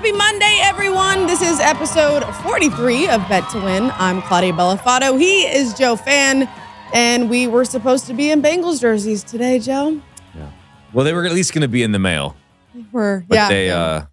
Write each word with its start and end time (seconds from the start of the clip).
Happy 0.00 0.12
Monday, 0.12 0.60
everyone. 0.62 1.26
This 1.26 1.42
is 1.42 1.60
episode 1.60 2.24
43 2.36 3.10
of 3.10 3.20
Bet 3.28 3.46
to 3.50 3.60
Win. 3.60 3.90
I'm 3.96 4.22
Claudia 4.22 4.54
Bellafato. 4.54 5.20
He 5.20 5.42
is 5.42 5.74
Joe 5.74 5.94
Fan, 5.94 6.48
and 6.94 7.28
we 7.28 7.46
were 7.46 7.66
supposed 7.66 8.06
to 8.06 8.14
be 8.14 8.30
in 8.30 8.40
Bengals 8.40 8.80
jerseys 8.80 9.22
today, 9.22 9.58
Joe. 9.58 10.00
Yeah. 10.34 10.50
Well, 10.94 11.04
they 11.04 11.12
were 11.12 11.26
at 11.26 11.32
least 11.32 11.52
going 11.52 11.60
to 11.60 11.68
be 11.68 11.82
in 11.82 11.92
the 11.92 11.98
mail, 11.98 12.34
We're, 12.90 13.20
but 13.28 13.34
yeah. 13.34 13.48
they 13.50 13.66
yeah. 13.66 13.78
uh 13.78 14.06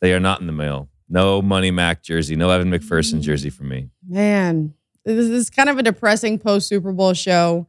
they 0.00 0.14
are 0.14 0.20
not 0.20 0.40
in 0.40 0.46
the 0.46 0.52
mail. 0.52 0.88
No 1.08 1.42
Money 1.42 1.72
Mac 1.72 2.04
jersey, 2.04 2.36
no 2.36 2.48
Evan 2.48 2.70
McPherson 2.70 3.14
Mm. 3.14 3.22
jersey 3.22 3.50
for 3.50 3.64
me. 3.64 3.88
Man, 4.08 4.74
this 5.04 5.26
is 5.26 5.50
kind 5.50 5.68
of 5.68 5.76
a 5.76 5.82
depressing 5.82 6.38
post 6.38 6.68
Super 6.68 6.92
Bowl 6.92 7.14
show. 7.14 7.66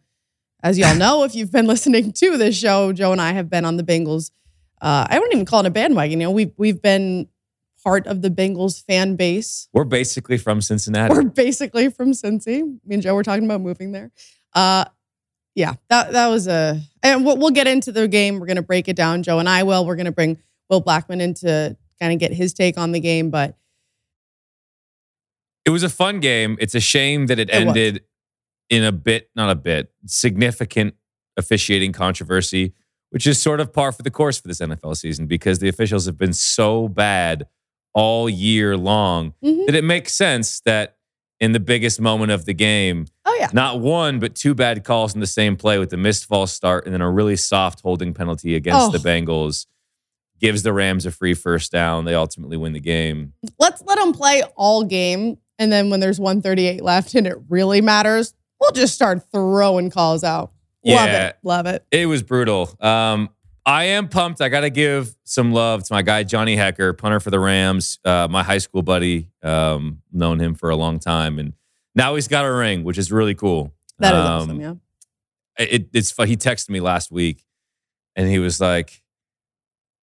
As 0.62 0.78
y'all 0.78 0.96
know, 0.96 1.24
if 1.24 1.34
you've 1.34 1.52
been 1.52 1.66
listening 1.74 2.12
to 2.12 2.38
this 2.38 2.56
show, 2.56 2.94
Joe 2.94 3.14
and 3.14 3.20
I 3.20 3.32
have 3.32 3.50
been 3.50 3.66
on 3.66 3.78
the 3.78 3.84
Bengals. 3.84 4.30
Uh, 4.80 5.08
I 5.10 5.18
wouldn't 5.18 5.34
even 5.34 5.46
call 5.48 5.62
it 5.62 5.66
a 5.66 5.72
bandwagon. 5.72 6.22
You 6.22 6.28
know, 6.28 6.32
we've 6.32 6.52
we've 6.58 6.80
been 6.80 7.30
part 7.84 8.08
of 8.08 8.22
the 8.22 8.30
Bengals 8.30 8.84
fan 8.86 9.16
base. 9.16 9.68
We're 9.74 9.84
basically 9.84 10.38
from 10.38 10.62
Cincinnati. 10.62 11.14
We're 11.14 11.24
basically 11.24 11.90
from 11.90 12.12
Cincy. 12.12 12.64
Me 12.86 12.96
and 12.96 13.02
Joe 13.04 13.16
were 13.16 13.24
talking 13.24 13.46
about 13.46 13.62
moving 13.62 13.92
there. 13.92 14.12
Uh, 14.54 14.86
yeah, 15.56 15.74
that 15.90 16.14
that 16.14 16.28
was 16.30 16.48
a, 16.48 16.80
and 17.04 17.26
we'll, 17.26 17.38
we'll 17.38 17.52
get 17.52 17.68
into 17.68 17.92
the 17.92 18.08
game. 18.08 18.40
We're 18.40 18.48
gonna 18.48 18.62
break 18.64 18.88
it 18.88 18.96
down. 18.96 19.22
Joe 19.24 19.40
and 19.40 19.48
I 19.50 19.64
will. 19.64 19.86
We're 19.86 19.96
gonna 19.96 20.12
bring 20.12 20.40
Will 20.70 20.80
Blackman 20.82 21.22
in 21.22 21.34
to 21.36 21.78
kind 22.00 22.14
of 22.14 22.20
get 22.20 22.34
his 22.34 22.54
take 22.54 22.78
on 22.78 22.92
the 22.92 23.00
game. 23.00 23.30
But 23.30 23.56
it 25.66 25.70
was 25.70 25.84
a 25.84 25.90
fun 25.90 26.20
game. 26.20 26.58
It's 26.60 26.76
a 26.76 26.80
shame 26.80 27.28
that 27.28 27.40
it, 27.40 27.50
It 27.50 27.66
was. 27.66 27.68
ended 27.68 28.04
in 28.70 28.84
a 28.84 28.92
bit, 28.92 29.30
not 29.36 29.50
a 29.50 29.56
bit, 29.56 29.92
significant 30.06 30.96
officiating 31.38 31.92
controversy, 31.92 32.74
which 33.12 33.28
is 33.28 33.40
sort 33.42 33.60
of 33.60 33.72
par 33.72 33.92
for 33.92 34.02
the 34.02 34.12
course 34.12 34.40
for 34.40 34.48
this 34.48 34.60
NFL 34.60 34.98
season 34.98 35.28
because 35.28 35.60
the 35.60 35.70
officials 35.70 36.06
have 36.06 36.18
been 36.18 36.34
so 36.34 36.88
bad 36.88 37.46
all 37.94 38.30
year 38.30 38.76
long 38.78 39.34
Mhm. 39.44 39.66
that 39.68 39.76
it 39.76 39.84
makes 39.84 40.14
sense 40.14 40.60
that 40.62 40.96
in 41.40 41.52
the 41.52 41.60
biggest 41.60 42.00
moment 42.00 42.32
of 42.32 42.46
the 42.46 42.54
game, 42.54 43.06
oh 43.26 43.36
yeah, 43.40 43.50
not 43.54 43.80
one 43.80 44.20
but 44.20 44.36
two 44.36 44.54
bad 44.56 44.84
calls 44.84 45.14
in 45.14 45.20
the 45.20 45.28
same 45.28 45.56
play 45.56 45.78
with 45.78 45.90
the 45.90 45.98
missed 45.98 46.26
false 46.26 46.54
start 46.54 46.86
and 46.86 46.94
then 46.94 47.02
a 47.02 47.10
really 47.12 47.36
soft 47.36 47.82
holding 47.82 48.14
penalty 48.14 48.56
against 48.56 48.88
Oh. 48.88 48.92
the 48.92 48.98
Bengals 49.00 49.66
gives 50.40 50.64
the 50.64 50.74
Rams 50.74 51.06
a 51.06 51.12
free 51.12 51.34
first 51.34 51.72
down. 51.72 52.06
They 52.06 52.16
ultimately 52.16 52.58
win 52.58 52.74
the 52.74 52.80
game. 52.80 53.34
let's 53.60 53.82
let 53.86 53.98
them 54.00 54.14
play 54.14 54.44
all 54.56 54.84
game, 54.84 55.38
and 55.60 55.72
then 55.72 55.90
when 55.90 56.00
there's 56.00 56.20
138 56.20 56.84
left 56.84 57.14
and 57.16 57.26
it 57.28 57.38
really 57.50 57.80
matters, 57.82 58.34
we'll 58.60 58.72
just 58.72 58.94
start 58.96 59.24
throwing 59.32 59.90
calls 59.90 60.24
out. 60.24 60.52
Love 60.86 61.10
it, 61.10 61.38
love 61.44 61.66
it. 61.66 61.86
It 61.92 62.08
was 62.08 62.24
brutal. 62.24 62.76
Um, 62.82 63.30
I 63.66 63.86
am 63.86 64.10
pumped. 64.10 64.42
I 64.42 64.50
got 64.50 64.62
to 64.62 64.70
give 64.70 65.16
some 65.24 65.54
love 65.54 65.84
to 65.86 65.94
my 65.94 66.02
guy 66.02 66.24
Johnny 66.24 66.58
Hekker, 66.58 66.98
punter 66.98 67.20
for 67.20 67.32
the 67.32 67.40
Rams, 67.40 67.98
uh, 68.04 68.28
my 68.30 68.44
high 68.44 68.58
school 68.58 68.82
buddy. 68.82 69.30
Um, 69.42 70.02
known 70.12 70.40
him 70.40 70.56
for 70.56 70.70
a 70.70 70.76
long 70.76 71.00
time, 71.00 71.40
and 71.40 71.54
now 71.96 72.16
he's 72.16 72.28
got 72.28 72.44
a 72.46 72.52
ring, 72.52 72.84
which 72.84 72.98
is 72.98 73.12
really 73.12 73.36
cool. 73.36 73.74
That 74.00 74.14
is 74.14 74.20
Um, 74.20 74.26
awesome. 74.26 74.62
Yeah. 74.62 74.74
It, 75.58 75.90
it's 75.94 76.12
he 76.16 76.36
texted 76.36 76.70
me 76.70 76.80
last 76.82 77.12
week, 77.12 77.46
and 78.16 78.28
he 78.28 78.40
was 78.40 78.60
like, 78.60 79.02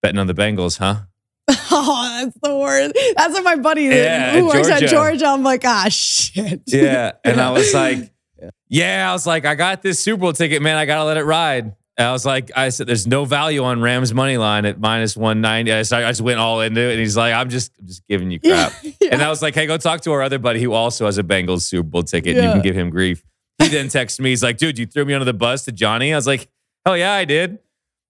"Betting 0.01 0.19
on 0.19 0.27
the 0.27 0.35
Bengals, 0.35 0.79
huh?" 0.79 1.03
Oh, 1.73 2.21
that's 2.25 2.37
the 2.43 2.57
worst. 2.57 2.95
That's 3.17 3.33
what 3.35 3.45
my 3.45 3.57
buddy 3.57 3.85
Yeah, 3.85 4.33
who 4.39 4.47
works 4.47 4.69
at 4.69 4.81
Georgia. 4.81 4.89
Georgia. 4.89 5.27
I'm 5.27 5.43
like, 5.43 5.65
ah, 5.65 5.87
shit. 5.89 6.63
Yeah. 6.67 7.13
And 7.25 7.41
I 7.41 7.51
was 7.53 7.73
like, 7.75 8.13
yeah, 8.69 9.09
I 9.09 9.13
was 9.13 9.27
like, 9.27 9.45
I 9.45 9.55
got 9.55 9.81
this 9.83 9.99
Super 10.01 10.21
Bowl 10.21 10.33
ticket, 10.33 10.63
man. 10.63 10.77
I 10.77 10.85
got 10.87 10.97
to 10.97 11.05
let 11.05 11.17
it 11.17 11.25
ride. 11.25 11.75
And 12.01 12.09
I 12.09 12.13
was 12.13 12.25
like, 12.25 12.51
I 12.57 12.71
said, 12.71 12.87
there's 12.87 13.07
no 13.07 13.27
value 13.27 13.63
on 13.63 13.83
Rams 13.83 14.15
money 14.15 14.39
line 14.39 14.65
at 14.65 14.81
minus 14.81 15.19
190. 15.19 15.71
I, 15.71 15.81
I 15.81 16.11
just 16.11 16.23
went 16.23 16.41
all 16.41 16.63
into 16.63 16.81
it. 16.81 16.93
And 16.93 16.99
he's 16.99 17.15
like, 17.15 17.35
I'm 17.35 17.51
just, 17.51 17.73
I'm 17.79 17.87
just 17.87 18.07
giving 18.09 18.31
you 18.31 18.41
crap. 18.41 18.73
Yeah. 18.83 19.11
And 19.13 19.21
I 19.23 19.29
was 19.29 19.43
like, 19.43 19.55
hey, 19.55 19.67
go 19.67 19.77
talk 19.77 20.01
to 20.03 20.13
our 20.13 20.23
other 20.23 20.39
buddy 20.39 20.63
who 20.63 20.73
also 20.73 21.05
has 21.05 21.19
a 21.19 21.23
Bengals 21.23 21.63
Super 21.63 21.83
Bowl 21.83 22.03
ticket. 22.03 22.39
And 22.39 22.47
you 22.47 22.53
can 22.53 22.63
give 22.63 22.75
him 22.75 22.89
grief. 22.89 23.23
He 23.59 23.69
then 23.69 23.89
texted 23.89 24.21
me. 24.21 24.31
He's 24.31 24.43
like, 24.43 24.57
dude, 24.57 24.79
you 24.79 24.87
threw 24.87 25.05
me 25.05 25.13
under 25.13 25.27
the 25.27 25.35
bus 25.35 25.67
to 25.67 25.73
Johnny. 25.73 26.15
I 26.15 26.17
was 26.17 26.27
like, 26.27 26.49
hell 26.87 26.97
yeah, 26.97 27.13
I 27.13 27.27
did. 27.27 27.59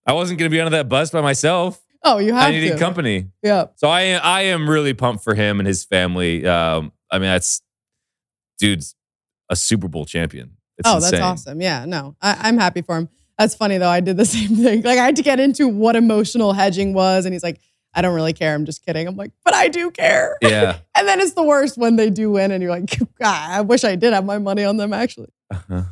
I 0.07 0.13
wasn't 0.13 0.39
going 0.39 0.49
to 0.49 0.55
be 0.55 0.61
under 0.61 0.77
that 0.77 0.89
bus 0.89 1.11
by 1.11 1.21
myself. 1.21 1.83
Oh, 2.05 2.19
you 2.19 2.33
have 2.33 2.49
I 2.49 2.53
needed 2.53 2.75
to. 2.75 2.79
company. 2.79 3.27
Yeah. 3.43 3.67
So 3.75 3.89
I 3.89 4.13
I 4.13 4.43
am 4.43 4.71
really 4.71 4.95
pumped 4.95 5.25
for 5.25 5.35
him 5.35 5.59
and 5.59 5.67
his 5.67 5.85
family. 5.85 6.47
Um, 6.47 6.93
I 7.11 7.19
mean, 7.19 7.29
that's 7.29 7.61
dude's 8.61 8.95
a 9.49 9.57
Super 9.57 9.89
Bowl 9.89 10.05
champion. 10.05 10.57
It's 10.79 10.89
oh, 10.89 10.97
insane. 10.97 11.11
that's 11.11 11.23
awesome. 11.23 11.61
Yeah, 11.61 11.85
no, 11.87 12.15
I, 12.23 12.37
I'm 12.43 12.57
happy 12.57 12.83
for 12.83 12.97
him. 12.97 13.09
That's 13.41 13.55
funny 13.55 13.79
though. 13.79 13.89
I 13.89 14.01
did 14.01 14.17
the 14.19 14.25
same 14.37 14.55
thing. 14.57 14.83
Like 14.83 14.99
I 14.99 15.05
had 15.07 15.17
to 15.17 15.23
get 15.23 15.41
into 15.41 15.67
what 15.67 15.97
emotional 15.97 16.53
hedging 16.53 16.93
was, 16.93 17.25
and 17.25 17.33
he's 17.33 17.43
like, 17.43 17.59
"I 17.95 18.03
don't 18.03 18.15
really 18.15 18.35
care. 18.35 18.55
I'm 18.55 18.67
just 18.67 18.85
kidding." 18.85 19.09
I'm 19.09 19.17
like, 19.17 19.33
"But 19.45 19.55
I 19.55 19.69
do 19.69 19.91
care." 19.91 20.37
Yeah. 20.43 20.77
And 20.97 21.09
then 21.09 21.19
it's 21.21 21.33
the 21.33 21.43
worst 21.43 21.79
when 21.79 21.97
they 21.97 22.11
do 22.11 22.31
win, 22.31 22.51
and 22.51 22.63
you're 22.63 22.71
like, 22.71 22.91
God, 23.19 23.51
"I 23.51 23.63
wish 23.63 23.83
I 23.85 23.97
did 23.97 24.13
have 24.13 24.27
my 24.27 24.37
money 24.39 24.63
on 24.65 24.77
them." 24.77 24.93
Actually, 24.93 25.31
Uh-huh. 25.51 25.85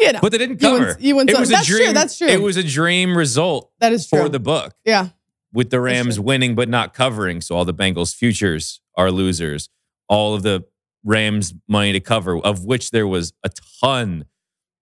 you 0.00 0.12
know, 0.12 0.18
But 0.20 0.32
they 0.32 0.38
didn't 0.38 0.60
You 0.60 0.72
win- 0.72 0.82
cover. 0.82 0.96
you 1.00 1.14
win 1.16 1.28
it 1.28 1.32
some- 1.32 1.40
was 1.42 1.48
that's 1.50 1.62
a 1.62 1.70
true, 1.70 1.78
dream. 1.78 1.94
that's 1.94 2.18
true. 2.18 2.26
It 2.26 2.42
was 2.42 2.56
a 2.56 2.64
dream 2.64 3.16
result 3.16 3.70
that 3.78 3.92
is 3.92 4.08
true. 4.08 4.22
for 4.22 4.28
the 4.28 4.40
book 4.40 4.74
yeah, 4.84 5.10
with 5.52 5.70
the 5.70 5.80
Rams 5.80 6.18
winning 6.18 6.56
but 6.56 6.68
not 6.68 6.92
covering. 6.92 7.40
So 7.40 7.54
all 7.56 7.64
the 7.64 7.72
Bengals 7.72 8.12
futures 8.12 8.80
are 8.96 9.12
losers. 9.12 9.68
All 10.08 10.34
of 10.34 10.42
the 10.42 10.64
Rams 11.04 11.54
money 11.68 11.92
to 11.92 12.00
cover, 12.00 12.36
of 12.38 12.64
which 12.64 12.90
there 12.90 13.06
was 13.06 13.32
a 13.44 13.50
ton, 13.80 14.24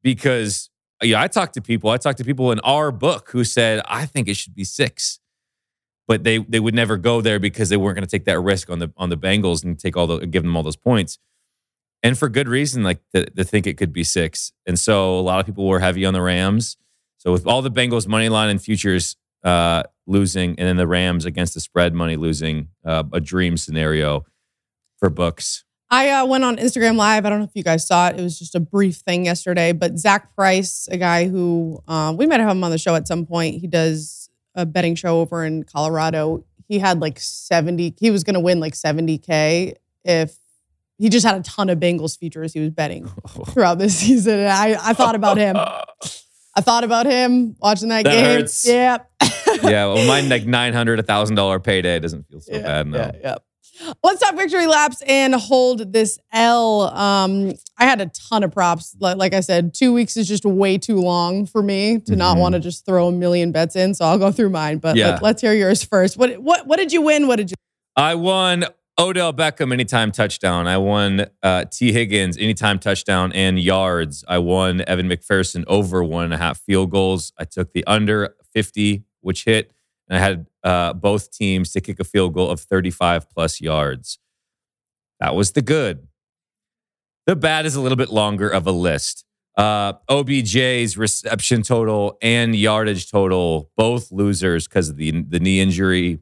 because 0.03 0.71
yeah, 1.05 1.21
I 1.21 1.29
talked 1.29 1.55
to 1.55 1.63
people. 1.63 1.91
I 1.91 1.97
talked 1.97 2.19
to 2.19 2.25
people 2.25 2.53
in 2.53 2.61
our 2.61 2.91
book 2.91 3.31
who 3.31 3.45
said 3.45 3.81
I 3.87 4.07
think 4.07 4.29
it 4.29 4.37
should 4.37 4.55
be 4.55 4.65
six, 4.65 5.21
but 6.07 6.25
they 6.25 6.39
they 6.39 6.61
would 6.61 6.75
never 6.75 6.97
go 6.97 7.21
there 7.21 7.39
because 7.39 7.69
they 7.69 7.77
weren't 7.77 7.97
going 7.97 8.07
to 8.07 8.11
take 8.11 8.25
that 8.25 8.41
risk 8.41 8.71
on 8.71 8.79
the 8.79 8.93
on 8.97 9.11
the 9.11 9.17
Bengals 9.17 9.65
and 9.65 9.79
take 9.79 9.97
all 9.97 10.07
the 10.07 10.27
give 10.27 10.43
them 10.43 10.57
all 10.57 10.63
those 10.63 10.77
points, 10.77 11.19
and 12.03 12.19
for 12.19 12.29
good 12.29 12.49
reason, 12.49 12.83
like 12.83 13.01
to, 13.15 13.25
to 13.31 13.45
think 13.45 13.67
it 13.67 13.77
could 13.77 13.93
be 13.93 14.05
six. 14.05 14.53
And 14.67 14.79
so 14.79 15.19
a 15.19 15.23
lot 15.23 15.41
of 15.41 15.47
people 15.47 15.67
were 15.67 15.81
heavy 15.81 16.05
on 16.05 16.15
the 16.15 16.23
Rams. 16.23 16.77
So 17.19 17.33
with 17.33 17.47
all 17.47 17.63
the 17.63 17.71
Bengals 17.71 18.07
money 18.07 18.29
line 18.29 18.51
and 18.51 18.61
futures 18.61 19.17
uh, 19.43 19.85
losing, 20.07 20.51
and 20.51 20.69
then 20.69 20.77
the 20.77 20.87
Rams 20.87 21.25
against 21.25 21.55
the 21.55 21.61
spread 21.61 21.95
money 21.95 22.17
losing, 22.17 22.69
uh, 22.85 23.05
a 23.13 23.21
dream 23.21 23.57
scenario 23.57 24.27
for 24.99 25.09
books. 25.09 25.65
I 25.95 26.11
uh, 26.11 26.27
went 26.27 26.43
on 26.43 26.57
Instagram 26.57 26.97
Live. 26.97 27.25
I 27.25 27.31
don't 27.31 27.39
know 27.39 27.45
if 27.45 27.55
you 27.55 27.63
guys 27.63 27.87
saw 27.87 28.09
it. 28.09 28.19
It 28.19 28.23
was 28.23 28.37
just 28.37 28.57
a 28.57 28.61
brief 28.61 28.97
thing 28.97 29.27
yesterday. 29.27 29.71
But 29.71 29.97
Zach 29.97 30.35
Price, 30.35 30.89
a 30.91 30.97
guy 30.97 31.29
who 31.29 31.81
uh, 31.87 32.13
we 32.19 32.27
might 32.27 32.41
have 32.41 32.51
him 32.51 32.65
on 32.65 32.73
the 32.73 32.79
show 32.79 32.97
at 32.97 33.07
some 33.07 33.25
point. 33.27 33.61
He 33.61 33.69
does 33.69 34.29
a 34.57 34.67
betting 34.67 34.97
show 34.97 35.21
over 35.21 35.45
in 35.45 35.63
Colorado. 35.63 36.45
He 36.67 36.81
had 36.81 37.01
like 37.01 37.21
70, 37.21 37.95
he 38.01 38.11
was 38.11 38.25
going 38.25 38.35
to 38.35 38.41
win 38.41 38.59
like 38.59 38.75
70K 38.75 39.75
if 40.05 40.37
he 40.99 41.09
just 41.11 41.25
had 41.25 41.37
a 41.37 41.43
ton 41.45 41.71
of 41.71 41.79
Bengals 41.79 42.19
futures 42.19 42.53
he 42.53 42.59
was 42.59 42.71
betting 42.71 43.07
throughout 43.51 43.79
this 43.79 43.97
season. 43.97 44.41
And 44.41 44.49
I, 44.49 44.91
I 44.91 44.95
thought 44.95 45.15
about 45.15 45.37
him. 45.37 45.57
I 46.57 46.61
thought 46.61 46.83
about 46.83 47.07
him 47.07 47.55
watching 47.61 47.91
that, 47.91 48.03
That 48.03 48.11
game. 48.11 48.25
hurts. 48.25 48.67
Yeah. 48.67 48.99
yeah, 49.63 49.87
well, 49.87 50.05
mine 50.09 50.29
like 50.29 50.45
nine 50.45 50.73
hundred, 50.73 50.99
a 50.99 51.03
thousand 51.05 51.37
dollar 51.37 51.61
payday 51.61 52.01
doesn't 52.01 52.29
feel 52.29 52.41
so 52.41 52.53
yeah, 52.53 52.63
bad. 52.63 52.87
No, 52.89 52.99
Yeah, 52.99 53.13
yeah. 53.21 53.37
Let's 54.03 54.21
talk 54.21 54.37
victory 54.37 54.67
laps 54.67 55.03
and 55.07 55.35
hold 55.35 55.93
this 55.93 56.19
L. 56.33 56.83
Um, 56.83 57.53
I 57.77 57.85
had 57.85 58.01
a 58.01 58.07
ton 58.07 58.45
of 58.45 58.53
props. 58.53 58.97
Like, 59.01 59.17
like 59.17 59.35
I 59.35 59.41
said, 59.41 59.75
two 59.75 59.93
weeks 59.93 60.17
is 60.17 60.29
just 60.29 60.45
way 60.45 60.79
too 60.79 60.97
long 61.01 61.45
for 61.47 61.63
me 61.63 61.99
to 62.07 62.15
not 62.17 62.37
Mhm. 62.37 62.41
want 62.41 62.55
to 62.55 62.61
just 62.61 62.87
throw 62.87 63.09
a 63.09 63.13
million 63.13 63.51
bets 63.53 63.75
in. 63.77 63.95
So 63.95 64.05
I'll 64.05 64.19
go 64.19 64.31
through 64.31 64.51
mine. 64.51 64.79
But 64.79 64.97
Yeah. 64.97 65.19
let, 65.23 65.37
us 65.37 65.41
hear 65.41 65.55
yours 65.55 65.83
first. 65.83 66.17
What 66.17 66.39
what 66.43 66.67
what 66.67 66.77
did 66.79 66.93
you 66.93 67.03
win? 67.03 67.27
What 67.27 67.37
did 67.37 67.51
you? 67.51 67.57
I 67.97 68.15
won 68.15 68.65
Odell 68.99 69.33
Beckham 69.33 69.73
anytime 69.73 70.13
touchdown. 70.13 70.69
I 70.69 70.79
won 70.79 71.27
uh, 71.43 71.65
Tee 71.71 71.91
Higgins 71.93 72.37
anytime 72.39 72.79
touchdown 72.79 73.33
and 73.33 73.59
yards. 73.59 74.25
I 74.29 74.39
won 74.39 74.83
Evan 74.87 75.09
McPherson 75.09 75.65
over 75.67 76.05
one 76.05 76.25
and 76.25 76.35
a 76.35 76.39
half 76.39 76.61
field 76.61 76.91
goals. 76.93 77.33
I 77.39 77.45
took 77.45 77.73
the 77.73 77.85
under 77.89 78.37
fifty, 78.53 79.03
which 79.21 79.45
hit, 79.45 79.73
and 80.09 80.17
I 80.17 80.21
had 80.21 80.47
uh, 80.65 80.95
both 80.95 81.31
teams 81.31 81.71
to 81.73 81.81
kick 81.81 82.01
a 82.01 82.05
field 82.05 82.35
goal 82.35 82.51
of 82.51 82.61
thirty-five 82.61 83.31
plus 83.31 83.61
yards. 83.61 84.19
That 85.21 85.35
was 85.35 85.53
the 85.53 85.63
good. 85.63 86.09
The 87.27 87.37
bad 87.37 87.67
is 87.67 87.77
a 87.77 87.81
little 87.81 87.97
bit 87.97 88.11
longer 88.11 88.49
of 88.49 88.67
a 88.67 88.73
list. 88.73 89.25
Uh, 89.57 89.93
OBJ's 90.11 90.99
reception 90.99 91.63
total 91.63 92.19
and 92.21 92.57
yardage 92.57 93.11
total, 93.11 93.71
both 93.77 94.11
losers 94.11 94.67
because 94.67 94.89
of 94.89 94.97
the 94.97 95.11
the 95.23 95.39
knee 95.39 95.61
injury. 95.61 96.21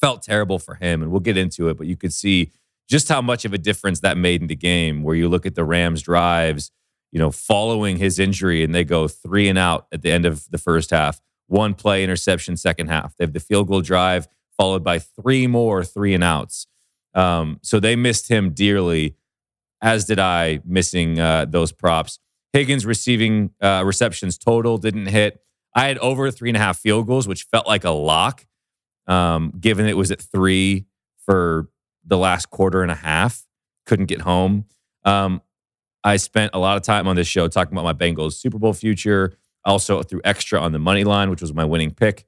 Felt 0.00 0.22
terrible 0.22 0.58
for 0.58 0.74
him, 0.74 1.00
and 1.00 1.12
we'll 1.12 1.20
get 1.20 1.36
into 1.36 1.68
it. 1.68 1.78
But 1.78 1.86
you 1.86 1.96
could 1.96 2.12
see 2.12 2.50
just 2.88 3.08
how 3.08 3.22
much 3.22 3.44
of 3.44 3.52
a 3.52 3.58
difference 3.58 4.00
that 4.00 4.18
made 4.18 4.42
in 4.42 4.48
the 4.48 4.56
game. 4.56 5.04
Where 5.04 5.14
you 5.14 5.28
look 5.28 5.46
at 5.46 5.54
the 5.54 5.64
Rams' 5.64 6.02
drives, 6.02 6.72
you 7.12 7.20
know, 7.20 7.30
following 7.30 7.98
his 7.98 8.18
injury, 8.18 8.64
and 8.64 8.74
they 8.74 8.84
go 8.84 9.06
three 9.06 9.48
and 9.48 9.58
out 9.58 9.86
at 9.92 10.02
the 10.02 10.10
end 10.10 10.26
of 10.26 10.50
the 10.50 10.58
first 10.58 10.90
half. 10.90 11.20
One 11.52 11.74
play 11.74 12.02
interception, 12.02 12.56
second 12.56 12.86
half. 12.86 13.14
They 13.18 13.24
have 13.24 13.34
the 13.34 13.38
field 13.38 13.68
goal 13.68 13.82
drive 13.82 14.26
followed 14.56 14.82
by 14.82 14.98
three 14.98 15.46
more 15.46 15.84
three 15.84 16.14
and 16.14 16.24
outs. 16.24 16.66
Um, 17.14 17.58
so 17.62 17.78
they 17.78 17.94
missed 17.94 18.30
him 18.30 18.54
dearly, 18.54 19.16
as 19.82 20.06
did 20.06 20.18
I, 20.18 20.60
missing 20.64 21.20
uh, 21.20 21.44
those 21.44 21.70
props. 21.70 22.20
Higgins 22.54 22.86
receiving 22.86 23.50
uh, 23.60 23.82
receptions 23.84 24.38
total 24.38 24.78
didn't 24.78 25.08
hit. 25.08 25.42
I 25.76 25.88
had 25.88 25.98
over 25.98 26.30
three 26.30 26.48
and 26.48 26.56
a 26.56 26.60
half 26.60 26.78
field 26.78 27.06
goals, 27.06 27.28
which 27.28 27.42
felt 27.42 27.66
like 27.66 27.84
a 27.84 27.90
lock, 27.90 28.46
um, 29.06 29.52
given 29.60 29.84
it 29.84 29.96
was 29.98 30.10
at 30.10 30.22
three 30.22 30.86
for 31.26 31.68
the 32.02 32.16
last 32.16 32.48
quarter 32.48 32.80
and 32.80 32.90
a 32.90 32.94
half. 32.94 33.46
Couldn't 33.84 34.06
get 34.06 34.22
home. 34.22 34.64
Um, 35.04 35.42
I 36.02 36.16
spent 36.16 36.52
a 36.54 36.58
lot 36.58 36.78
of 36.78 36.82
time 36.82 37.06
on 37.06 37.16
this 37.16 37.28
show 37.28 37.46
talking 37.46 37.74
about 37.76 37.84
my 37.84 37.92
Bengals 37.92 38.36
Super 38.36 38.58
Bowl 38.58 38.72
future. 38.72 39.36
Also 39.64 40.02
threw 40.02 40.20
extra 40.24 40.60
on 40.60 40.72
the 40.72 40.78
money 40.78 41.04
line, 41.04 41.30
which 41.30 41.40
was 41.40 41.54
my 41.54 41.64
winning 41.64 41.92
pick 41.92 42.26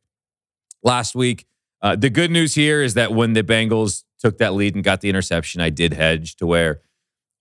last 0.82 1.14
week. 1.14 1.46
Uh, 1.82 1.96
the 1.96 2.10
good 2.10 2.30
news 2.30 2.54
here 2.54 2.82
is 2.82 2.94
that 2.94 3.12
when 3.12 3.32
the 3.34 3.42
Bengals 3.42 4.04
took 4.18 4.38
that 4.38 4.54
lead 4.54 4.74
and 4.74 4.82
got 4.84 5.00
the 5.00 5.08
interception, 5.08 5.60
I 5.60 5.70
did 5.70 5.92
hedge 5.92 6.36
to 6.36 6.46
where 6.46 6.80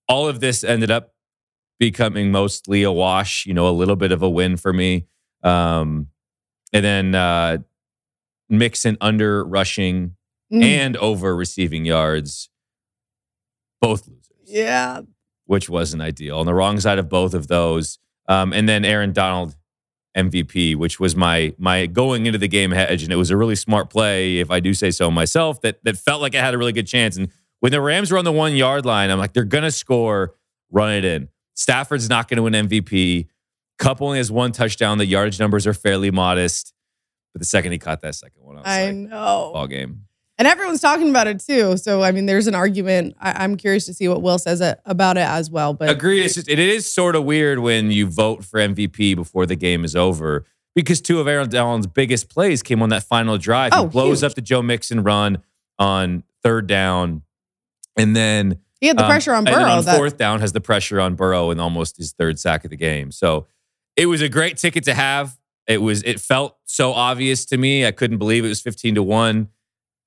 all 0.09 0.27
of 0.27 0.39
this 0.39 0.63
ended 0.63 0.91
up 0.91 1.13
becoming 1.79 2.31
mostly 2.31 2.83
a 2.83 2.91
wash, 2.91 3.45
you 3.45 3.53
know, 3.53 3.67
a 3.67 3.71
little 3.71 3.95
bit 3.95 4.11
of 4.11 4.21
a 4.21 4.29
win 4.29 4.57
for 4.57 4.73
me. 4.73 5.05
Um, 5.43 6.07
and 6.73 6.83
then 6.83 7.15
uh, 7.15 7.57
Mixon 8.49 8.97
under 8.99 9.43
rushing 9.43 10.15
Mm. 10.51 10.61
and 10.61 10.97
over 10.97 11.35
receiving 11.35 11.83
yards, 11.83 12.47
both 13.81 14.07
losers, 14.07 14.29
yeah. 14.45 15.01
which 15.45 15.67
wasn't 15.67 16.03
ideal. 16.03 16.37
On 16.37 16.45
the 16.45 16.53
wrong 16.53 16.79
side 16.79 16.99
of 16.99 17.09
both 17.09 17.33
of 17.33 17.47
those. 17.47 17.97
Um, 18.27 18.53
and 18.53 18.69
then 18.69 18.85
Aaron 18.85 19.13
Donald 19.13 19.55
MVP, 20.15 20.75
which 20.75 20.99
was 20.99 21.15
my 21.15 21.53
my 21.57 21.85
going 21.85 22.25
into 22.25 22.37
the 22.39 22.47
game 22.47 22.71
hedge, 22.71 23.03
and 23.03 23.11
it 23.11 23.15
was 23.15 23.31
a 23.31 23.37
really 23.37 23.55
smart 23.55 23.89
play, 23.89 24.37
if 24.39 24.51
I 24.51 24.59
do 24.59 24.73
say 24.73 24.91
so 24.91 25.09
myself. 25.09 25.61
That 25.61 25.83
that 25.83 25.97
felt 25.97 26.21
like 26.21 26.35
I 26.35 26.39
had 26.39 26.53
a 26.53 26.57
really 26.57 26.73
good 26.73 26.87
chance. 26.87 27.17
And 27.17 27.29
when 27.59 27.71
the 27.71 27.81
Rams 27.81 28.11
were 28.11 28.17
on 28.17 28.25
the 28.25 28.31
one 28.31 28.55
yard 28.55 28.85
line, 28.85 29.09
I'm 29.09 29.19
like, 29.19 29.33
they're 29.33 29.43
gonna 29.43 29.71
score, 29.71 30.35
run 30.71 30.91
it 30.91 31.05
in. 31.05 31.29
Stafford's 31.55 32.09
not 32.09 32.27
gonna 32.27 32.43
win 32.43 32.53
MVP. 32.53 33.27
Kupp 33.79 34.01
only 34.01 34.17
has 34.17 34.31
one 34.31 34.51
touchdown. 34.51 34.97
The 34.97 35.05
yardage 35.05 35.39
numbers 35.39 35.65
are 35.65 35.73
fairly 35.73 36.11
modest. 36.11 36.73
But 37.33 37.39
the 37.39 37.45
second 37.45 37.71
he 37.71 37.79
caught 37.79 38.01
that 38.01 38.13
second 38.13 38.43
one, 38.43 38.57
I 38.57 38.59
was 38.59 38.67
I 38.67 38.85
like, 38.85 38.95
know. 38.95 39.51
ball 39.53 39.67
game. 39.67 40.03
And 40.37 40.47
everyone's 40.47 40.81
talking 40.81 41.09
about 41.09 41.27
it 41.27 41.39
too. 41.39 41.77
So, 41.77 42.01
I 42.01 42.11
mean, 42.11 42.25
there's 42.25 42.47
an 42.47 42.55
argument. 42.55 43.15
I, 43.19 43.43
I'm 43.43 43.55
curious 43.55 43.85
to 43.85 43.93
see 43.93 44.07
what 44.07 44.21
Will 44.21 44.39
says 44.39 44.61
about 44.85 45.17
it 45.17 45.27
as 45.27 45.51
well. 45.51 45.73
But 45.73 45.89
Agreed. 45.89 46.23
It's 46.23 46.35
just, 46.35 46.49
it 46.49 46.59
is 46.59 46.91
sort 46.91 47.15
of 47.15 47.23
weird 47.23 47.59
when 47.59 47.91
you 47.91 48.07
vote 48.07 48.43
for 48.43 48.59
MVP 48.59 49.15
before 49.15 49.45
the 49.45 49.55
game 49.55 49.85
is 49.85 49.95
over 49.95 50.45
because 50.75 51.01
two 51.01 51.19
of 51.19 51.27
Aaron 51.27 51.49
Donald's 51.49 51.87
biggest 51.87 52.29
plays 52.29 52.63
came 52.63 52.81
on 52.81 52.89
that 52.89 53.03
final 53.03 53.37
drive. 53.37 53.71
Oh, 53.73 53.83
he 53.83 53.89
blows 53.89 54.21
huge. 54.21 54.31
up 54.31 54.35
the 54.35 54.41
Joe 54.41 54.61
Mixon 54.61 55.03
run 55.03 55.39
on 55.77 56.23
third 56.41 56.67
down, 56.67 57.23
and 57.95 58.15
then 58.15 58.59
he 58.81 58.87
had 58.87 58.97
the 58.97 59.03
um, 59.03 59.09
pressure 59.09 59.33
on 59.33 59.43
Burrow. 59.43 59.63
on 59.63 59.85
that, 59.85 59.97
fourth 59.97 60.17
down 60.17 60.39
has 60.39 60.51
the 60.51 60.61
pressure 60.61 60.99
on 60.99 61.15
Burrow 61.15 61.51
and 61.51 61.61
almost 61.61 61.97
his 61.97 62.11
third 62.11 62.39
sack 62.39 62.63
of 62.63 62.69
the 62.69 62.77
game. 62.77 63.11
So 63.11 63.47
it 63.95 64.07
was 64.07 64.21
a 64.21 64.29
great 64.29 64.57
ticket 64.57 64.83
to 64.85 64.93
have. 64.93 65.37
It 65.67 65.81
was. 65.81 66.03
It 66.03 66.19
felt 66.19 66.57
so 66.65 66.91
obvious 66.91 67.45
to 67.45 67.57
me. 67.57 67.85
I 67.85 67.91
couldn't 67.91 68.17
believe 68.17 68.43
it 68.43 68.49
was 68.49 68.61
fifteen 68.61 68.95
to 68.95 69.03
one. 69.03 69.49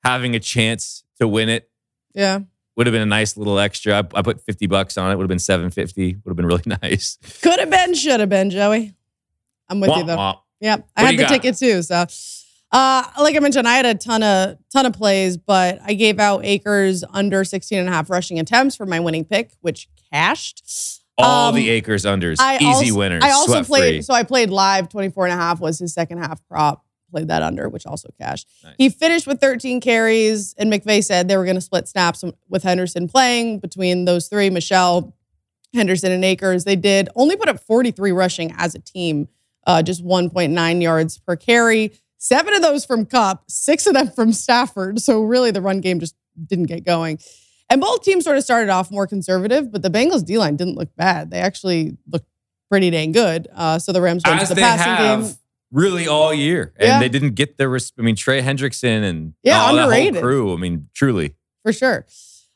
Having 0.06 0.34
a 0.36 0.40
chance 0.40 1.04
to 1.20 1.26
win 1.28 1.48
it 1.48 1.68
yeah. 2.14 2.40
would 2.76 2.86
have 2.86 2.92
been 2.92 3.02
a 3.02 3.06
nice 3.06 3.36
little 3.36 3.58
extra. 3.58 3.94
I, 3.94 4.18
I 4.18 4.22
put 4.22 4.40
fifty 4.40 4.66
bucks 4.66 4.96
on 4.96 5.10
it. 5.10 5.16
Would 5.16 5.24
have 5.24 5.28
been 5.28 5.38
seven 5.38 5.70
fifty. 5.70 6.14
Would 6.24 6.30
have 6.30 6.36
been 6.36 6.46
really 6.46 6.62
nice. 6.82 7.18
Could 7.42 7.58
have 7.58 7.70
been, 7.70 7.94
should 7.94 8.20
have 8.20 8.28
been, 8.28 8.50
Joey. 8.50 8.94
I'm 9.68 9.80
with 9.80 9.90
you 9.96 10.04
though. 10.04 10.16
womp. 10.16 10.38
Yep. 10.60 10.88
I 10.96 11.02
What 11.02 11.10
do 11.10 11.16
had 11.16 11.18
the 11.18 11.22
got? 11.24 11.28
ticket 11.42 11.56
too. 11.58 11.82
So 11.82 12.06
uh 12.72 13.04
like 13.20 13.36
I 13.36 13.40
mentioned, 13.40 13.66
I 13.68 13.74
had 13.76 13.86
a 13.86 13.94
ton 13.94 14.22
of 14.22 14.56
ton 14.72 14.86
of 14.86 14.92
plays, 14.92 15.36
but 15.36 15.78
I 15.84 15.94
gave 15.94 16.18
out 16.18 16.44
Akers 16.44 17.04
under 17.12 17.44
16 17.44 17.78
and 17.78 17.88
a 17.88 17.92
half 17.92 18.08
rushing 18.10 18.38
attempts 18.38 18.76
for 18.76 18.86
my 18.86 19.00
winning 19.00 19.24
pick, 19.24 19.52
which 19.60 19.88
cashed. 20.12 21.02
All 21.18 21.48
Um, 21.48 21.54
the 21.54 21.70
Akers 21.70 22.04
unders, 22.04 22.36
I 22.38 22.56
easy 22.56 22.66
also, 22.90 22.98
winners. 22.98 23.24
I 23.24 23.30
also 23.30 23.64
played 23.64 23.94
free. 23.94 24.02
so 24.02 24.12
I 24.12 24.22
played 24.22 24.50
live 24.50 24.88
24 24.90 25.26
and 25.26 25.32
a 25.32 25.36
half 25.36 25.60
was 25.60 25.78
his 25.78 25.94
second 25.94 26.18
half 26.18 26.46
prop. 26.48 26.84
Played 27.10 27.28
that 27.28 27.42
under, 27.42 27.68
which 27.68 27.86
also 27.86 28.08
cashed. 28.20 28.48
Nice. 28.64 28.74
He 28.78 28.88
finished 28.88 29.26
with 29.26 29.40
13 29.40 29.80
carries, 29.80 30.54
and 30.58 30.72
McVay 30.72 31.02
said 31.04 31.28
they 31.28 31.36
were 31.36 31.44
going 31.44 31.56
to 31.56 31.60
split 31.60 31.86
snaps 31.88 32.24
with 32.48 32.62
Henderson 32.62 33.08
playing 33.08 33.60
between 33.60 34.04
those 34.06 34.28
three, 34.28 34.50
Michel, 34.50 35.14
Henderson, 35.72 36.10
and 36.12 36.24
Akers. 36.24 36.64
They 36.64 36.76
did 36.76 37.08
only 37.14 37.36
put 37.36 37.48
up 37.48 37.60
43 37.60 38.10
rushing 38.12 38.52
as 38.56 38.74
a 38.74 38.80
team, 38.80 39.28
uh, 39.66 39.82
just 39.82 40.04
1.9 40.04 40.82
yards 40.82 41.18
per 41.18 41.36
carry. 41.36 41.92
Seven 42.18 42.54
of 42.54 42.62
those 42.62 42.84
from 42.84 43.06
Kupp, 43.06 43.44
six 43.48 43.86
of 43.86 43.94
them 43.94 44.10
from 44.10 44.32
Stafford. 44.32 45.00
So 45.00 45.22
really, 45.22 45.50
the 45.52 45.60
run 45.60 45.80
game 45.80 46.00
just 46.00 46.16
didn't 46.46 46.66
get 46.66 46.84
going. 46.84 47.18
And 47.68 47.80
both 47.80 48.02
teams 48.02 48.24
sort 48.24 48.36
of 48.36 48.44
started 48.44 48.70
off 48.70 48.90
more 48.90 49.06
conservative, 49.06 49.70
but 49.70 49.82
the 49.82 49.90
Bengals 49.90 50.24
D 50.24 50.38
line 50.38 50.56
didn't 50.56 50.76
look 50.76 50.94
bad. 50.96 51.30
They 51.30 51.38
actually 51.38 51.96
looked 52.10 52.26
pretty 52.68 52.90
dang 52.90 53.12
good. 53.12 53.48
Uh, 53.54 53.78
so 53.78 53.92
the 53.92 54.00
Rams 54.00 54.22
went 54.26 54.40
as 54.40 54.48
to 54.48 54.54
the 54.54 54.60
passing 54.60 54.86
have 54.86 55.24
game. 55.26 55.36
Really 55.76 56.08
all 56.08 56.32
year, 56.34 56.72
and 56.78 56.86
Yeah. 56.88 56.98
they 57.00 57.08
didn't 57.08 57.34
get 57.34 57.58
the. 57.58 57.68
Res- 57.68 57.92
I 57.98 58.02
mean, 58.02 58.16
Trey 58.16 58.40
Hendrickson 58.42 59.02
and 59.04 59.34
Yeah, 59.42 59.60
all 59.60 59.74
that 59.76 59.82
whole 59.82 59.90
underrated. 59.92 60.22
crew. 60.22 60.52
I 60.52 60.56
mean, 60.56 60.88
truly. 60.94 61.34
for 61.62 61.72
sure. 61.72 62.06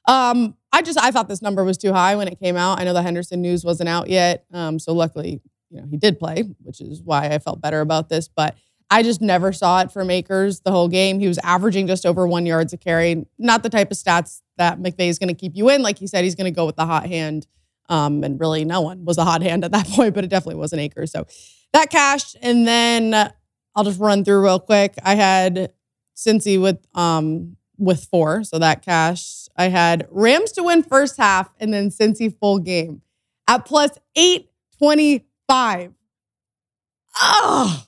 Um, 0.08 0.56
I 0.72 0.82
just 0.82 0.98
I 1.00 1.10
thought 1.10 1.28
this 1.28 1.42
number 1.42 1.62
was 1.64 1.76
too 1.76 1.92
high 1.92 2.16
when 2.16 2.26
it 2.28 2.38
came 2.40 2.56
out. 2.56 2.80
I 2.80 2.84
know 2.84 2.92
the 2.92 3.02
Henderson 3.02 3.42
news 3.42 3.64
wasn't 3.64 3.88
out 3.88 4.08
yet, 4.08 4.44
um, 4.52 4.78
so 4.78 4.92
luckily, 4.92 5.40
you 5.70 5.80
know, 5.80 5.86
he 5.90 5.96
did 5.96 6.18
play, 6.18 6.42
which 6.62 6.80
is 6.80 7.02
why 7.02 7.26
I 7.28 7.38
felt 7.38 7.60
better 7.60 7.80
about 7.80 8.08
this. 8.08 8.28
But 8.28 8.56
I 8.90 9.02
just 9.02 9.20
never 9.20 9.52
saw 9.52 9.80
it 9.82 9.92
from 9.92 10.10
Akers 10.10 10.60
the 10.60 10.70
whole 10.72 10.88
game. 10.88 11.20
He 11.20 11.28
was 11.28 11.38
averaging 11.44 11.86
just 11.86 12.06
over 12.06 12.26
one 12.26 12.46
yards 12.46 12.72
a 12.72 12.76
carry. 12.76 13.26
Not 13.38 13.62
the 13.62 13.68
type 13.68 13.90
of 13.90 13.96
stats 13.96 14.40
that 14.58 14.78
McVay 14.80 15.08
is 15.08 15.18
going 15.18 15.28
to 15.28 15.34
keep 15.34 15.52
you 15.54 15.68
in. 15.70 15.82
Like 15.82 15.98
he 15.98 16.06
said, 16.06 16.24
he's 16.24 16.34
going 16.34 16.52
to 16.52 16.56
go 16.56 16.66
with 16.66 16.76
the 16.76 16.86
hot 16.86 17.06
hand. 17.06 17.46
Um, 17.88 18.22
and 18.24 18.38
really, 18.40 18.64
no 18.64 18.80
one 18.80 19.04
was 19.04 19.18
a 19.18 19.24
hot 19.24 19.42
hand 19.42 19.64
at 19.64 19.72
that 19.72 19.86
point, 19.90 20.14
but 20.14 20.24
it 20.24 20.28
definitely 20.28 20.56
wasn't 20.56 20.80
Akers. 20.82 21.10
So 21.12 21.26
that 21.72 21.90
cashed, 21.90 22.36
and 22.42 22.66
then 22.66 23.14
I'll 23.74 23.84
just 23.84 24.00
run 24.00 24.24
through 24.24 24.42
real 24.42 24.60
quick. 24.60 24.94
I 25.02 25.14
had 25.14 25.72
Cincy 26.16 26.60
with 26.60 26.78
um 26.94 27.56
with 27.78 28.04
four, 28.04 28.44
so 28.44 28.58
that 28.58 28.82
cash. 28.82 29.48
I 29.56 29.68
had 29.68 30.06
Rams 30.10 30.52
to 30.52 30.62
win 30.62 30.82
first 30.82 31.16
half 31.16 31.50
and 31.58 31.72
then 31.72 31.90
Cincy 31.90 32.34
full 32.38 32.58
game 32.58 33.02
at 33.48 33.64
plus 33.64 33.92
eight 34.16 34.50
twenty 34.78 35.26
five. 35.48 35.92
Oh, 37.20 37.84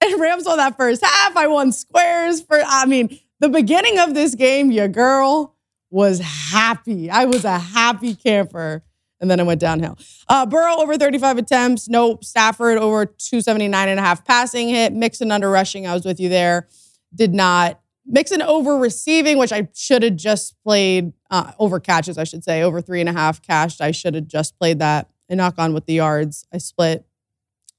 and 0.00 0.20
Rams 0.20 0.44
won 0.44 0.58
that 0.58 0.76
first 0.76 1.04
half. 1.04 1.36
I 1.36 1.46
won 1.46 1.72
squares 1.72 2.40
for. 2.40 2.60
I 2.64 2.86
mean, 2.86 3.18
the 3.40 3.48
beginning 3.48 3.98
of 3.98 4.14
this 4.14 4.34
game, 4.34 4.70
your 4.70 4.88
girl 4.88 5.54
was 5.90 6.20
happy. 6.20 7.10
I 7.10 7.24
was 7.24 7.44
a 7.44 7.58
happy 7.58 8.14
camper. 8.14 8.82
And 9.20 9.30
then 9.30 9.40
it 9.40 9.46
went 9.46 9.60
downhill. 9.60 9.98
Uh, 10.28 10.46
Burrow 10.46 10.76
over 10.76 10.96
35 10.96 11.38
attempts. 11.38 11.88
No 11.88 12.18
Stafford 12.22 12.78
over 12.78 13.06
279 13.06 13.88
and 13.88 13.98
a 13.98 14.02
half 14.02 14.24
passing 14.24 14.68
hit. 14.68 14.92
Mixon 14.92 15.32
under 15.32 15.50
rushing. 15.50 15.86
I 15.86 15.94
was 15.94 16.04
with 16.04 16.20
you 16.20 16.28
there. 16.28 16.68
Did 17.14 17.34
not. 17.34 17.80
Mixon 18.06 18.40
over 18.40 18.76
receiving, 18.76 19.36
which 19.36 19.52
I 19.52 19.68
should 19.74 20.02
have 20.02 20.16
just 20.16 20.54
played 20.62 21.12
uh, 21.30 21.52
over 21.58 21.78
catches, 21.78 22.16
I 22.16 22.24
should 22.24 22.42
say, 22.42 22.62
over 22.62 22.80
three 22.80 23.00
and 23.00 23.08
a 23.08 23.12
half 23.12 23.42
cashed. 23.42 23.80
I 23.80 23.90
should 23.90 24.14
have 24.14 24.28
just 24.28 24.58
played 24.58 24.78
that 24.78 25.10
and 25.28 25.38
knock 25.38 25.54
on 25.58 25.74
with 25.74 25.86
the 25.86 25.94
yards. 25.94 26.46
I 26.52 26.58
split. 26.58 27.04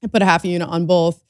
I 0.04 0.06
put 0.06 0.22
a 0.22 0.24
half 0.24 0.44
a 0.44 0.48
unit 0.48 0.68
on 0.68 0.86
both. 0.86 1.22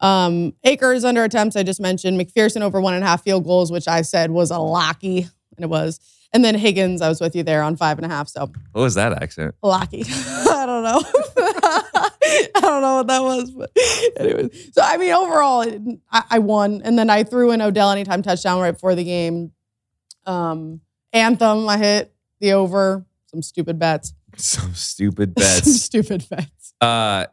Um, 0.00 0.54
Akers 0.64 1.04
under 1.04 1.24
attempts, 1.24 1.56
I 1.56 1.62
just 1.62 1.80
mentioned. 1.80 2.20
McPherson 2.20 2.62
over 2.62 2.80
one 2.80 2.94
and 2.94 3.02
a 3.02 3.06
half 3.06 3.22
field 3.22 3.44
goals, 3.44 3.72
which 3.72 3.88
I 3.88 4.02
said 4.02 4.30
was 4.30 4.50
a 4.50 4.58
locky, 4.58 5.22
and 5.56 5.64
it 5.64 5.68
was. 5.68 5.98
And 6.34 6.44
then 6.44 6.56
Higgins, 6.56 7.00
I 7.00 7.08
was 7.08 7.20
with 7.20 7.34
you 7.36 7.42
there 7.44 7.62
on 7.62 7.76
five 7.76 7.96
and 7.96 8.04
a 8.04 8.08
half. 8.08 8.28
So 8.28 8.50
What 8.72 8.82
was 8.82 8.94
that 8.94 9.22
accent? 9.22 9.54
Lucky. 9.62 10.02
I 10.08 10.64
don't 10.66 10.82
know. 10.82 11.02
I 12.56 12.60
don't 12.60 12.82
know 12.82 12.96
what 12.96 13.06
that 13.06 13.22
was, 13.22 13.50
but 13.52 13.70
anyways. 14.16 14.70
So 14.74 14.82
I 14.82 14.96
mean, 14.96 15.12
overall, 15.12 15.62
it- 15.62 15.80
I, 16.10 16.24
I 16.30 16.38
won, 16.40 16.82
and 16.84 16.98
then 16.98 17.08
I 17.08 17.22
threw 17.22 17.52
in 17.52 17.62
Odell 17.62 17.90
anytime 17.90 18.22
touchdown 18.22 18.60
right 18.60 18.72
before 18.72 18.94
the 18.94 19.04
game. 19.04 19.52
Um, 20.26 20.80
Anthem, 21.12 21.68
I 21.68 21.78
hit 21.78 22.12
the 22.40 22.52
over. 22.54 23.04
Some 23.26 23.42
stupid 23.42 23.78
bets. 23.78 24.12
Some 24.36 24.74
stupid 24.74 25.34
Some 25.38 25.44
bets. 25.44 25.80
stupid 25.82 26.26
bets. 26.28 26.74
uh, 26.80 27.26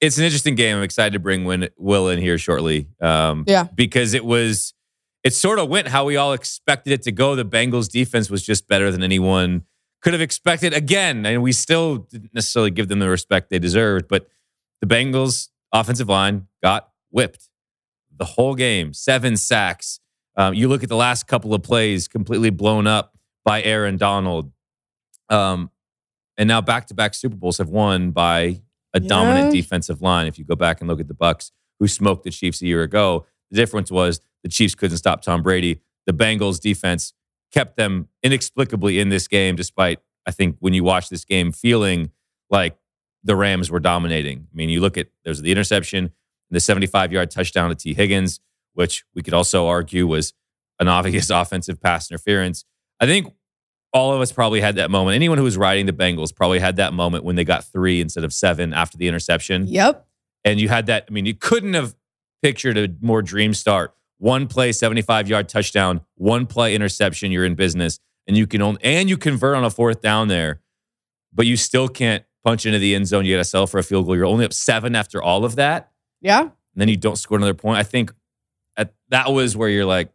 it's 0.00 0.16
an 0.16 0.24
interesting 0.24 0.54
game. 0.54 0.78
I'm 0.78 0.82
excited 0.82 1.12
to 1.12 1.18
bring 1.18 1.44
Win- 1.44 1.68
Will 1.76 2.08
in 2.08 2.18
here 2.18 2.38
shortly. 2.38 2.88
Um, 3.02 3.44
Yeah. 3.46 3.64
because 3.74 4.14
it 4.14 4.24
was, 4.24 4.72
it 5.22 5.34
sort 5.34 5.58
of 5.58 5.68
went 5.68 5.88
how 5.88 6.04
we 6.04 6.16
all 6.16 6.32
expected 6.32 6.92
it 6.92 7.02
to 7.02 7.12
go. 7.12 7.34
The 7.34 7.44
Bengals 7.44 7.90
defense 7.90 8.30
was 8.30 8.42
just 8.42 8.66
better 8.68 8.90
than 8.90 9.02
anyone 9.02 9.64
could 10.02 10.12
have 10.14 10.22
expected. 10.22 10.72
Again, 10.72 11.26
and 11.26 11.42
we 11.42 11.52
still 11.52 11.98
didn't 11.98 12.34
necessarily 12.34 12.70
give 12.70 12.88
them 12.88 13.00
the 13.00 13.08
respect 13.08 13.50
they 13.50 13.58
deserved, 13.58 14.08
but 14.08 14.26
the 14.80 14.86
Bengals 14.86 15.48
offensive 15.72 16.08
line 16.08 16.48
got 16.62 16.90
whipped 17.10 17.48
the 18.16 18.24
whole 18.24 18.54
game, 18.54 18.92
seven 18.92 19.36
sacks. 19.36 20.00
Um, 20.36 20.54
you 20.54 20.68
look 20.68 20.82
at 20.82 20.88
the 20.88 20.96
last 20.96 21.26
couple 21.26 21.54
of 21.54 21.62
plays, 21.62 22.08
completely 22.08 22.50
blown 22.50 22.86
up 22.86 23.16
by 23.44 23.62
Aaron 23.62 23.96
Donald. 23.96 24.52
Um, 25.28 25.70
and 26.36 26.48
now 26.48 26.60
back-to-back 26.60 27.14
Super 27.14 27.36
Bowls 27.36 27.58
have 27.58 27.68
won 27.68 28.10
by 28.10 28.62
a 28.94 29.00
dominant 29.00 29.52
defensive 29.52 30.00
line. 30.00 30.26
If 30.26 30.38
you 30.38 30.44
go 30.44 30.56
back 30.56 30.80
and 30.80 30.88
look 30.88 31.00
at 31.00 31.08
the 31.08 31.14
Bucks, 31.14 31.52
who 31.78 31.86
smoked 31.86 32.24
the 32.24 32.30
Chiefs 32.30 32.62
a 32.62 32.66
year 32.66 32.82
ago, 32.82 33.26
the 33.50 33.56
difference 33.56 33.90
was 33.90 34.20
the 34.42 34.48
Chiefs 34.48 34.74
couldn't 34.74 34.96
stop 34.96 35.22
Tom 35.22 35.42
Brady. 35.42 35.80
The 36.06 36.12
Bengals 36.12 36.60
defense 36.60 37.12
kept 37.52 37.76
them 37.76 38.08
inexplicably 38.22 39.00
in 39.00 39.08
this 39.08 39.28
game, 39.28 39.56
despite 39.56 39.98
I 40.26 40.30
think 40.30 40.56
when 40.60 40.74
you 40.74 40.84
watch 40.84 41.08
this 41.08 41.24
game, 41.24 41.52
feeling 41.52 42.10
like 42.48 42.76
the 43.24 43.36
Rams 43.36 43.70
were 43.70 43.80
dominating. 43.80 44.46
I 44.52 44.54
mean, 44.56 44.68
you 44.68 44.80
look 44.80 44.96
at 44.96 45.08
there's 45.24 45.42
the 45.42 45.52
interception, 45.52 46.12
the 46.50 46.60
75 46.60 47.12
yard 47.12 47.30
touchdown 47.30 47.70
to 47.70 47.74
Tee 47.74 47.94
Higgins, 47.94 48.40
which 48.74 49.04
we 49.14 49.22
could 49.22 49.34
also 49.34 49.66
argue 49.66 50.06
was 50.06 50.32
an 50.78 50.88
obvious 50.88 51.30
offensive 51.30 51.80
pass 51.80 52.10
interference. 52.10 52.64
I 53.00 53.06
think 53.06 53.32
all 53.92 54.12
of 54.12 54.20
us 54.20 54.30
probably 54.32 54.60
had 54.60 54.76
that 54.76 54.90
moment. 54.90 55.16
Anyone 55.16 55.38
who 55.38 55.44
was 55.44 55.56
riding 55.56 55.86
the 55.86 55.92
Bengals 55.92 56.34
probably 56.34 56.60
had 56.60 56.76
that 56.76 56.92
moment 56.92 57.24
when 57.24 57.36
they 57.36 57.44
got 57.44 57.64
three 57.64 58.00
instead 58.00 58.24
of 58.24 58.32
seven 58.32 58.72
after 58.72 58.96
the 58.96 59.08
interception. 59.08 59.66
Yep. 59.66 60.06
And 60.44 60.60
you 60.60 60.68
had 60.68 60.86
that. 60.86 61.06
I 61.08 61.12
mean, 61.12 61.26
you 61.26 61.34
couldn't 61.34 61.74
have 61.74 61.94
pictured 62.42 62.78
a 62.78 62.88
more 63.00 63.22
dream 63.22 63.54
start. 63.54 63.94
One 64.18 64.46
play, 64.46 64.72
75 64.72 65.28
yard 65.28 65.48
touchdown, 65.48 66.02
one 66.16 66.46
play 66.46 66.74
interception, 66.74 67.32
you're 67.32 67.44
in 67.44 67.54
business. 67.54 67.98
And 68.26 68.36
you 68.36 68.46
can 68.46 68.62
only, 68.62 68.80
and 68.84 69.08
you 69.08 69.16
convert 69.16 69.56
on 69.56 69.64
a 69.64 69.70
fourth 69.70 70.02
down 70.02 70.28
there, 70.28 70.60
but 71.32 71.46
you 71.46 71.56
still 71.56 71.88
can't 71.88 72.24
punch 72.44 72.66
into 72.66 72.78
the 72.78 72.94
end 72.94 73.06
zone. 73.06 73.24
You 73.24 73.34
got 73.34 73.38
to 73.38 73.44
sell 73.44 73.66
for 73.66 73.78
a 73.78 73.82
field 73.82 74.06
goal. 74.06 74.14
You're 74.14 74.26
only 74.26 74.44
up 74.44 74.52
seven 74.52 74.94
after 74.94 75.22
all 75.22 75.44
of 75.44 75.56
that. 75.56 75.90
Yeah. 76.20 76.42
And 76.42 76.50
then 76.76 76.88
you 76.88 76.96
don't 76.96 77.16
score 77.16 77.38
another 77.38 77.54
point. 77.54 77.78
I 77.78 77.82
think 77.82 78.12
at, 78.76 78.94
that 79.08 79.32
was 79.32 79.56
where 79.56 79.68
you're 79.68 79.86
like, 79.86 80.12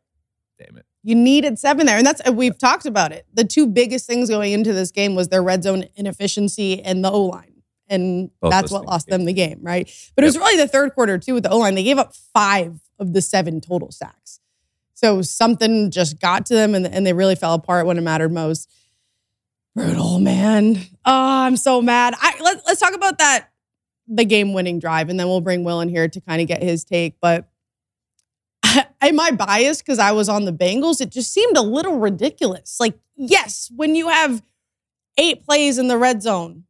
damn 0.59 0.77
it. 0.77 0.85
You 1.03 1.15
needed 1.15 1.59
seven 1.59 1.85
there. 1.85 1.97
And 1.97 2.05
that's, 2.05 2.27
we've 2.31 2.57
talked 2.57 2.85
about 2.85 3.11
it. 3.11 3.25
The 3.33 3.43
two 3.43 3.67
biggest 3.67 4.07
things 4.07 4.29
going 4.29 4.53
into 4.53 4.73
this 4.73 4.91
game 4.91 5.13
was 5.13 5.27
their 5.27 5.43
red 5.43 5.63
zone 5.63 5.85
inefficiency 5.95 6.81
and 6.81 7.03
the 7.03 7.11
O 7.11 7.23
line. 7.23 7.54
And 7.87 8.31
Both 8.39 8.51
that's 8.51 8.71
what 8.71 8.85
lost 8.85 9.07
them 9.07 9.25
the 9.25 9.33
game, 9.33 9.59
right? 9.61 9.89
But 10.15 10.23
it 10.23 10.27
was 10.27 10.37
really 10.37 10.57
the 10.57 10.67
third 10.67 10.93
quarter, 10.95 11.17
too, 11.17 11.35
with 11.35 11.43
the 11.43 11.51
O 11.51 11.59
line. 11.59 11.75
They 11.75 11.83
gave 11.83 11.99
up 11.99 12.15
five 12.33 12.79
of 12.97 13.13
the 13.13 13.21
seven 13.21 13.61
total 13.61 13.91
sacks. 13.91 14.39
So 14.95 15.21
something 15.21 15.91
just 15.91 16.19
got 16.19 16.45
to 16.47 16.53
them 16.55 16.73
and, 16.73 16.87
and 16.87 17.05
they 17.05 17.13
really 17.13 17.35
fell 17.35 17.53
apart 17.53 17.85
when 17.85 17.97
it 17.97 18.01
mattered 18.01 18.31
most. 18.31 18.71
Brutal, 19.75 20.19
man. 20.19 20.77
Oh, 21.05 21.43
I'm 21.45 21.57
so 21.57 21.81
mad. 21.81 22.15
I 22.17 22.39
let, 22.41 22.61
let's 22.65 22.79
talk 22.79 22.93
about 22.95 23.17
that 23.19 23.49
the 24.07 24.25
game 24.25 24.53
winning 24.53 24.79
drive, 24.79 25.09
and 25.09 25.19
then 25.19 25.27
we'll 25.27 25.41
bring 25.41 25.63
Will 25.63 25.81
in 25.81 25.89
here 25.89 26.07
to 26.07 26.21
kind 26.21 26.41
of 26.41 26.47
get 26.47 26.61
his 26.61 26.83
take. 26.83 27.15
But 27.19 27.49
am 29.01 29.19
I 29.19 29.31
biased 29.31 29.83
because 29.83 29.99
I 29.99 30.11
was 30.11 30.29
on 30.29 30.45
the 30.45 30.53
Bengals? 30.53 31.01
It 31.01 31.09
just 31.09 31.33
seemed 31.33 31.57
a 31.57 31.61
little 31.61 31.99
ridiculous. 31.99 32.79
Like, 32.79 32.97
yes, 33.15 33.71
when 33.75 33.95
you 33.95 34.09
have 34.09 34.41
eight 35.17 35.43
plays 35.43 35.77
in 35.77 35.87
the 35.87 35.97
red 35.97 36.21
zone, 36.21 36.63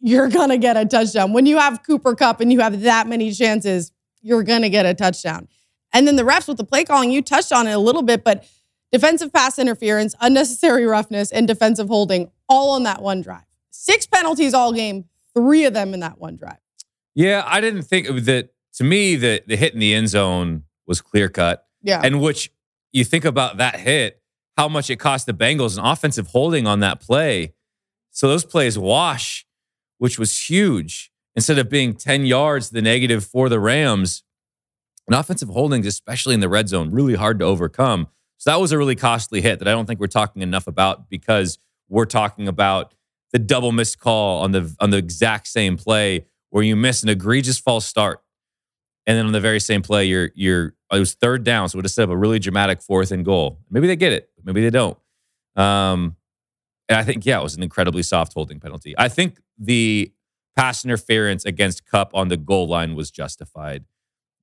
you're 0.00 0.28
gonna 0.28 0.58
get 0.58 0.76
a 0.76 0.84
touchdown. 0.84 1.32
When 1.32 1.46
you 1.46 1.58
have 1.58 1.82
Cooper 1.82 2.14
Kupp 2.14 2.40
and 2.40 2.52
you 2.52 2.60
have 2.60 2.82
that 2.82 3.06
many 3.06 3.32
chances, 3.32 3.92
you're 4.22 4.42
gonna 4.42 4.68
get 4.68 4.86
a 4.86 4.94
touchdown. 4.94 5.48
And 5.92 6.06
then 6.06 6.16
the 6.16 6.22
refs 6.22 6.46
with 6.48 6.56
the 6.56 6.64
play 6.64 6.84
calling, 6.84 7.10
you 7.10 7.22
touched 7.22 7.52
on 7.52 7.66
it 7.66 7.72
a 7.72 7.78
little 7.78 8.02
bit, 8.02 8.22
but 8.24 8.46
defensive 8.92 9.32
pass 9.32 9.58
interference, 9.58 10.14
unnecessary 10.20 10.86
roughness, 10.86 11.30
and 11.32 11.46
defensive 11.48 11.88
holding 11.88 12.30
all 12.48 12.70
on 12.72 12.82
that 12.84 13.02
one 13.02 13.20
drive. 13.22 13.42
Six 13.70 14.06
penalties 14.06 14.54
all 14.54 14.72
game, 14.72 15.06
three 15.34 15.64
of 15.64 15.74
them 15.74 15.94
in 15.94 16.00
that 16.00 16.18
one 16.18 16.36
drive. 16.36 16.58
Yeah, 17.14 17.42
I 17.46 17.60
didn't 17.60 17.82
think 17.82 18.06
that. 18.24 18.50
To 18.74 18.84
me, 18.84 19.16
the 19.16 19.42
the 19.48 19.56
hit 19.56 19.74
in 19.74 19.80
the 19.80 19.92
end 19.92 20.08
zone 20.08 20.62
was 20.86 21.00
clear 21.00 21.28
cut, 21.28 21.66
Yeah. 21.82 22.00
and 22.04 22.20
which 22.20 22.52
you 22.92 23.04
think 23.04 23.24
about 23.24 23.56
that 23.56 23.80
hit, 23.80 24.22
how 24.56 24.68
much 24.68 24.90
it 24.90 24.96
cost 24.96 25.26
the 25.26 25.34
Bengals 25.34 25.76
an 25.76 25.84
offensive 25.84 26.28
holding 26.28 26.68
on 26.68 26.78
that 26.80 27.00
play. 27.00 27.52
So 28.12 28.28
those 28.28 28.44
plays 28.44 28.78
wash, 28.78 29.44
which 30.00 30.18
was 30.18 30.48
huge. 30.48 31.12
Instead 31.36 31.58
of 31.58 31.68
being 31.68 31.94
ten 31.94 32.24
yards 32.24 32.70
the 32.70 32.80
negative 32.80 33.24
for 33.24 33.50
the 33.50 33.60
Rams, 33.60 34.24
an 35.06 35.12
offensive 35.14 35.50
holdings, 35.50 35.86
especially 35.86 36.32
in 36.32 36.40
the 36.40 36.48
red 36.48 36.68
zone, 36.68 36.90
really 36.90 37.14
hard 37.14 37.38
to 37.38 37.44
overcome. 37.44 38.08
So 38.38 38.50
that 38.50 38.60
was 38.60 38.72
a 38.72 38.78
really 38.78 38.96
costly 38.96 39.42
hit 39.42 39.58
that 39.58 39.68
I 39.68 39.72
don't 39.72 39.84
think 39.84 40.00
we're 40.00 40.06
talking 40.06 40.40
enough 40.40 40.66
about 40.66 41.10
because 41.10 41.58
we're 41.90 42.06
talking 42.06 42.48
about 42.48 42.94
the 43.32 43.38
double 43.38 43.72
missed 43.72 44.00
call 44.00 44.40
on 44.42 44.52
the 44.52 44.74
on 44.80 44.88
the 44.88 44.96
exact 44.96 45.46
same 45.48 45.76
play 45.76 46.24
where 46.48 46.64
you 46.64 46.76
miss 46.76 47.02
an 47.02 47.10
egregious 47.10 47.58
false 47.58 47.84
start. 47.86 48.22
And 49.06 49.18
then 49.18 49.26
on 49.26 49.32
the 49.32 49.40
very 49.40 49.60
same 49.60 49.82
play, 49.82 50.06
you're 50.06 50.30
you're 50.34 50.74
it 50.90 50.98
was 50.98 51.12
third 51.12 51.44
down, 51.44 51.68
so 51.68 51.76
it 51.76 51.78
would 51.78 51.84
have 51.84 51.92
set 51.92 52.04
up 52.04 52.10
a 52.10 52.16
really 52.16 52.38
dramatic 52.38 52.80
fourth 52.80 53.12
and 53.12 53.22
goal. 53.22 53.60
Maybe 53.70 53.86
they 53.86 53.96
get 53.96 54.14
it, 54.14 54.30
maybe 54.42 54.62
they 54.62 54.70
don't. 54.70 54.96
Um, 55.56 56.16
and 56.90 56.98
I 56.98 57.04
think 57.04 57.24
yeah, 57.24 57.38
it 57.38 57.42
was 57.42 57.54
an 57.54 57.62
incredibly 57.62 58.02
soft 58.02 58.34
holding 58.34 58.58
penalty. 58.60 58.94
I 58.98 59.08
think 59.08 59.38
the 59.56 60.12
pass 60.56 60.84
interference 60.84 61.44
against 61.44 61.86
Kupp 61.86 62.10
on 62.14 62.28
the 62.28 62.36
goal 62.36 62.66
line 62.66 62.94
was 62.96 63.10
justified. 63.10 63.84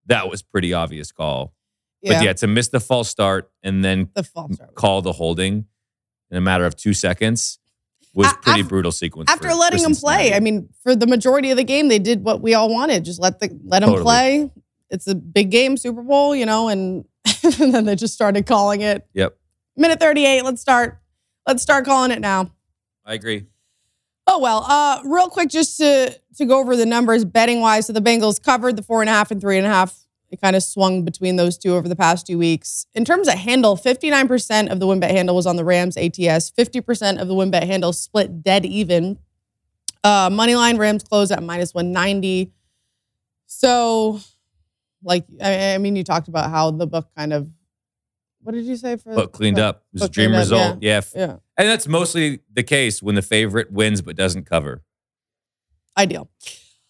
That 0.05 0.29
was 0.29 0.41
pretty 0.41 0.73
obvious 0.73 1.11
call. 1.11 1.53
But 2.01 2.23
yeah, 2.23 2.31
to 2.33 2.47
miss 2.47 2.69
the 2.69 2.79
false 2.79 3.09
start 3.09 3.51
and 3.63 3.83
then 3.83 4.09
the 4.15 4.23
start. 4.23 4.75
call 4.75 5.01
the 5.01 5.11
holding 5.11 5.65
in 6.31 6.37
a 6.37 6.41
matter 6.41 6.65
of 6.65 6.75
two 6.75 6.93
seconds 6.93 7.59
was 8.13 8.31
pretty 8.41 8.63
brutal 8.63 8.93
sequence. 8.93 9.29
After 9.29 9.53
letting 9.53 9.83
them 9.83 9.93
play, 9.93 10.33
I 10.33 10.39
mean, 10.39 10.69
for 10.81 10.95
the 10.95 11.05
majority 11.05 11.51
of 11.51 11.57
the 11.57 11.65
game, 11.65 11.89
they 11.89 11.99
did 11.99 12.23
what 12.23 12.41
we 12.41 12.53
all 12.53 12.69
wanted. 12.69 13.03
Just 13.03 13.19
let 13.19 13.39
the 13.39 13.49
let 13.65 13.81
them 13.81 13.89
Totally. 13.89 14.03
play. 14.03 14.51
It's 14.89 15.07
a 15.07 15.15
big 15.15 15.51
game, 15.51 15.75
Super 15.75 16.01
Bowl, 16.01 16.33
you 16.33 16.45
know, 16.45 16.69
and, 16.69 17.03
and 17.59 17.73
then 17.73 17.83
they 17.83 17.95
just 17.95 18.13
started 18.13 18.45
calling 18.45 18.81
it. 18.81 19.05
Yep. 19.13 19.37
Minute 19.75 19.99
38, 19.99 20.43
let's 20.45 20.61
start. 20.61 20.99
Let's 21.47 21.63
start 21.63 21.85
calling 21.85 22.11
it 22.11 22.19
now. 22.19 22.51
I 23.05 23.13
agree. 23.13 23.45
Oh 24.27 24.39
well. 24.39 24.65
Uh, 24.67 25.01
real 25.05 25.29
quick, 25.29 25.49
just 25.49 25.77
to 25.77 26.19
to 26.35 26.45
go 26.45 26.59
over 26.59 26.75
the 26.75 26.85
numbers 26.85 27.23
betting 27.25 27.61
wise. 27.61 27.87
So 27.87 27.93
the 27.93 28.01
Bengals 28.01 28.41
covered 28.41 28.75
the 28.75 28.83
four 28.83 29.01
and 29.01 29.09
a 29.09 29.13
half 29.13 29.31
and 29.31 29.39
three 29.39 29.57
and 29.57 29.65
a 29.65 29.69
half. 29.69 30.07
It 30.29 30.41
kind 30.41 30.57
of 30.57 30.63
swung 30.63 31.05
between 31.05 31.37
those 31.37 31.57
two 31.57 31.73
over 31.73 31.87
the 31.87 31.95
past 31.95 32.27
two 32.27 32.37
weeks. 32.37 32.85
In 32.93 33.05
terms 33.05 33.29
of 33.29 33.35
handle, 33.35 33.77
59% 33.77 34.69
of 34.69 34.81
the 34.81 34.85
win 34.85 34.99
bet 34.99 35.11
handle 35.11 35.35
was 35.35 35.47
on 35.47 35.55
the 35.55 35.63
Rams 35.63 35.95
ATS. 35.95 36.51
50% 36.51 37.21
of 37.21 37.29
the 37.29 37.33
win 37.33 37.49
bet 37.49 37.63
handle 37.63 37.93
split 37.93 38.43
dead 38.43 38.65
even. 38.65 39.19
Uh, 40.03 40.29
Moneyline 40.29 40.77
Rams 40.77 41.03
closed 41.03 41.31
at 41.31 41.41
minus 41.41 41.73
190. 41.73 42.51
So, 43.45 44.19
like, 45.01 45.23
I, 45.41 45.75
I 45.75 45.77
mean, 45.77 45.95
you 45.95 46.03
talked 46.03 46.27
about 46.27 46.49
how 46.49 46.71
the 46.71 46.87
book 46.87 47.07
kind 47.15 47.31
of, 47.31 47.47
what 48.47 48.53
did 48.53 48.63
you 48.63 48.77
say 48.77 48.95
for 48.95 49.13
But 49.13 49.33
cleaned 49.33 49.59
up. 49.59 49.83
It 49.93 49.99
was 49.99 50.03
a 50.03 50.09
dream 50.09 50.29
cleaned 50.29 50.35
up, 50.35 50.41
result. 50.43 50.77
Yeah. 50.81 51.01
Yeah, 51.13 51.35
And 51.57 51.67
that's 51.67 51.85
mostly 51.85 52.39
the 52.53 52.63
case 52.63 53.03
when 53.03 53.15
the 53.15 53.21
favorite 53.21 53.73
wins 53.73 54.01
but 54.01 54.15
doesn't 54.15 54.45
cover. 54.45 54.83
ideal. 55.97 56.29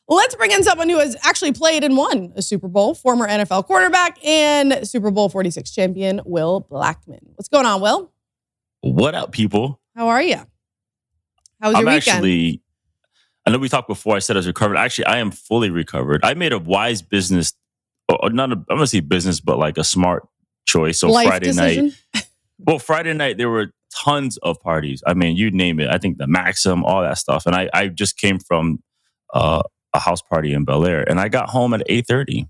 Let's 0.08 0.36
bring 0.36 0.52
in 0.52 0.64
someone 0.64 0.88
who 0.88 1.00
has 1.00 1.18
actually 1.24 1.54
played 1.54 1.84
and 1.84 1.98
won 1.98 2.32
a 2.36 2.44
Super 2.44 2.68
Bowl, 2.68 2.94
former 2.94 3.28
NFL 3.28 3.66
quarterback 3.66 4.24
and 4.24 4.88
Super 4.88 5.10
Bowl 5.10 5.30
46 5.30 5.72
champion, 5.72 6.22
Will 6.26 6.60
Blackman. 6.60 7.22
What's 7.34 7.50
going 7.50 7.66
on, 7.66 7.82
Will? 7.82 8.12
What 8.82 9.16
up, 9.16 9.32
people? 9.32 9.82
How 9.96 10.10
are 10.10 10.22
you? 10.22 10.36
How 11.60 11.70
was 11.70 11.76
I'm 11.76 11.86
your 11.86 11.94
weekend? 11.96 12.18
actually. 12.18 12.62
I 13.48 13.50
know 13.50 13.58
we 13.58 13.68
talked 13.68 13.88
before. 13.88 14.16
I 14.16 14.20
said 14.20 14.36
I 14.36 14.40
was 14.40 14.48
recovered. 14.48 14.78
Actually, 14.78 15.06
I 15.06 15.18
am 15.18 15.32
fully 15.32 15.72
recovered. 15.72 16.24
I 16.24 16.36
made 16.36 16.54
a 16.54 16.60
wise 16.60 17.02
business, 17.02 17.54
or 18.08 18.30
not. 18.30 18.52
A, 18.52 18.54
I'm 18.54 18.66
gonna 18.70 18.86
say 18.86 19.00
business, 19.00 19.40
but 19.40 19.58
like 19.58 19.80
a 19.80 19.84
smart 19.84 20.28
choice. 20.67 21.00
So 21.00 21.09
Life 21.09 21.27
Friday 21.27 21.47
decision? 21.47 21.93
night. 22.13 22.27
Well, 22.59 22.79
Friday 22.79 23.13
night 23.13 23.38
there 23.38 23.50
were 23.50 23.71
tons 24.03 24.38
of 24.38 24.59
parties. 24.62 25.01
I 25.07 25.13
mean, 25.13 25.36
you 25.38 25.50
name 25.51 25.79
it. 25.79 25.89
I 25.89 25.97
think 25.97 26.17
the 26.17 26.27
Maxim, 26.27 26.83
all 26.83 27.01
that 27.01 27.17
stuff. 27.17 27.45
And 27.45 27.55
I, 27.55 27.69
I 27.74 27.88
just 27.88 28.17
came 28.17 28.39
from 28.39 28.83
uh, 29.33 29.63
a 29.93 30.00
house 30.00 30.21
party 30.21 30.53
in 30.53 30.65
Bel 30.65 30.86
Air, 30.86 31.07
and 31.09 31.19
I 31.19 31.29
got 31.29 31.50
home 31.50 31.74
at 31.74 31.81
eight 31.88 32.05
thirty. 32.07 32.47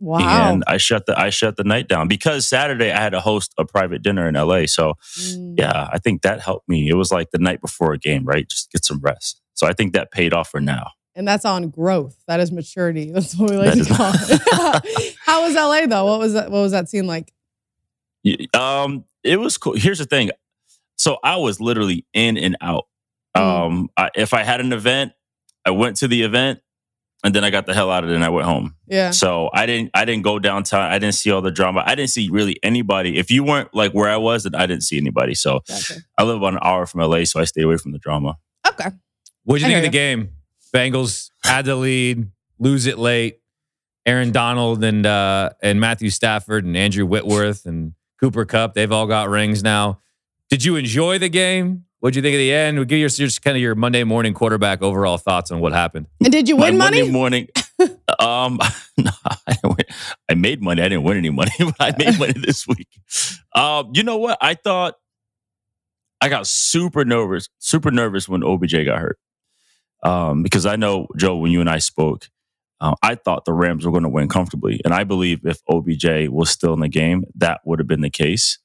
Wow. 0.00 0.52
And 0.52 0.62
I 0.68 0.76
shut 0.76 1.06
the 1.06 1.18
I 1.18 1.30
shut 1.30 1.56
the 1.56 1.64
night 1.64 1.88
down 1.88 2.06
because 2.06 2.46
Saturday 2.46 2.92
I 2.92 3.00
had 3.00 3.10
to 3.12 3.20
host 3.20 3.52
a 3.58 3.64
private 3.64 4.00
dinner 4.02 4.28
in 4.28 4.34
LA. 4.36 4.66
So 4.66 4.94
Mm. 5.18 5.54
yeah, 5.58 5.88
I 5.92 5.98
think 5.98 6.22
that 6.22 6.40
helped 6.40 6.68
me. 6.68 6.88
It 6.88 6.94
was 6.94 7.10
like 7.10 7.32
the 7.32 7.38
night 7.38 7.60
before 7.60 7.92
a 7.94 7.98
game, 7.98 8.24
right? 8.24 8.48
Just 8.48 8.70
get 8.70 8.84
some 8.84 9.00
rest. 9.00 9.40
So 9.54 9.66
I 9.66 9.72
think 9.72 9.94
that 9.94 10.12
paid 10.12 10.32
off 10.32 10.50
for 10.50 10.60
now. 10.60 10.92
And 11.16 11.26
that's 11.26 11.44
on 11.44 11.68
growth. 11.70 12.16
That 12.28 12.38
is 12.38 12.52
maturity. 12.52 13.10
That's 13.14 13.36
what 13.36 13.50
we 13.50 13.56
like 13.56 13.74
That 13.74 13.86
to 13.88 13.94
call 13.94 14.12
it. 14.94 15.16
How 15.26 15.42
was 15.42 15.54
LA 15.56 15.86
though? 15.86 16.04
What 16.04 16.20
was 16.20 16.34
that? 16.34 16.48
What 16.52 16.60
was 16.60 16.70
that 16.70 16.88
scene 16.88 17.08
like? 17.08 17.32
Y- 18.24 18.46
Um, 18.54 19.04
it 19.24 19.38
was 19.38 19.58
cool. 19.58 19.74
Here's 19.74 19.98
the 19.98 20.04
thing. 20.06 20.30
So 20.96 21.18
I 21.22 21.36
was 21.36 21.60
literally 21.60 22.06
in 22.12 22.36
and 22.36 22.56
out. 22.60 22.86
Mm. 23.36 23.40
Um, 23.40 23.88
I, 23.96 24.10
if 24.16 24.34
I 24.34 24.42
had 24.42 24.60
an 24.60 24.72
event, 24.72 25.12
I 25.64 25.70
went 25.70 25.96
to 25.98 26.08
the 26.08 26.22
event, 26.22 26.60
and 27.24 27.34
then 27.34 27.44
I 27.44 27.50
got 27.50 27.66
the 27.66 27.74
hell 27.74 27.90
out 27.90 28.04
of 28.04 28.10
it 28.10 28.14
and 28.14 28.24
I 28.24 28.28
went 28.28 28.46
home. 28.46 28.76
Yeah. 28.86 29.10
So 29.10 29.50
I 29.52 29.66
didn't 29.66 29.90
I 29.92 30.04
didn't 30.04 30.22
go 30.22 30.38
downtown. 30.38 30.82
I 30.90 30.98
didn't 30.98 31.14
see 31.16 31.30
all 31.32 31.42
the 31.42 31.50
drama. 31.50 31.82
I 31.84 31.94
didn't 31.96 32.10
see 32.10 32.28
really 32.30 32.58
anybody. 32.62 33.18
If 33.18 33.30
you 33.30 33.42
weren't 33.44 33.74
like 33.74 33.92
where 33.92 34.08
I 34.08 34.16
was, 34.16 34.44
then 34.44 34.54
I 34.54 34.66
didn't 34.66 34.84
see 34.84 34.98
anybody. 34.98 35.34
So 35.34 35.60
Gotcha. 35.68 35.94
I 36.16 36.22
live 36.22 36.36
about 36.36 36.52
an 36.54 36.60
hour 36.62 36.86
from 36.86 37.00
LA, 37.00 37.24
so 37.24 37.40
I 37.40 37.44
stay 37.44 37.62
away 37.62 37.76
from 37.76 37.90
the 37.92 37.98
drama. 37.98 38.36
Okay. 38.66 38.90
What'd 39.44 39.62
you 39.62 39.66
I 39.66 39.80
think 39.80 39.86
of 39.86 39.92
the 39.92 39.98
hear 39.98 40.16
game? 40.16 40.30
Bengals 40.72 41.30
had 41.42 41.64
the 41.64 41.74
lead, 41.76 42.30
lose 42.60 42.86
it 42.86 42.98
late. 42.98 43.40
Aaron 44.06 44.30
Donald 44.32 44.82
and 44.84 45.04
uh, 45.04 45.50
and 45.62 45.80
Matthew 45.80 46.10
Stafford 46.10 46.64
and 46.64 46.76
Andrew 46.76 47.04
Whitworth 47.04 47.66
and 47.66 47.94
Cooper 48.20 48.44
Kupp, 48.44 48.74
they've 48.74 48.90
all 48.90 49.06
got 49.06 49.28
rings 49.28 49.62
now. 49.62 50.00
Did 50.50 50.64
you 50.64 50.76
enjoy 50.76 51.18
the 51.18 51.28
game? 51.28 51.84
What'd 52.00 52.14
you 52.16 52.22
think 52.22 52.34
of 52.34 52.38
the 52.38 52.52
end? 52.52 52.78
We'll 52.78 52.84
give 52.86 52.98
your 53.00 53.08
just 53.08 53.42
kind 53.42 53.56
of 53.56 53.60
your 53.60 53.74
Monday 53.74 54.04
morning 54.04 54.32
quarterback 54.32 54.82
overall 54.82 55.18
thoughts 55.18 55.50
on 55.50 55.60
what 55.60 55.72
happened. 55.72 56.06
And 56.22 56.32
did 56.32 56.48
you 56.48 56.56
My 56.56 56.70
win 56.70 56.78
Monday 56.78 57.00
money? 57.00 57.10
morning. 57.10 57.48
um, 58.20 58.58
no, 58.96 59.10
I, 59.26 59.54
didn't 59.54 59.76
win. 59.76 59.86
I 60.28 60.34
made 60.34 60.62
money. 60.62 60.80
I 60.82 60.88
didn't 60.88 61.02
win 61.04 61.16
any 61.16 61.30
money, 61.30 61.50
but 61.58 61.74
I 61.80 61.94
made 61.98 62.18
money 62.18 62.34
this 62.34 62.66
week. 62.68 62.88
Um, 63.54 63.90
you 63.94 64.04
know 64.04 64.16
what? 64.16 64.38
I 64.40 64.54
thought 64.54 64.94
I 66.20 66.28
got 66.28 66.46
super 66.46 67.04
nervous, 67.04 67.48
super 67.58 67.90
nervous 67.90 68.28
when 68.28 68.42
OBJ 68.44 68.84
got 68.84 69.00
hurt. 69.00 69.18
Um, 70.04 70.44
because 70.44 70.66
I 70.66 70.76
know 70.76 71.08
Joe, 71.16 71.36
when 71.36 71.50
you 71.50 71.60
and 71.60 71.68
I 71.68 71.78
spoke, 71.78 72.28
uh, 72.80 72.94
I 73.02 73.14
thought 73.16 73.44
the 73.44 73.52
Rams 73.52 73.84
were 73.84 73.90
going 73.92 74.04
to 74.04 74.08
win 74.08 74.28
comfortably, 74.28 74.80
and 74.84 74.94
I 74.94 75.04
believe 75.04 75.44
if 75.44 75.58
OBJ 75.68 76.28
was 76.28 76.50
still 76.50 76.72
in 76.74 76.80
the 76.80 76.88
game, 76.88 77.24
that 77.36 77.60
would 77.64 77.78
have 77.78 77.88
been 77.88 78.00
the 78.02 78.10
case. 78.10 78.58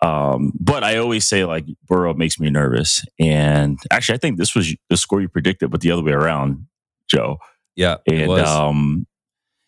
Um, 0.00 0.52
but 0.58 0.84
I 0.84 0.96
always 0.98 1.24
say 1.24 1.44
like 1.44 1.64
Burrow 1.86 2.14
makes 2.14 2.38
me 2.38 2.50
nervous. 2.50 3.02
And 3.18 3.78
actually, 3.90 4.16
I 4.16 4.18
think 4.18 4.38
this 4.38 4.54
was 4.54 4.74
the 4.90 4.96
score 4.96 5.20
you 5.20 5.28
predicted, 5.28 5.70
but 5.70 5.80
the 5.80 5.90
other 5.92 6.02
way 6.02 6.12
around, 6.12 6.66
Joe. 7.08 7.38
Yeah, 7.76 7.96
And 8.06 8.28
um, 8.48 9.06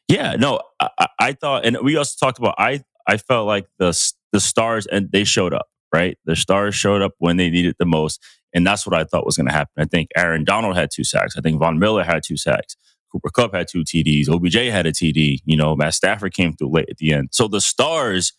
yeah, 0.08 0.36
no, 0.36 0.60
I, 0.80 0.88
I- 0.98 1.06
I 1.18 1.32
thought, 1.32 1.64
and 1.66 1.78
we 1.82 1.96
also 1.96 2.14
talked 2.24 2.38
about. 2.38 2.54
I 2.58 2.82
I 3.06 3.16
felt 3.16 3.46
like 3.46 3.66
the 3.78 3.88
the 4.32 4.40
stars 4.40 4.86
and 4.86 5.10
they 5.10 5.24
showed 5.24 5.52
up. 5.54 5.66
Right, 5.94 6.18
the 6.24 6.36
stars 6.36 6.74
showed 6.74 7.00
up 7.00 7.12
when 7.18 7.36
they 7.36 7.48
needed 7.48 7.76
the 7.78 7.86
most, 7.86 8.20
and 8.52 8.66
that's 8.66 8.86
what 8.86 8.94
I 8.98 9.04
thought 9.04 9.24
was 9.24 9.36
going 9.36 9.46
to 9.46 9.52
happen. 9.52 9.72
I 9.78 9.84
think 9.86 10.10
Aaron 10.16 10.44
Donald 10.44 10.76
had 10.76 10.90
two 10.92 11.04
sacks. 11.04 11.36
I 11.38 11.40
think 11.40 11.58
Von 11.58 11.78
Miller 11.78 12.02
had 12.04 12.22
two 12.24 12.36
sacks. 12.36 12.76
Cooper 13.16 13.30
Kupp 13.30 13.54
had 13.54 13.68
two 13.68 13.82
TDs. 13.84 14.28
OBJ 14.28 14.54
had 14.70 14.86
a 14.86 14.92
TD. 14.92 15.38
You 15.44 15.56
know, 15.56 15.74
Matt 15.76 15.94
Stafford 15.94 16.34
came 16.34 16.52
through 16.52 16.70
late 16.70 16.88
at 16.90 16.98
the 16.98 17.12
end. 17.12 17.28
So 17.32 17.48
the 17.48 17.60
stars 17.60 18.32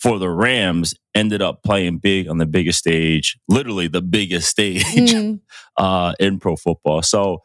for 0.00 0.18
the 0.18 0.28
Rams 0.28 0.94
ended 1.14 1.40
up 1.42 1.62
playing 1.62 1.98
big 1.98 2.28
on 2.28 2.38
the 2.38 2.46
biggest 2.46 2.80
stage, 2.80 3.38
literally 3.48 3.86
the 3.88 4.02
biggest 4.02 4.48
stage 4.48 4.82
Mm. 4.92 5.40
uh, 5.76 6.14
in 6.18 6.40
pro 6.40 6.56
football. 6.56 7.02
So, 7.02 7.42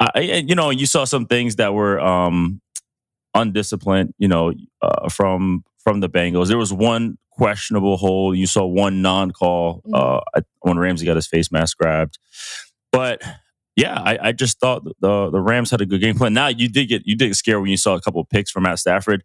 I, 0.00 0.20
you 0.46 0.54
know, 0.54 0.70
you 0.70 0.86
saw 0.86 1.04
some 1.04 1.26
things 1.26 1.56
that 1.56 1.74
were 1.74 2.00
um, 2.00 2.62
undisciplined. 3.34 4.14
You 4.18 4.28
know, 4.28 4.52
uh, 4.80 5.10
from 5.10 5.64
from 5.84 6.00
the 6.00 6.08
Bengals. 6.08 6.48
There 6.48 6.56
was 6.58 6.72
one 6.72 7.18
questionable 7.32 7.98
hold. 7.98 8.36
You 8.38 8.46
saw 8.46 8.64
one 8.66 9.02
non-call 9.02 9.82
uh, 9.92 10.20
when 10.60 10.78
Ramsey 10.78 11.04
got 11.06 11.16
his 11.16 11.26
face 11.26 11.52
mask 11.52 11.76
grabbed. 11.78 12.18
But 12.92 13.22
yeah, 13.80 13.98
I, 13.98 14.18
I 14.28 14.32
just 14.32 14.60
thought 14.60 14.84
the 14.84 15.30
the 15.30 15.40
Rams 15.40 15.70
had 15.70 15.80
a 15.80 15.86
good 15.86 16.00
game 16.00 16.16
plan. 16.16 16.34
Now 16.34 16.48
you 16.48 16.68
did 16.68 16.86
get 16.86 17.06
you 17.06 17.16
did 17.16 17.28
get 17.28 17.34
scared 17.34 17.62
when 17.62 17.70
you 17.70 17.78
saw 17.78 17.94
a 17.94 18.00
couple 18.00 18.20
of 18.20 18.28
picks 18.28 18.50
from 18.50 18.64
Matt 18.64 18.78
Stafford. 18.78 19.24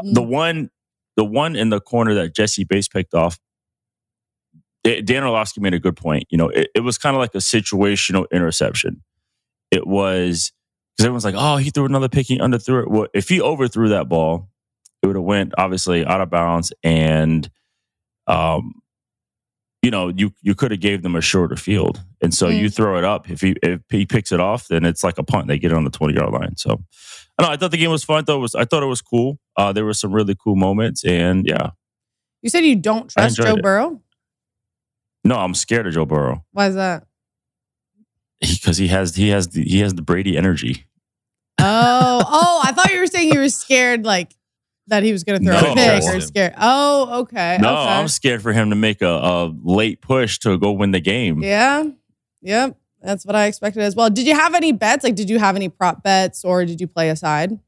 Mm. 0.00 0.14
The 0.14 0.22
one 0.22 0.70
the 1.16 1.24
one 1.24 1.54
in 1.54 1.70
the 1.70 1.80
corner 1.80 2.14
that 2.14 2.34
Jessie 2.34 2.64
Bates 2.64 2.88
picked 2.88 3.14
off. 3.14 3.38
Da- 4.82 5.02
Dan 5.02 5.22
Orlovsky 5.22 5.60
made 5.60 5.72
a 5.72 5.78
good 5.78 5.96
point. 5.96 6.24
You 6.30 6.38
know, 6.38 6.48
it, 6.48 6.68
it 6.74 6.80
was 6.80 6.98
kind 6.98 7.14
of 7.14 7.20
like 7.20 7.34
a 7.34 7.38
situational 7.38 8.26
interception. 8.32 9.02
It 9.70 9.86
was 9.86 10.52
because 10.96 11.06
everyone's 11.06 11.24
like, 11.24 11.34
"Oh, 11.36 11.56
he 11.56 11.70
threw 11.70 11.86
another 11.86 12.08
pick, 12.08 12.26
he 12.26 12.38
underthrew 12.38 12.82
it." 12.82 12.90
Well, 12.90 13.06
if 13.14 13.28
he 13.28 13.40
overthrew 13.40 13.90
that 13.90 14.08
ball, 14.08 14.48
it 15.02 15.06
would 15.06 15.16
have 15.16 15.24
went 15.24 15.54
obviously 15.56 16.04
out 16.04 16.20
of 16.20 16.30
bounds, 16.30 16.72
and 16.82 17.48
um, 18.26 18.74
you 19.86 19.90
know, 19.92 20.08
you 20.08 20.32
you 20.42 20.54
could 20.56 20.72
have 20.72 20.80
gave 20.80 21.02
them 21.02 21.14
a 21.14 21.20
shorter 21.20 21.54
field, 21.56 22.02
and 22.20 22.34
so 22.34 22.48
Mm. 22.48 22.58
you 22.58 22.68
throw 22.70 22.98
it 22.98 23.04
up. 23.04 23.30
If 23.30 23.40
he 23.40 23.54
if 23.62 23.80
he 23.88 24.04
picks 24.04 24.32
it 24.32 24.40
off, 24.40 24.66
then 24.68 24.84
it's 24.84 25.04
like 25.04 25.16
a 25.18 25.22
punt. 25.22 25.46
They 25.46 25.58
get 25.60 25.70
it 25.70 25.76
on 25.76 25.84
the 25.84 25.90
twenty 25.90 26.14
yard 26.14 26.32
line. 26.32 26.56
So, 26.56 26.82
I 27.38 27.42
know. 27.44 27.50
I 27.50 27.56
thought 27.56 27.70
the 27.70 27.76
game 27.76 27.90
was 27.92 28.02
fun. 28.02 28.18
I 28.18 28.22
thought 28.22 28.36
it 28.38 28.40
was 28.40 28.54
I 28.56 28.64
thought 28.64 28.82
it 28.82 28.86
was 28.86 29.00
cool. 29.00 29.38
Uh, 29.56 29.72
there 29.72 29.84
were 29.84 29.94
some 29.94 30.12
really 30.12 30.34
cool 30.34 30.56
moments, 30.56 31.04
and 31.04 31.46
yeah, 31.46 31.70
You 32.42 32.50
said 32.50 32.64
you 32.64 32.74
don't 32.76 33.08
trust 33.10 33.36
Joe 33.36 33.54
it. 33.54 33.62
Burrow. 33.62 34.02
no, 35.24 35.36
I'm 35.36 35.54
scared 35.54 35.86
of 35.86 35.94
Joe 35.94 36.04
Burrow 36.04 36.44
Why 36.52 36.66
is 36.68 36.74
that? 36.74 37.06
because 38.40 38.76
he 38.76 38.88
has 38.88 39.14
he 39.16 39.28
has 39.30 39.48
the, 39.48 39.62
he 39.64 39.78
has 39.80 39.94
the 39.94 40.02
Brady 40.02 40.36
energy. 40.36 40.84
Oh, 41.58 41.64
oh, 42.28 42.60
I 42.64 42.72
thought 42.72 42.92
you 42.92 42.98
were 43.00 43.06
saying 43.06 43.32
you 43.32 43.38
were 43.40 43.48
scared, 43.48 44.04
like 44.04 44.35
that 44.88 45.02
he 45.02 45.12
was 45.12 45.24
going 45.24 45.40
to 45.40 45.44
throw 45.44 45.60
No, 45.60 45.72
a 45.72 45.74
pick 45.74 46.02
or 46.04 46.20
scared. 46.20 46.54
Oh, 46.58 47.20
okay. 47.22 47.58
No, 47.60 47.68
okay. 47.70 47.92
I'm 47.92 48.08
scared 48.08 48.42
for 48.42 48.52
him 48.52 48.70
to 48.70 48.76
make 48.76 49.02
a, 49.02 49.08
a 49.08 49.54
late 49.62 50.00
push 50.00 50.38
to 50.40 50.58
go 50.58 50.72
win 50.72 50.92
the 50.92 51.00
game. 51.00 51.42
Yeah. 51.42 51.84
Yep. 52.42 52.76
That's 53.02 53.24
what 53.26 53.36
I 53.36 53.46
expected 53.46 53.82
as 53.82 53.94
well. 53.96 54.10
Did 54.10 54.26
you 54.26 54.34
have 54.34 54.54
any 54.54 54.72
bets? 54.72 55.04
Like, 55.04 55.14
did 55.14 55.28
you 55.30 55.38
have 55.38 55.56
any 55.56 55.68
prop 55.68 56.02
bets 56.02 56.44
or 56.44 56.64
did 56.64 56.80
you 56.80 56.86
play 56.86 57.08
aside? 57.10 57.58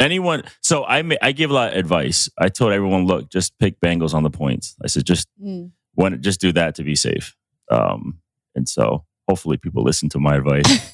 Anyone? 0.00 0.42
So 0.60 0.84
I 0.84 1.02
I 1.22 1.32
give 1.32 1.50
a 1.50 1.54
lot 1.54 1.72
of 1.72 1.78
advice. 1.78 2.28
I 2.38 2.48
told 2.48 2.72
everyone, 2.72 3.06
look, 3.06 3.30
just 3.30 3.56
pick 3.58 3.80
Bengals 3.80 4.12
on 4.14 4.22
the 4.24 4.30
points. 4.30 4.74
I 4.82 4.88
said 4.88 5.04
just 5.06 5.28
Mm. 5.42 5.70
want 5.96 6.20
just 6.20 6.40
do 6.40 6.52
that 6.52 6.74
to 6.76 6.82
be 6.82 6.94
safe. 6.96 7.36
Um, 7.70 8.18
and 8.56 8.68
so 8.68 9.04
hopefully 9.28 9.56
people 9.56 9.82
listen 9.84 10.08
to 10.10 10.18
my 10.18 10.36
advice. 10.36 10.92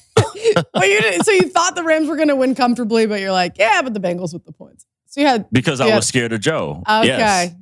well, 0.73 0.87
you 0.89 1.01
didn't, 1.01 1.23
so 1.25 1.31
you 1.31 1.47
thought 1.49 1.75
the 1.75 1.83
Rams 1.83 2.07
were 2.07 2.15
going 2.15 2.27
to 2.29 2.35
win 2.35 2.55
comfortably, 2.55 3.05
but 3.05 3.19
you're 3.19 3.31
like, 3.31 3.57
yeah, 3.57 3.81
but 3.81 3.93
the 3.93 3.99
Bengals 3.99 4.33
with 4.33 4.45
the 4.45 4.51
points. 4.51 4.85
So 5.07 5.21
you 5.21 5.27
had 5.27 5.45
because 5.51 5.81
I 5.81 5.87
Yeah. 5.87 5.95
was 5.97 6.07
scared 6.07 6.31
of 6.33 6.39
Joe. 6.41 6.83
okay, 6.87 7.07
Yes. 7.07 7.53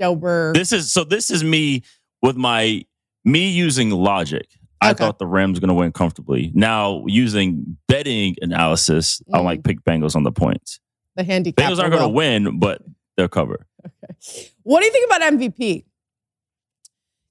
Joe 0.00 0.16
Burr. 0.16 0.52
This 0.54 0.72
is 0.72 0.90
so. 0.90 1.04
This 1.04 1.30
is 1.30 1.44
me 1.44 1.82
with 2.22 2.36
my 2.36 2.84
me 3.24 3.48
using 3.50 3.90
logic. 3.90 4.48
I 4.80 4.90
Okay. 4.90 4.98
thought 5.04 5.18
the 5.18 5.26
Rams 5.26 5.60
going 5.60 5.68
to 5.68 5.74
win 5.74 5.92
comfortably. 5.92 6.50
Now 6.54 7.04
using 7.06 7.76
betting 7.88 8.36
analysis, 8.42 9.22
I 9.32 9.38
Mm. 9.38 9.44
like 9.44 9.62
pick 9.64 9.84
Bengals 9.84 10.16
on 10.16 10.22
the 10.24 10.32
points. 10.32 10.80
the 11.16 11.22
handicap. 11.24 11.64
Bengals 11.64 11.78
aren't 11.78 11.92
going 11.92 12.02
to 12.02 12.08
win, 12.08 12.58
but 12.58 12.82
they'll 13.16 13.28
cover. 13.28 13.66
What 14.64 14.80
do 14.80 14.86
you 14.86 14.92
think 14.92 15.06
about 15.06 15.22
MVP? 15.22 15.84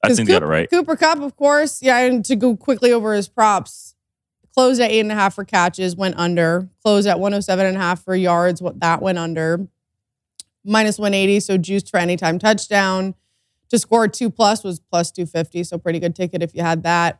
I 0.03 0.13
think 0.13 0.27
got 0.29 0.41
it 0.43 0.45
right. 0.45 0.69
Cooper 0.69 0.95
Kupp, 0.95 1.19
of 1.19 1.35
course. 1.35 1.81
Yeah, 1.81 1.97
and 1.99 2.23
to 2.25 2.35
go 2.35 2.55
quickly 2.55 2.91
over 2.91 3.13
his 3.13 3.27
props, 3.27 3.95
closed 4.53 4.81
at 4.81 4.91
eight 4.91 4.99
and 4.99 5.11
a 5.11 5.15
half 5.15 5.35
for 5.35 5.43
catches, 5.43 5.95
went 5.95 6.17
under. 6.17 6.69
Closed 6.83 7.07
at 7.07 7.19
107 7.19 7.65
and 7.65 7.77
a 7.77 7.79
half 7.79 8.03
for 8.03 8.15
yards, 8.15 8.61
what 8.61 8.79
that 8.79 9.01
went 9.01 9.17
under. 9.17 9.67
Minus 10.63 10.97
180, 10.97 11.39
so 11.41 11.57
juiced 11.57 11.89
for 11.89 11.97
anytime 11.97 12.39
touchdown. 12.39 13.15
To 13.69 13.79
score 13.79 14.07
two 14.07 14.29
plus 14.29 14.63
was 14.63 14.79
plus 14.79 15.11
250, 15.11 15.63
so 15.63 15.77
pretty 15.77 15.99
good 15.99 16.15
ticket 16.15 16.43
if 16.43 16.53
you 16.53 16.61
had 16.61 16.83
that. 16.83 17.19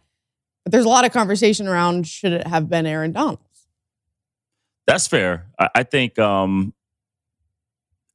But 0.63 0.71
there's 0.71 0.85
a 0.85 0.89
lot 0.89 1.05
of 1.05 1.11
conversation 1.11 1.67
around 1.67 2.07
should 2.07 2.31
it 2.31 2.47
have 2.47 2.69
been 2.69 2.85
Aaron 2.85 3.11
Donald? 3.11 3.39
That's 4.85 5.07
fair. 5.07 5.47
I 5.57 5.83
think 5.83 6.19
um, 6.19 6.73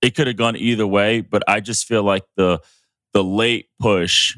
it 0.03 0.15
could 0.15 0.27
have 0.27 0.37
gone 0.37 0.57
either 0.57 0.87
way, 0.87 1.21
but 1.21 1.43
I 1.49 1.61
just 1.61 1.87
feel 1.87 2.03
like 2.03 2.25
the 2.37 2.61
the 3.15 3.25
late 3.25 3.69
push 3.81 4.37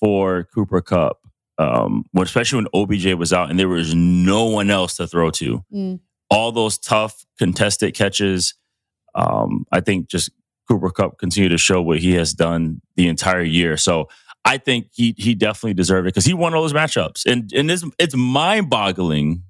for 0.00 0.44
Cooper 0.54 0.80
Kupp, 0.80 1.27
um, 1.58 2.04
when, 2.12 2.24
especially 2.24 2.56
when 2.64 2.68
OBJ 2.74 3.14
was 3.14 3.32
out 3.32 3.50
and 3.50 3.58
there 3.58 3.68
was 3.68 3.94
no 3.94 4.46
one 4.46 4.70
else 4.70 4.96
to 4.96 5.06
throw 5.06 5.30
to, 5.32 5.64
Mm. 5.74 6.00
all 6.30 6.52
those 6.52 6.78
tough 6.78 7.24
contested 7.38 7.94
catches. 7.94 8.54
Um, 9.14 9.64
I 9.72 9.80
think 9.80 10.08
just 10.08 10.30
Cooper 10.68 10.90
Kupp 10.90 11.18
continue 11.18 11.48
to 11.48 11.58
show 11.58 11.80
what 11.82 11.98
he 11.98 12.12
has 12.14 12.32
done 12.34 12.80
the 12.96 13.08
entire 13.08 13.42
year. 13.42 13.76
So 13.76 14.08
I 14.44 14.58
think 14.58 14.88
he 14.92 15.14
he 15.18 15.34
definitely 15.34 15.74
deserved 15.74 16.06
it 16.06 16.10
because 16.14 16.24
he 16.26 16.34
won 16.34 16.54
all 16.54 16.62
those 16.62 16.72
matchups, 16.72 17.26
and 17.26 17.52
and 17.52 17.70
it's 17.70 17.84
it's 17.98 18.14
mind 18.14 18.70
boggling 18.70 19.42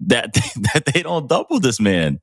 that 0.00 0.32
that 0.74 0.84
they 0.92 1.02
don't 1.02 1.28
double 1.28 1.58
this 1.60 1.80
man. 1.80 2.20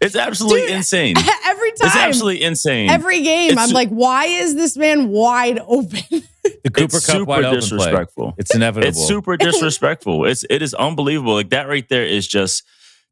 It's 0.00 0.16
absolutely 0.16 0.62
Dude, 0.62 0.70
insane. 0.76 1.16
Every 1.46 1.70
time, 1.72 1.86
It's 1.88 1.96
absolutely 1.96 2.42
insane. 2.42 2.88
every 2.90 3.22
game, 3.22 3.50
It's- 3.52 3.68
I'm 3.68 3.74
like, 3.74 3.90
why 3.90 4.24
is 4.26 4.54
this 4.54 4.76
man 4.76 5.08
wide 5.08 5.58
open? 5.66 6.00
the 6.64 6.70
Cooper 6.70 6.96
it's 6.96 7.06
Kupp 7.06 7.16
super 7.16 7.24
wide 7.24 7.44
open 7.44 7.50
play. 7.50 7.60
disrespectful. 7.60 8.34
It's 8.38 8.54
inevitable. 8.54 8.88
It's 8.88 9.06
super 9.06 9.36
disrespectful. 9.36 10.26
it's 10.26 10.44
it 10.48 10.62
is 10.62 10.74
unbelievable. 10.74 11.34
Like 11.34 11.50
that 11.50 11.68
right 11.68 11.88
there 11.88 12.04
is 12.04 12.26
just 12.26 12.64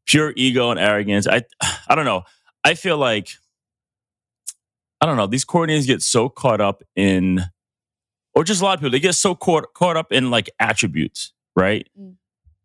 pure 0.05 0.33
ego 0.35 0.71
and 0.71 0.79
arrogance. 0.79 1.27
I 1.27 1.43
I 1.87 1.95
don't 1.95 2.05
know. 2.05 2.23
I 2.63 2.73
feel 2.73 2.97
like 2.97 3.29
I 5.01 5.05
don't 5.05 5.17
know. 5.17 5.27
These 5.27 5.45
coordinators 5.45 5.87
get 5.87 6.01
so 6.01 6.29
caught 6.29 6.61
up 6.61 6.83
in, 6.95 7.41
or 8.33 8.43
just 8.43 8.61
a 8.61 8.63
lot 8.65 8.75
of 8.75 8.79
people 8.79 8.91
they 8.91 8.99
get 8.99 9.13
so 9.15 9.35
caught 9.35 9.73
caught 9.73 9.97
up 9.97 10.11
in 10.11 10.31
like 10.31 10.49
attributes, 10.59 11.33
right? 11.55 11.87
Mm. 11.99 12.15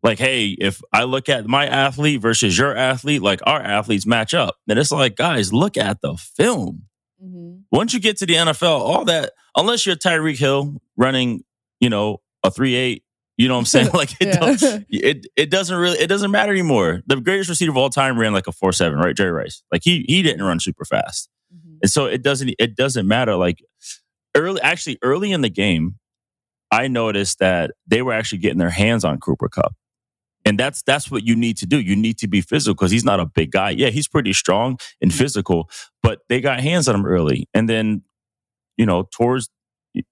Like, 0.03 0.17
hey, 0.17 0.47
if 0.47 0.81
I 0.91 1.03
look 1.03 1.29
at 1.29 1.45
my 1.45 1.67
athlete 1.67 2.21
versus 2.21 2.57
your 2.57 2.75
athlete, 2.75 3.21
like 3.21 3.39
our 3.45 3.61
athletes 3.61 4.07
match 4.07 4.33
up, 4.33 4.57
then 4.65 4.79
it's 4.79 4.91
like, 4.91 5.15
guys, 5.15 5.53
look 5.53 5.77
at 5.77 6.01
the 6.01 6.15
film 6.15 6.87
Mhm. 7.23 7.63
once 7.71 7.93
you 7.93 7.99
get 7.99 8.17
to 8.17 8.25
the 8.25 8.35
NFL, 8.35 8.79
all 8.79 9.05
that, 9.05 9.33
unless 9.55 9.85
you're 9.85 9.95
Tyreek 9.95 10.37
Hill 10.39 10.81
running, 10.97 11.43
you 11.79 11.89
know, 11.89 12.21
a 12.43 12.49
three 12.51 12.75
eight, 12.75 13.03
you 13.37 13.47
know 13.47 13.55
what 13.55 13.59
I'm 13.59 13.65
saying? 13.65 13.89
Like 13.93 14.11
it, 14.19 14.37
Yeah. 14.61 14.79
it 14.89 15.27
it 15.35 15.49
doesn't 15.51 15.77
really 15.77 15.97
it 15.99 16.07
doesn't 16.07 16.31
matter 16.31 16.51
anymore. 16.51 17.01
The 17.07 17.17
greatest 17.21 17.49
receiver 17.49 17.71
of 17.71 17.77
all 17.77 17.89
time 17.89 18.17
ran 18.17 18.33
like 18.33 18.47
a 18.47 18.51
four 18.51 18.71
seven, 18.73 18.97
right? 18.99 19.15
Jerry 19.15 19.31
Rice. 19.31 19.63
Like 19.71 19.81
he 19.83 20.03
he 20.07 20.21
didn't 20.23 20.43
run 20.43 20.59
super 20.59 20.85
fast, 20.85 21.29
Mhm. 21.53 21.77
and 21.83 21.91
so 21.91 22.05
it 22.05 22.23
doesn't 22.23 22.53
it 22.59 22.75
doesn't 22.75 23.07
matter. 23.07 23.35
Like 23.35 23.63
early, 24.35 24.61
actually 24.61 24.97
early 25.03 25.31
in 25.31 25.41
the 25.41 25.49
game, 25.49 25.95
I 26.71 26.87
noticed 26.87 27.39
that 27.39 27.71
they 27.87 28.01
were 28.01 28.13
actually 28.13 28.39
getting 28.39 28.57
their 28.59 28.69
hands 28.69 29.03
on 29.05 29.19
Cooper 29.19 29.49
Kupp. 29.49 29.75
And 30.45 30.59
that's 30.59 30.81
that's 30.81 31.11
what 31.11 31.23
you 31.25 31.35
need 31.35 31.57
to 31.57 31.65
do. 31.65 31.79
You 31.79 31.95
need 31.95 32.17
to 32.19 32.27
be 32.27 32.41
physical 32.41 32.73
because 32.73 32.91
he's 32.91 33.05
not 33.05 33.19
a 33.19 33.25
big 33.25 33.51
guy. 33.51 33.71
Yeah, 33.71 33.89
he's 33.89 34.07
pretty 34.07 34.33
strong 34.33 34.77
and 35.01 35.11
mm-hmm. 35.11 35.17
physical, 35.17 35.69
but 36.01 36.19
they 36.29 36.41
got 36.41 36.59
hands 36.61 36.87
on 36.87 36.95
him 36.95 37.05
early. 37.05 37.47
And 37.53 37.69
then, 37.69 38.03
you 38.77 38.85
know, 38.85 39.07
towards 39.11 39.49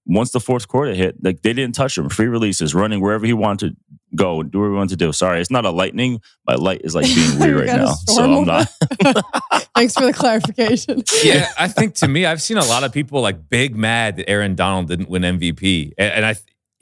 once 0.05 0.31
the 0.31 0.39
fourth 0.39 0.67
quarter 0.67 0.93
hit, 0.93 1.15
like 1.23 1.41
they 1.41 1.53
didn't 1.53 1.75
touch 1.75 1.97
him. 1.97 2.09
Free 2.09 2.27
releases, 2.27 2.75
running 2.75 3.01
wherever 3.01 3.25
he 3.25 3.33
wanted 3.33 3.69
to 3.69 3.97
go 4.15 4.41
and 4.41 4.51
do 4.51 4.59
whatever 4.59 4.73
he 4.73 4.77
wanted 4.77 4.99
to 4.99 5.05
do. 5.05 5.11
Sorry, 5.11 5.39
it's 5.39 5.51
not 5.51 5.65
a 5.65 5.71
lightning. 5.71 6.19
My 6.45 6.55
light 6.55 6.81
is 6.83 6.95
like 6.95 7.05
being 7.05 7.39
weird 7.39 7.67
right 7.67 7.77
now. 7.77 7.93
So 7.93 8.23
I'm 8.23 8.45
not. 8.45 8.67
Thanks 9.75 9.93
for 9.93 10.05
the 10.05 10.13
clarification. 10.13 11.03
yeah, 11.23 11.49
I 11.57 11.67
think 11.67 11.95
to 11.95 12.07
me, 12.07 12.25
I've 12.25 12.41
seen 12.41 12.57
a 12.57 12.65
lot 12.65 12.83
of 12.83 12.91
people 12.91 13.21
like 13.21 13.49
big 13.49 13.75
mad 13.75 14.17
that 14.17 14.29
Aaron 14.29 14.55
Donald 14.55 14.87
didn't 14.89 15.09
win 15.09 15.21
MVP, 15.21 15.93
and, 15.97 16.13
and 16.13 16.25
I 16.25 16.35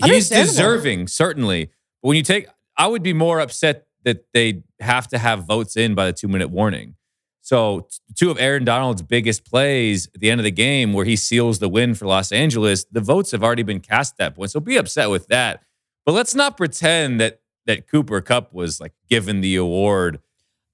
he's 0.03 0.29
deserving 0.29 1.07
certainly. 1.07 1.71
But 2.01 2.10
when 2.10 2.17
you 2.17 2.23
take, 2.23 2.47
I 2.77 2.87
would 2.87 3.03
be 3.03 3.13
more 3.13 3.39
upset 3.39 3.87
that 4.03 4.25
they 4.33 4.63
have 4.79 5.07
to 5.09 5.17
have 5.17 5.45
votes 5.45 5.75
in 5.75 5.95
by 5.95 6.05
the 6.05 6.13
two 6.13 6.27
minute 6.27 6.49
warning. 6.49 6.95
So, 7.41 7.87
two 8.15 8.29
of 8.29 8.37
Aaron 8.39 8.65
Donald's 8.65 9.01
biggest 9.01 9.45
plays 9.49 10.07
at 10.13 10.19
the 10.19 10.29
end 10.29 10.41
of 10.41 10.43
the 10.43 10.51
game, 10.51 10.91
where 10.91 11.05
he 11.05 11.15
seals 11.15 11.59
the 11.59 11.69
win 11.69 11.95
for 11.95 12.05
Los 12.05 12.31
Angeles, 12.33 12.83
the 12.91 12.99
votes 12.99 13.31
have 13.31 13.41
already 13.41 13.63
been 13.63 13.79
cast 13.79 14.13
at 14.15 14.17
that 14.17 14.35
point. 14.35 14.51
So, 14.51 14.59
be 14.59 14.75
upset 14.75 15.09
with 15.09 15.27
that. 15.27 15.63
But 16.05 16.11
let's 16.11 16.35
not 16.35 16.57
pretend 16.57 17.21
that 17.21 17.39
that 17.65 17.87
Cooper 17.87 18.21
Kupp 18.21 18.53
was 18.53 18.79
like 18.79 18.93
given 19.09 19.41
the 19.41 19.55
award 19.55 20.19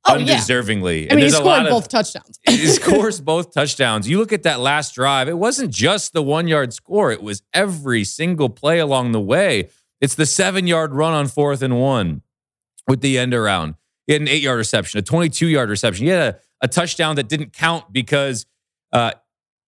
Oh, 0.06 0.18
yeah. 0.18 0.36
undeservingly. 0.36 1.10
I 1.12 1.16
mean, 1.16 1.26
he 1.26 1.32
scored 1.32 1.64
both 1.70 1.84
of 1.86 1.88
touchdowns. 1.90 2.38
he 2.46 2.68
scores 2.68 3.22
both 3.22 3.54
touchdowns. 3.54 4.10
You 4.10 4.18
look 4.20 4.34
at 4.34 4.44
that 4.44 4.60
last 4.60 4.96
drive, 4.96 5.30
it 5.30 5.38
wasn't 5.38 5.72
just 5.72 6.12
the 6.12 6.22
one 6.22 6.48
yard 6.48 6.74
score, 6.74 7.12
it 7.12 7.22
was 7.24 7.42
every 7.54 8.04
single 8.04 8.50
play 8.50 8.80
along 8.80 9.14
the 9.14 9.22
way. 9.22 9.70
It's 10.04 10.16
the 10.16 10.26
seven 10.26 10.68
yard 10.68 10.94
run 10.94 11.14
on 11.14 11.28
fourth 11.30 11.62
and 11.62 11.80
one 11.80 12.24
with 12.90 13.00
the 13.00 13.18
end 13.18 13.34
around. 13.34 13.76
He 14.06 14.12
had 14.12 14.22
an 14.22 14.28
eight 14.28 14.44
yard 14.44 14.58
reception, 14.58 15.00
a 15.00 15.02
22 15.02 15.48
yard 15.48 15.70
reception. 15.70 16.06
He 16.06 16.12
had 16.12 16.36
a, 16.36 16.40
a 16.60 16.68
touchdown 16.68 17.16
that 17.16 17.30
didn't 17.30 17.54
count 17.54 17.86
because 17.94 18.46
uh, 18.92 19.12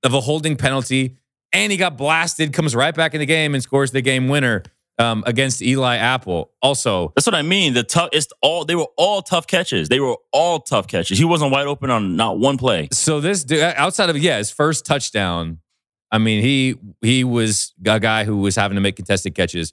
of 0.03 0.13
a 0.13 0.19
holding 0.19 0.57
penalty. 0.57 1.15
And 1.53 1.71
he 1.71 1.77
got 1.77 1.97
blasted, 1.97 2.51
comes 2.51 2.75
right 2.75 2.93
back 2.93 3.13
in 3.13 3.21
the 3.21 3.25
game 3.25 3.53
and 3.53 3.63
scores 3.63 3.91
the 3.91 4.01
game 4.01 4.27
winner 4.27 4.63
um, 4.99 5.23
against 5.25 5.61
Eli 5.61 5.95
Apple. 5.95 6.51
Also, 6.61 7.13
That's 7.15 7.25
what 7.25 7.35
I 7.35 7.41
mean. 7.41 7.73
The 7.73 7.83
tough. 7.83 8.09
It's 8.11 8.27
all. 8.41 8.65
They 8.65 8.75
were 8.75 8.87
all 8.97 9.21
tough 9.21 9.47
catches. 9.47 9.87
They 9.87 10.01
were 10.01 10.17
all 10.33 10.59
tough 10.59 10.87
catches. 10.87 11.17
He 11.17 11.23
wasn't 11.23 11.53
wide 11.53 11.67
open 11.67 11.89
on 11.89 12.17
not 12.17 12.39
one 12.39 12.57
play. 12.57 12.89
so 12.91 13.21
this 13.21 13.45
dude, 13.45 13.61
outside 13.61 14.09
of 14.09 14.17
yeah, 14.17 14.37
his 14.37 14.51
first 14.51 14.85
touchdown, 14.85 15.59
I 16.11 16.17
mean 16.17 16.41
he 16.41 16.75
he 17.01 17.23
was 17.23 17.73
a 17.85 18.01
guy 18.01 18.25
who 18.25 18.37
was 18.37 18.57
having 18.57 18.75
to 18.75 18.81
make 18.81 18.97
contested 18.97 19.33
catches, 19.33 19.71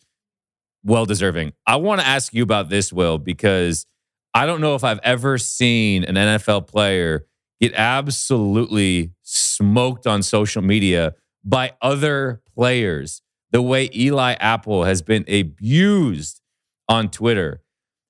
well 0.84 1.06
deserving. 1.06 1.52
I 1.66 1.76
want 1.76 2.00
to 2.00 2.06
ask 2.06 2.34
you 2.34 2.42
about 2.42 2.68
this, 2.68 2.92
Will, 2.92 3.18
because 3.18 3.86
I 4.34 4.46
don't 4.46 4.60
know 4.60 4.74
if 4.74 4.84
I've 4.84 5.00
ever 5.02 5.38
seen 5.38 6.04
an 6.04 6.14
NFL 6.14 6.66
player 6.66 7.26
get 7.60 7.74
absolutely 7.74 9.12
smoked 9.22 10.06
on 10.06 10.22
social 10.22 10.62
media 10.62 11.14
by 11.44 11.72
other 11.80 12.42
players 12.54 13.22
the 13.50 13.62
way 13.62 13.88
Eli 13.94 14.32
Apple 14.34 14.84
has 14.84 15.02
been 15.02 15.24
abused 15.28 16.40
on 16.88 17.10
Twitter. 17.10 17.62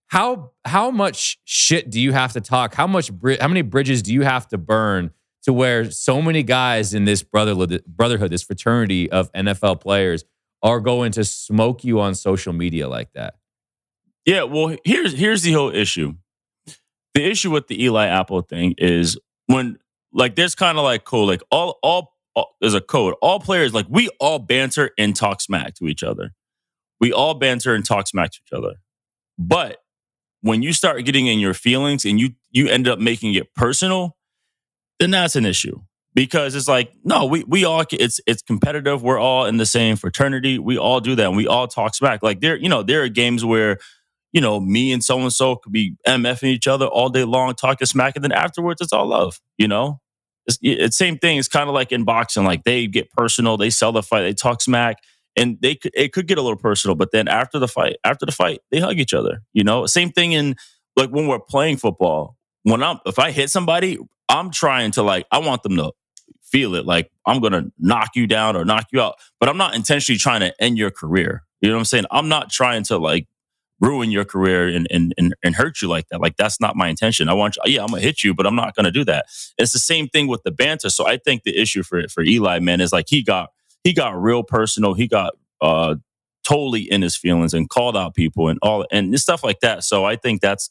How 0.08 0.52
how 0.64 0.90
much 0.90 1.38
shit 1.44 1.90
do 1.90 2.00
you 2.00 2.12
have 2.12 2.32
to 2.34 2.40
talk? 2.40 2.74
How 2.74 2.86
much 2.86 3.10
how 3.40 3.48
many 3.48 3.62
bridges 3.62 4.02
do 4.02 4.12
you 4.12 4.22
have 4.22 4.46
to 4.48 4.58
burn 4.58 5.10
to 5.42 5.52
where 5.52 5.90
so 5.90 6.22
many 6.22 6.42
guys 6.42 6.94
in 6.94 7.04
this 7.04 7.22
brotherhood 7.22 7.82
brotherhood 7.86 8.30
this 8.30 8.42
fraternity 8.42 9.10
of 9.10 9.32
NFL 9.32 9.80
players 9.80 10.24
are 10.62 10.80
going 10.80 11.12
to 11.12 11.24
smoke 11.24 11.84
you 11.84 12.00
on 12.00 12.14
social 12.14 12.52
media 12.52 12.88
like 12.88 13.12
that? 13.14 13.34
Yeah. 14.24 14.44
Well, 14.44 14.76
here's 14.84 15.12
here's 15.16 15.42
the 15.42 15.52
whole 15.52 15.74
issue. 15.74 16.14
The 17.14 17.24
issue 17.24 17.50
with 17.50 17.68
the 17.68 17.82
Eli 17.84 18.06
Apple 18.06 18.40
thing 18.42 18.74
is 18.78 19.18
when 19.46 19.78
like 20.12 20.36
there's 20.36 20.54
kind 20.54 20.78
of 20.78 20.84
like 20.84 21.04
cool 21.04 21.26
like 21.26 21.42
all 21.50 21.78
all 21.82 22.14
all- 22.34 22.56
there's 22.60 22.74
a 22.74 22.80
code. 22.80 23.14
All 23.20 23.40
players 23.40 23.74
like 23.74 23.86
we 23.88 24.08
all 24.20 24.38
banter 24.38 24.90
and 24.98 25.14
talk 25.14 25.40
smack 25.40 25.74
to 25.74 25.86
each 25.86 26.02
other. 26.02 26.30
We 27.00 27.12
all 27.12 27.34
banter 27.34 27.74
and 27.74 27.84
talk 27.84 28.06
smack 28.06 28.30
to 28.30 28.38
each 28.46 28.56
other. 28.56 28.76
But 29.38 29.78
when 30.42 30.62
you 30.62 30.72
start 30.72 31.04
getting 31.04 31.26
in 31.26 31.38
your 31.38 31.54
feelings 31.54 32.04
and 32.04 32.20
you 32.20 32.30
you 32.50 32.68
end 32.68 32.86
up 32.88 32.98
making 32.98 33.34
it 33.34 33.54
personal, 33.54 34.16
then 35.00 35.10
that's 35.10 35.36
an 35.36 35.44
issue. 35.44 35.80
Because 36.14 36.54
it's 36.54 36.68
like, 36.68 36.92
no, 37.04 37.24
we 37.24 37.44
we 37.44 37.64
all 37.64 37.84
it's 37.90 38.20
it's 38.26 38.42
competitive. 38.42 39.02
We're 39.02 39.18
all 39.18 39.46
in 39.46 39.56
the 39.56 39.66
same 39.66 39.96
fraternity. 39.96 40.58
We 40.58 40.76
all 40.76 41.00
do 41.00 41.14
that 41.14 41.26
and 41.26 41.36
we 41.36 41.46
all 41.46 41.68
talk 41.68 41.94
smack. 41.94 42.22
Like 42.22 42.40
there, 42.40 42.56
you 42.56 42.68
know, 42.68 42.82
there 42.82 43.02
are 43.02 43.08
games 43.08 43.44
where 43.44 43.78
you 44.32 44.40
know, 44.40 44.58
me 44.60 44.92
and 44.92 45.04
so 45.04 45.20
and 45.20 45.32
so 45.32 45.56
could 45.56 45.72
be 45.72 45.94
MFing 46.06 46.48
each 46.48 46.66
other 46.66 46.86
all 46.86 47.10
day 47.10 47.24
long, 47.24 47.54
talking 47.54 47.86
smack, 47.86 48.16
and 48.16 48.24
then 48.24 48.32
afterwards 48.32 48.80
it's 48.80 48.92
all 48.92 49.06
love, 49.06 49.40
you 49.58 49.68
know? 49.68 50.00
It's, 50.46 50.58
it's 50.62 50.96
same 50.96 51.18
thing. 51.18 51.38
It's 51.38 51.48
kind 51.48 51.68
of 51.68 51.74
like 51.74 51.92
in 51.92 52.04
boxing. 52.04 52.44
Like 52.44 52.64
they 52.64 52.86
get 52.86 53.10
personal, 53.12 53.56
they 53.56 53.70
sell 53.70 53.92
the 53.92 54.02
fight, 54.02 54.22
they 54.22 54.32
talk 54.32 54.60
smack, 54.62 54.96
and 55.36 55.58
they 55.60 55.78
it 55.94 56.12
could 56.12 56.26
get 56.26 56.38
a 56.38 56.42
little 56.42 56.58
personal. 56.58 56.96
But 56.96 57.12
then 57.12 57.28
after 57.28 57.58
the 57.58 57.68
fight, 57.68 57.96
after 58.04 58.26
the 58.26 58.32
fight, 58.32 58.60
they 58.70 58.80
hug 58.80 58.98
each 58.98 59.14
other. 59.14 59.42
You 59.52 59.64
know, 59.64 59.86
same 59.86 60.10
thing 60.10 60.32
in 60.32 60.56
like 60.96 61.10
when 61.10 61.28
we're 61.28 61.38
playing 61.38 61.76
football. 61.76 62.36
When 62.64 62.82
I'm 62.82 62.98
if 63.06 63.18
I 63.18 63.30
hit 63.30 63.50
somebody, 63.50 63.98
I'm 64.28 64.50
trying 64.50 64.90
to 64.92 65.02
like 65.02 65.26
I 65.30 65.38
want 65.38 65.62
them 65.62 65.76
to 65.76 65.92
feel 66.52 66.74
it. 66.76 66.86
Like 66.86 67.10
I'm 67.26 67.40
gonna 67.40 67.64
knock 67.78 68.10
you 68.14 68.26
down 68.26 68.56
or 68.56 68.64
knock 68.64 68.86
you 68.92 69.00
out, 69.00 69.16
but 69.40 69.48
I'm 69.48 69.56
not 69.56 69.74
intentionally 69.74 70.18
trying 70.18 70.40
to 70.40 70.54
end 70.62 70.78
your 70.78 70.90
career. 70.90 71.42
You 71.60 71.68
know 71.68 71.76
what 71.76 71.80
I'm 71.80 71.84
saying? 71.86 72.04
I'm 72.10 72.28
not 72.28 72.50
trying 72.50 72.84
to 72.84 72.98
like 72.98 73.26
ruin 73.80 74.12
your 74.12 74.24
career 74.24 74.68
and, 74.68 74.86
and, 74.90 75.12
and, 75.18 75.34
and 75.42 75.56
hurt 75.56 75.82
you 75.82 75.88
like 75.88 76.08
that. 76.08 76.20
Like 76.20 76.36
that's 76.36 76.60
not 76.60 76.76
my 76.76 76.88
intention. 76.88 77.28
I 77.28 77.32
want 77.32 77.56
you, 77.56 77.72
yeah, 77.72 77.82
I'm 77.82 77.88
gonna 77.88 78.02
hit 78.02 78.22
you, 78.22 78.34
but 78.34 78.46
I'm 78.46 78.54
not 78.54 78.76
gonna 78.76 78.92
do 78.92 79.04
that. 79.06 79.26
It's 79.58 79.72
the 79.72 79.80
same 79.80 80.08
thing 80.08 80.28
with 80.28 80.42
the 80.44 80.52
banter. 80.52 80.90
So 80.90 81.06
I 81.06 81.16
think 81.16 81.42
the 81.42 81.56
issue 81.60 81.82
for 81.82 82.06
for 82.08 82.22
Eli, 82.22 82.60
man, 82.60 82.80
is 82.80 82.92
like 82.92 83.06
he 83.08 83.22
got 83.24 83.50
he 83.82 83.92
got 83.92 84.20
real 84.20 84.44
personal. 84.44 84.94
He 84.94 85.08
got 85.08 85.34
uh 85.60 85.96
totally 86.46 86.82
in 86.82 87.02
his 87.02 87.16
feelings 87.16 87.54
and 87.54 87.68
called 87.68 87.96
out 87.96 88.14
people 88.14 88.48
and 88.48 88.58
all 88.62 88.86
and 88.92 89.18
stuff 89.18 89.42
like 89.42 89.60
that. 89.60 89.84
So 89.84 90.04
I 90.04 90.16
think 90.16 90.40
that's 90.40 90.70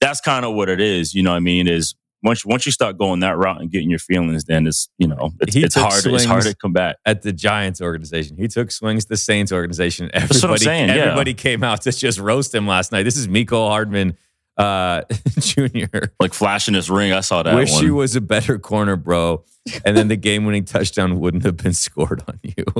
that's 0.00 0.20
kind 0.20 0.44
of 0.44 0.54
what 0.54 0.68
it 0.68 0.80
is. 0.80 1.14
You 1.14 1.22
know 1.22 1.30
what 1.30 1.36
I 1.36 1.40
mean? 1.40 1.68
Is 1.68 1.94
once 2.22 2.44
once 2.44 2.66
you 2.66 2.72
start 2.72 2.98
going 2.98 3.20
that 3.20 3.36
route 3.36 3.60
and 3.60 3.70
getting 3.70 3.90
your 3.90 3.98
feelings, 3.98 4.44
then 4.44 4.66
it's 4.66 4.88
you 4.98 5.08
know 5.08 5.32
it's, 5.40 5.56
it's 5.56 5.74
hard 5.74 6.04
it's 6.06 6.24
hard 6.24 6.42
to 6.44 6.54
combat. 6.54 6.98
At 7.04 7.22
the 7.22 7.32
Giants 7.32 7.80
organization, 7.80 8.36
he 8.36 8.48
took 8.48 8.70
swings. 8.70 9.06
The 9.06 9.16
Saints 9.16 9.52
organization, 9.52 10.10
what 10.14 10.44
I'm 10.44 10.50
everybody, 10.54 10.64
yeah. 10.88 11.04
everybody 11.04 11.34
came 11.34 11.64
out 11.64 11.82
to 11.82 11.92
just 11.92 12.18
roast 12.18 12.54
him 12.54 12.66
last 12.66 12.92
night. 12.92 13.02
This 13.02 13.16
is 13.16 13.28
Miko 13.28 13.68
Hardman 13.68 14.16
uh, 14.58 15.02
Jr. 15.38 15.98
Like 16.20 16.34
flashing 16.34 16.74
his 16.74 16.90
ring, 16.90 17.12
I 17.12 17.20
saw 17.20 17.42
that 17.42 17.54
Wish 17.54 17.72
one. 17.72 17.84
you 17.84 17.94
was 17.94 18.14
a 18.16 18.20
better 18.20 18.58
corner, 18.58 18.96
bro. 18.96 19.44
And 19.84 19.96
then 19.96 20.08
the 20.08 20.16
game-winning 20.16 20.64
touchdown 20.64 21.20
wouldn't 21.20 21.44
have 21.44 21.56
been 21.56 21.72
scored 21.72 22.22
on 22.28 22.38
you. 22.42 22.64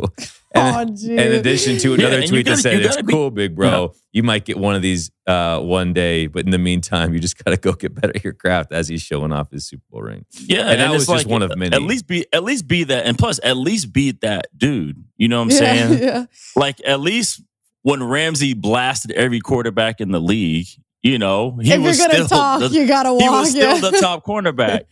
And 0.54 0.90
Oh, 0.90 0.94
dude. 0.94 1.18
in 1.18 1.32
addition 1.32 1.78
to 1.78 1.94
another 1.94 2.16
and 2.16 2.24
you 2.24 2.28
tweet 2.28 2.44
that 2.44 2.50
gotta- 2.50 2.60
said, 2.62 2.96
you 2.98 3.02
be- 3.04 3.12
cool, 3.14 3.30
big 3.30 3.56
bro. 3.56 3.94
You 4.12 4.22
might 4.22 4.44
get 4.44 4.58
one 4.58 4.74
of 4.74 4.82
these 4.82 5.10
uh, 5.26 5.58
one 5.60 5.94
day, 5.94 6.26
but 6.26 6.44
in 6.44 6.50
the 6.50 6.58
meantime, 6.58 7.14
you 7.14 7.20
just 7.20 7.42
gotta 7.42 7.56
go 7.56 7.72
get 7.72 7.94
better 7.94 8.12
at 8.14 8.22
your 8.22 8.34
craft." 8.34 8.70
As 8.70 8.86
he's 8.86 9.00
showing 9.00 9.32
off 9.32 9.50
his 9.50 9.64
Super 9.66 9.82
Bowl 9.90 10.02
ring. 10.02 10.26
Yeah, 10.40 10.68
And 10.68 10.78
that 10.78 10.90
was 10.90 11.04
it's 11.04 11.10
just 11.12 11.26
one 11.26 11.40
of 11.40 11.56
many. 11.56 11.74
At 11.74 11.80
least 11.80 12.06
be 12.06 12.26
at 12.34 12.44
least 12.44 12.68
be 12.68 12.84
that, 12.84 13.06
and 13.06 13.16
plus 13.18 13.40
at 13.42 13.56
least 13.56 13.94
be 13.94 14.10
that 14.20 14.48
dude. 14.54 15.02
You 15.16 15.28
know 15.28 15.38
what 15.42 15.44
I'm 15.44 15.50
yeah, 15.52 15.56
saying? 15.88 15.98
yeah. 16.02 16.24
Like 16.54 16.82
at 16.86 17.00
least 17.00 17.40
when 17.80 18.02
Ramsey 18.02 18.52
blasted 18.52 19.12
every 19.12 19.40
quarterback 19.40 20.02
in 20.02 20.10
the 20.10 20.20
league, 20.20 20.66
you 21.02 21.18
know 21.18 21.58
he 21.60 21.72
if 21.72 21.80
was 21.80 21.98
you're 21.98 22.08
gonna 22.08 22.24
still 22.26 22.38
talk, 22.38 22.60
the, 22.60 22.68
you 22.68 22.86
gotta 22.86 23.12
walk. 23.12 23.22
he 23.22 23.28
was 23.28 23.50
still 23.50 23.74
yeah. 23.74 23.90
the 23.90 23.98
top 23.98 24.24
cornerback. 24.24 24.82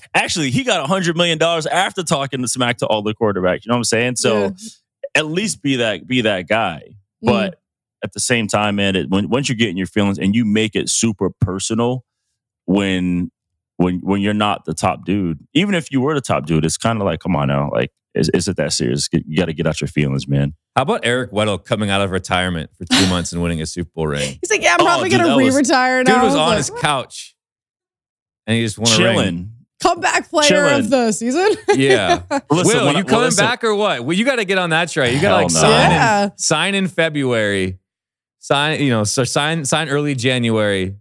Actually, 0.14 0.50
he 0.50 0.64
got 0.64 0.80
a 0.84 0.86
hundred 0.86 1.16
million 1.16 1.38
dollars 1.38 1.66
after 1.66 2.02
talking 2.02 2.40
to 2.42 2.48
smack 2.48 2.78
to 2.78 2.86
all 2.86 3.02
the 3.02 3.14
quarterbacks. 3.14 3.64
You 3.64 3.70
know 3.70 3.74
what 3.74 3.78
I'm 3.78 3.84
saying? 3.84 4.16
So 4.16 4.38
Yeah. 4.44 4.50
at 5.16 5.26
least 5.26 5.62
be 5.62 5.76
that 5.76 6.06
be 6.06 6.22
that 6.22 6.48
guy. 6.48 6.82
Mm. 7.24 7.26
But 7.28 7.60
at 8.04 8.12
the 8.12 8.20
same 8.20 8.46
time, 8.46 8.76
man, 8.76 8.94
it, 8.94 9.10
when 9.10 9.28
once 9.28 9.48
you 9.48 9.54
get 9.56 9.68
in 9.68 9.76
your 9.76 9.86
feelings 9.88 10.18
and 10.18 10.34
you 10.34 10.44
make 10.44 10.76
it 10.76 10.88
super 10.88 11.30
personal, 11.40 12.04
when 12.66 13.30
when 13.76 13.98
when 14.00 14.20
you're 14.20 14.34
not 14.34 14.64
the 14.64 14.74
top 14.74 15.04
dude, 15.04 15.38
even 15.54 15.74
if 15.74 15.90
you 15.90 16.00
were 16.00 16.14
the 16.14 16.20
top 16.20 16.46
dude, 16.46 16.64
it's 16.64 16.76
kind 16.76 17.00
of 17.00 17.04
like, 17.04 17.20
come 17.20 17.34
on 17.34 17.48
now, 17.48 17.70
like, 17.72 17.90
is, 18.18 18.28
is 18.30 18.48
it 18.48 18.56
that 18.56 18.72
serious? 18.72 19.08
You 19.12 19.36
got 19.36 19.46
to 19.46 19.52
get 19.52 19.66
out 19.66 19.80
your 19.80 19.88
feelings, 19.88 20.26
man. 20.28 20.54
How 20.76 20.82
about 20.82 21.00
Eric 21.04 21.30
Weddle 21.32 21.62
coming 21.64 21.90
out 21.90 22.00
of 22.00 22.10
retirement 22.10 22.70
for 22.76 22.84
two 22.84 23.06
months 23.08 23.32
and 23.32 23.42
winning 23.42 23.60
a 23.62 23.66
Super 23.66 23.90
Bowl 23.94 24.06
ring? 24.08 24.38
He's 24.40 24.50
like, 24.50 24.62
yeah, 24.62 24.74
I'm 24.74 24.80
Oh, 24.80 24.84
probably 24.84 25.08
dude, 25.08 25.20
gonna 25.20 25.30
that 25.32 25.36
re-retire 25.38 26.04
Dude 26.04 26.14
now. 26.14 26.24
was 26.24 26.34
I 26.34 26.38
on 26.40 26.48
like, 26.48 26.56
his 26.58 26.70
couch, 26.70 27.36
and 28.46 28.56
he 28.56 28.62
just 28.62 28.78
won 28.78 28.88
a 28.92 29.04
ring. 29.04 29.14
Chilling. 29.14 29.52
comeback 29.82 30.28
player 30.30 30.48
chilling. 30.48 30.80
of 30.80 30.90
the 30.90 31.12
season. 31.12 31.48
Yeah. 31.76 32.22
Listen, 32.50 32.78
Will, 32.78 32.86
when 32.86 32.96
I- 32.96 32.98
you 32.98 33.04
well, 33.04 33.04
coming 33.04 33.24
listen, 33.26 33.44
back 33.44 33.62
or 33.64 33.74
what? 33.74 34.04
Well, 34.04 34.16
you 34.16 34.24
got 34.24 34.36
to 34.36 34.44
get 34.44 34.58
on 34.58 34.70
that 34.70 34.88
train. 34.90 35.14
You 35.14 35.20
got 35.22 35.30
to 35.30 35.34
like 35.44 35.52
no. 35.52 35.60
sign 35.60 35.90
Yeah. 35.90 36.24
in, 36.24 36.32
sign 36.38 36.74
in 36.74 36.88
February, 36.88 37.78
sign 38.38 38.80
you 38.80 38.90
know, 38.90 39.04
so 39.04 39.24
sign 39.24 39.64
sign 39.64 39.88
early 39.88 40.14
January. 40.14 40.96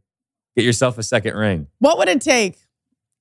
Get 0.55 0.65
yourself 0.65 0.97
a 0.97 1.03
second 1.03 1.35
ring. 1.35 1.67
what 1.79 1.97
would 1.99 2.07
it 2.09 2.21
take? 2.21 2.57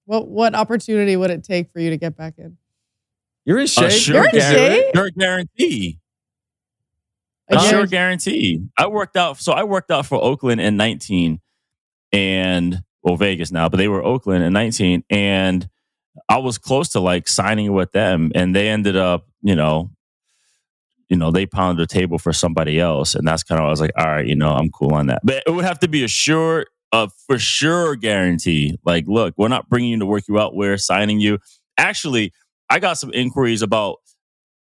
What 0.07 0.29
what 0.29 0.55
opportunity 0.55 1.17
would 1.17 1.31
it 1.31 1.43
take 1.45 1.71
for 1.73 1.81
you 1.81 1.91
to 1.91 1.97
get 1.97 2.17
back 2.17 2.35
in? 2.39 2.57
You're 3.47 3.59
in 3.59 3.65
A 3.65 3.69
shape. 3.69 3.91
sure, 3.93 4.15
You're 4.17 4.25
in 4.27 4.31
guarantee- 4.33 4.77
shape? 4.83 4.95
sure 4.95 5.11
guarantee. 5.11 5.99
A 7.49 7.59
sure 7.61 7.87
guarantee. 7.87 8.63
I 8.77 8.89
worked 8.89 9.17
out. 9.17 9.39
So 9.39 9.53
I 9.53 9.63
worked 9.63 9.91
out 9.93 10.05
for 10.05 10.23
Oakland 10.23 10.61
in 10.61 10.77
19 10.77 11.41
and, 12.13 12.83
well, 13.03 13.17
Vegas 13.17 13.53
now, 13.53 13.69
but 13.69 13.77
they 13.77 13.87
were 13.89 14.03
Oakland 14.05 14.43
in 14.43 14.53
19. 14.53 15.05
And 15.11 15.69
I 16.29 16.39
was 16.39 16.59
close 16.59 16.89
to 16.91 17.01
like 17.01 17.29
signing 17.29 17.73
with 17.73 17.93
them. 17.93 18.33
And 18.35 18.55
they 18.55 18.69
ended 18.69 18.97
up, 18.97 19.29
you 19.43 19.55
know, 19.55 19.91
you 21.09 21.17
know, 21.17 21.31
they 21.31 21.47
pounded 21.47 21.89
the 21.89 21.93
table 21.93 22.19
for 22.19 22.33
somebody 22.33 22.81
else. 22.81 23.15
And 23.15 23.25
that's 23.29 23.45
kind 23.45 23.61
of, 23.61 23.67
I 23.69 23.71
was 23.71 23.81
like, 23.81 23.93
all 23.97 24.07
right, 24.07 24.27
you 24.27 24.35
know, 24.35 24.51
I'm 24.51 24.71
cool 24.71 24.93
on 24.93 25.07
that. 25.07 25.21
But 25.23 25.45
it 25.47 25.51
would 25.53 25.65
have 25.65 25.79
to 25.81 25.89
be 25.89 26.03
a 26.03 26.09
sure, 26.09 26.67
a 26.91 27.09
for 27.29 27.39
sure 27.39 27.95
guarantee. 27.95 28.77
Like, 28.85 29.05
look, 29.07 29.35
we're 29.39 29.47
not 29.47 29.69
bringing 29.69 29.91
you 29.91 29.99
to 30.01 30.07
work 30.07 30.25
you 30.27 30.41
out. 30.41 30.57
We're 30.57 30.79
signing 30.79 31.21
you. 31.21 31.39
Actually, 31.79 32.33
I 32.71 32.79
got 32.81 32.95
some 32.95 33.13
inquiries 33.13 33.63
about 33.63 33.99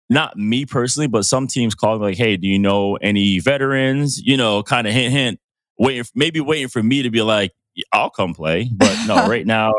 not 0.08 0.36
me 0.36 0.66
personally, 0.66 1.06
but 1.06 1.24
some 1.24 1.46
teams 1.46 1.74
calling 1.74 2.02
like, 2.02 2.16
"Hey, 2.18 2.36
do 2.36 2.48
you 2.48 2.58
know 2.58 2.96
any 2.96 3.38
veterans?" 3.40 4.20
You 4.20 4.36
know, 4.36 4.62
kind 4.62 4.86
of 4.86 4.92
hint, 4.92 5.12
hint, 5.12 5.40
waiting, 5.78 6.04
maybe 6.14 6.40
waiting 6.40 6.68
for 6.68 6.82
me 6.82 7.02
to 7.02 7.10
be 7.10 7.22
like, 7.22 7.52
"I'll 7.92 8.10
come 8.10 8.34
play." 8.34 8.70
But 8.74 8.96
no, 9.06 9.14
right 9.28 9.46
now, 9.46 9.74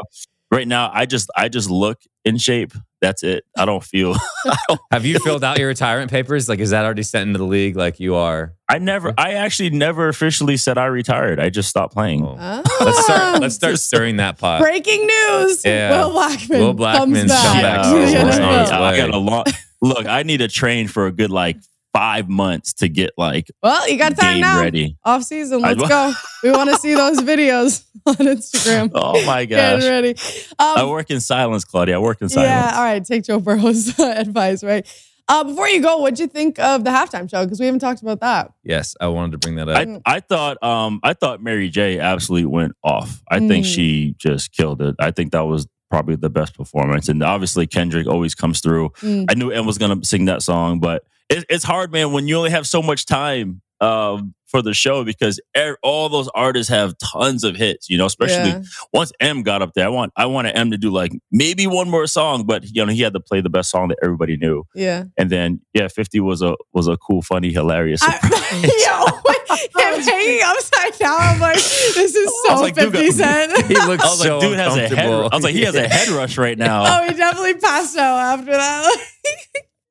right 0.52 0.68
now, 0.68 0.92
I 0.94 1.06
just 1.06 1.30
I 1.38 1.50
just 1.50 1.70
look 1.70 2.00
in 2.26 2.38
shape. 2.38 2.74
That's 3.02 3.24
it. 3.24 3.46
I 3.58 3.66
don't 3.66 3.84
feel. 3.84 4.14
I, 4.46 4.58
don't, 4.68 4.80
Have 4.92 5.06
you 5.06 5.18
filled 5.20 5.44
out 5.44 5.58
your 5.60 5.68
retirement 5.70 6.12
papers? 6.12 6.48
Like, 6.48 6.60
is 6.60 6.70
that 6.70 6.86
already 6.86 7.02
sent 7.04 7.28
into 7.28 7.40
the 7.40 7.46
league? 7.46 7.76
Like 7.76 8.00
you 8.00 8.16
are? 8.16 8.54
I 8.70 8.78
never. 8.78 9.14
I 9.18 9.34
actually 9.34 9.72
never 9.72 10.08
officially 10.08 10.56
said 10.56 10.78
I 10.78 10.86
retired. 10.86 11.40
I 11.40 11.50
just 11.50 11.70
stopped 11.70 11.94
playing. 11.94 12.26
Oh. 12.26 12.64
Let's 12.80 13.04
start. 13.04 13.36
Oh. 13.36 13.40
Let's 13.42 13.56
start 13.56 13.80
stirring 13.80 14.18
that 14.18 14.38
pot. 14.38 14.62
Breaking 14.62 15.08
news. 15.08 15.66
Yeah. 15.66 15.98
Will 15.98 16.12
Blackman. 16.12 16.60
Will 16.60 16.74
Blackman's 16.74 17.32
comes 17.32 17.44
back. 17.44 17.82
comeback 17.82 17.84
to 17.84 17.90
the 18.00 18.06
season 18.08 18.28
is 18.28 18.36
NFL. 18.36 18.48
on 18.48 18.62
its 18.62 18.72
I 18.72 18.98
got 18.98 19.10
a 19.10 19.18
long. 19.18 19.46
Look, 19.82 20.06
I 20.06 20.22
need 20.22 20.38
to 20.38 20.48
train 20.48 20.88
for 20.88 21.08
a 21.08 21.12
good 21.12 21.32
like 21.32 21.58
five 21.94 22.30
months 22.30 22.74
to 22.74 22.88
get 22.88 23.12
like 23.18 23.48
Well, 23.62 23.90
you 23.90 23.98
got 23.98 24.16
time 24.18 24.40
now. 24.40 24.60
ready. 24.62 24.98
Off 25.04 25.24
season. 25.24 25.64
I- 25.66 25.74
Let's 25.74 25.90
go. 25.90 26.14
We 26.44 26.52
want 26.52 26.70
to 26.70 26.78
see 26.78 26.94
those 26.94 27.18
videos 27.32 27.84
on 28.06 28.16
Instagram. 28.16 28.92
Oh 28.96 29.24
my 29.26 29.46
Getting 29.46 29.80
gosh! 29.82 29.90
ready. 29.90 30.16
I 30.58 30.82
Um, 30.82 30.90
work 30.90 31.10
in 31.12 31.20
silence, 31.20 31.66
Claudia. 31.66 31.96
I 31.96 32.00
work 32.00 32.22
in 32.22 32.30
silence. 32.30 32.50
yeah. 32.50 32.78
All 32.78 32.84
right. 32.84 33.04
Take 33.04 33.24
Joe 33.26 33.40
Burrow's 33.40 34.00
advice, 34.00 34.64
right? 34.64 34.88
Uh, 35.28 35.44
before 35.46 35.68
you 35.70 35.82
go, 35.82 35.98
what'd 36.00 36.20
you 36.20 36.28
think 36.28 36.60
of 36.60 36.84
the 36.84 36.90
halftime 36.90 37.30
show? 37.30 37.44
Because 37.46 37.60
we 37.60 37.66
haven't 37.66 37.80
talked 37.80 38.02
about 38.02 38.20
that. 38.22 38.52
Yes, 38.64 38.96
I 39.00 39.08
wanted 39.08 39.34
to 39.34 39.38
bring 39.38 39.56
that 39.56 39.70
up. 39.70 40.02
I, 40.06 40.16
I 40.16 40.20
thought 40.20 40.62
um 40.64 41.00
I 41.04 41.14
thought 41.14 41.42
Mary 41.42 41.70
J 41.70 42.00
absolutely 42.00 42.48
went 42.48 42.74
off. 42.84 43.22
I 43.30 43.40
think 43.40 43.66
Mm. 43.66 43.74
she 43.76 44.16
just 44.18 44.52
killed 44.52 44.82
it. 44.82 44.96
I 45.00 45.12
think 45.12 45.32
that 45.32 45.46
was 45.46 45.68
probably 45.90 46.16
the 46.16 46.30
best 46.30 46.56
performance. 46.56 47.08
And 47.10 47.22
obviously 47.24 47.68
Kendrick 47.68 48.08
always 48.08 48.34
comes 48.36 48.60
through. 48.62 48.90
Mm. 49.02 49.26
I 49.30 49.34
knew 49.36 49.52
Em 49.52 49.66
was 49.66 49.78
gonna 49.78 50.04
sing 50.04 50.26
that 50.26 50.42
song, 50.42 50.80
but 50.80 51.04
it, 51.32 51.46
it's 51.50 51.64
hard, 51.64 51.92
man, 51.92 52.12
when 52.12 52.28
you 52.28 52.38
only 52.38 52.52
have 52.52 52.68
so 52.68 52.82
much 52.82 53.06
time 53.06 53.62
um, 53.80 54.36
for 54.48 54.62
the 54.62 54.74
show 54.76 55.04
because 55.04 55.40
er, 55.58 55.78
all 55.82 56.08
those 56.10 56.28
artists 56.36 56.70
have 56.70 56.96
tons 57.00 57.44
of 57.44 57.56
hits. 57.56 57.90
You 57.90 57.98
know, 57.98 58.06
especially 58.06 58.50
Yeah. 58.52 58.62
once 58.94 59.12
Em 59.20 59.42
got 59.42 59.62
up 59.64 59.74
there. 59.74 59.86
I 59.86 59.90
want 59.90 60.14
I 60.16 60.28
wanted 60.28 60.56
Em 60.56 60.70
to 60.72 60.78
do 60.78 60.92
like 60.92 61.12
maybe 61.32 61.66
one 61.66 61.90
more 61.90 62.06
song, 62.06 62.46
but 62.46 62.64
you 62.66 62.86
know 62.86 62.92
he 62.92 63.02
had 63.02 63.14
to 63.14 63.20
play 63.20 63.42
the 63.42 63.50
best 63.50 63.72
song 63.72 63.88
that 63.88 63.98
everybody 64.04 64.38
knew. 64.38 64.66
Yeah. 64.76 65.06
And 65.18 65.30
then 65.32 65.62
yeah, 65.74 65.88
Fifty 65.88 66.20
was 66.20 66.42
a 66.44 66.56
was 66.74 66.88
a 66.88 66.98
cool, 66.98 67.22
funny, 67.24 67.52
hilarious. 67.52 68.02
I, 68.04 68.20
yo, 68.62 69.56
him 69.82 70.02
hanging 70.02 70.42
upside 70.46 71.00
down. 71.00 71.18
I'm 71.20 71.40
like, 71.40 71.56
this 71.56 72.14
is 72.16 72.32
so 72.46 72.52
was 72.54 72.62
like, 72.62 72.76
dude, 72.76 72.92
50 72.92 73.12
Cent. 73.12 73.66
he 73.66 73.74
looks 73.76 74.04
I 74.04 74.08
was 74.10 74.22
so 74.22 74.38
like, 74.38 74.48
dude 74.48 74.60
has 74.60 74.76
a 74.76 74.80
head. 74.80 74.92
uncomfortable. 74.92 75.30
I 75.32 75.36
was 75.36 75.44
like, 75.44 75.56
he 75.56 75.62
has 75.64 75.76
a 75.76 75.88
head 75.88 76.10
rush 76.10 76.38
right 76.38 76.58
now. 76.58 76.84
oh, 77.02 77.08
he 77.08 77.16
definitely 77.16 77.56
passed 77.56 77.98
out 77.98 78.40
after 78.40 78.52
that. 78.52 78.96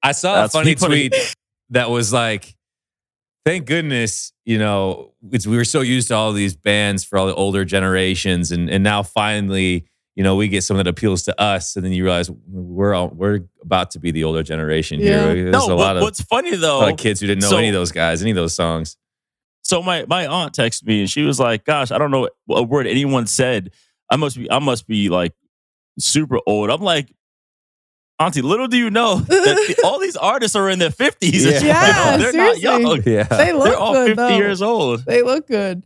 I 0.03 0.13
saw 0.13 0.35
That's- 0.35 0.55
a 0.55 0.59
funny 0.59 0.71
he 0.71 0.77
put 0.77 0.87
tweet 0.87 1.35
that 1.71 1.91
was 1.91 2.13
like, 2.13 2.57
"Thank 3.45 3.67
goodness, 3.67 4.33
you 4.45 4.59
know, 4.59 5.13
it's, 5.33 5.47
we 5.47 5.57
were 5.57 5.65
so 5.65 5.81
used 5.83 6.09
to 6.09 6.15
all 6.15 6.33
these 6.33 6.57
bands 6.57 7.05
for 7.05 7.19
all 7.19 7.27
the 7.27 7.35
older 7.35 7.65
generations, 7.65 8.51
and 8.53 8.71
and 8.71 8.83
now 8.85 9.03
finally, 9.03 9.85
you 10.17 10.23
know, 10.25 10.37
we 10.37 10.49
get 10.49 10.65
something 10.65 10.85
that 10.85 10.91
appeals 10.91 11.23
to 11.25 11.41
us, 11.41 11.77
and 11.77 11.85
then 11.85 11.93
you 11.93 12.03
realize 12.05 12.31
we're 12.49 12.95
all, 12.95 13.09
we're 13.09 13.41
about 13.63 13.91
to 13.93 13.99
be 13.99 14.11
the 14.11 14.25
older 14.25 14.43
generation 14.43 15.01
Yeah. 15.01 15.33
here. 15.33 15.51
There's 15.51 15.69
no, 15.69 15.75
a 15.75 15.77
lot 15.77 15.97
of, 15.97 16.03
what's 16.03 16.21
funny 16.23 16.51
a 16.55 16.57
though, 16.57 16.81
lot 16.81 16.93
of 16.93 16.99
kids 16.99 17.21
who 17.21 17.27
didn't 17.27 17.43
know 17.43 17.51
so- 17.51 17.59
any 17.59 17.69
of 17.69 17.75
those 17.75 17.93
guys, 17.93 18.21
any 18.23 18.31
of 18.33 18.37
those 18.37 18.55
songs. 18.55 18.97
so 19.63 19.83
my 19.83 20.05
my 20.09 20.27
aunt 20.27 20.55
texted 20.55 20.85
me 20.85 21.01
and 21.01 21.11
she 21.11 21.23
was 21.23 21.39
like, 21.39 21.65
"Gosh, 21.65 21.91
I 21.91 21.99
don't 21.99 22.11
know 22.11 22.29
a 22.49 22.63
word 22.63 22.87
anyone 22.87 23.27
said. 23.27 23.71
I 24.11 24.17
must 24.17 24.37
be 24.37 24.51
I 24.51 24.59
must 24.59 24.87
be 24.89 25.09
like 25.11 25.33
super 25.99 26.39
old." 26.47 26.71
I'm 26.71 26.81
like, 26.83 27.15
Auntie, 28.21 28.43
little 28.43 28.69
do 28.69 28.77
you 28.77 28.91
know 28.91 29.17
that 29.21 29.81
all 29.83 29.99
these 29.99 30.17
artists 30.17 30.55
are 30.55 30.69
in 30.69 30.79
their 30.79 30.91
fifties. 30.91 31.45
Yeah. 31.45 31.61
Yeah, 31.71 32.17
they're 32.19 32.33
seriously. 32.33 32.63
not 32.63 32.81
young. 32.83 33.03
Yeah, 33.07 33.23
they 33.25 33.53
look 33.53 33.65
They're 33.65 33.77
all 33.79 33.93
good, 33.95 34.09
fifty 34.09 34.15
though. 34.17 34.37
years 34.37 34.61
old. 34.63 35.05
They 35.07 35.23
look 35.23 35.47
good. 35.49 35.83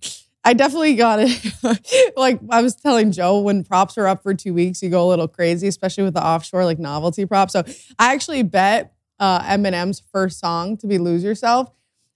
I 0.46 0.52
definitely 0.52 0.94
got 0.96 1.20
it. 1.22 2.12
like 2.16 2.38
I 2.50 2.60
was 2.60 2.74
telling 2.74 3.12
Joe, 3.12 3.40
when 3.40 3.64
props 3.64 3.96
are 3.96 4.06
up 4.06 4.22
for 4.22 4.34
two 4.34 4.52
weeks, 4.52 4.82
you 4.82 4.90
go 4.90 5.06
a 5.06 5.08
little 5.08 5.28
crazy, 5.28 5.68
especially 5.68 6.04
with 6.04 6.12
the 6.14 6.22
offshore 6.26 6.64
like 6.66 6.78
novelty 6.78 7.24
props. 7.24 7.52
So 7.54 7.62
I 7.98 8.12
actually 8.12 8.42
bet 8.42 8.92
uh, 9.18 9.40
Eminem's 9.42 10.02
first 10.12 10.40
song 10.40 10.76
to 10.78 10.86
be 10.86 10.98
"Lose 10.98 11.22
Yourself," 11.24 11.70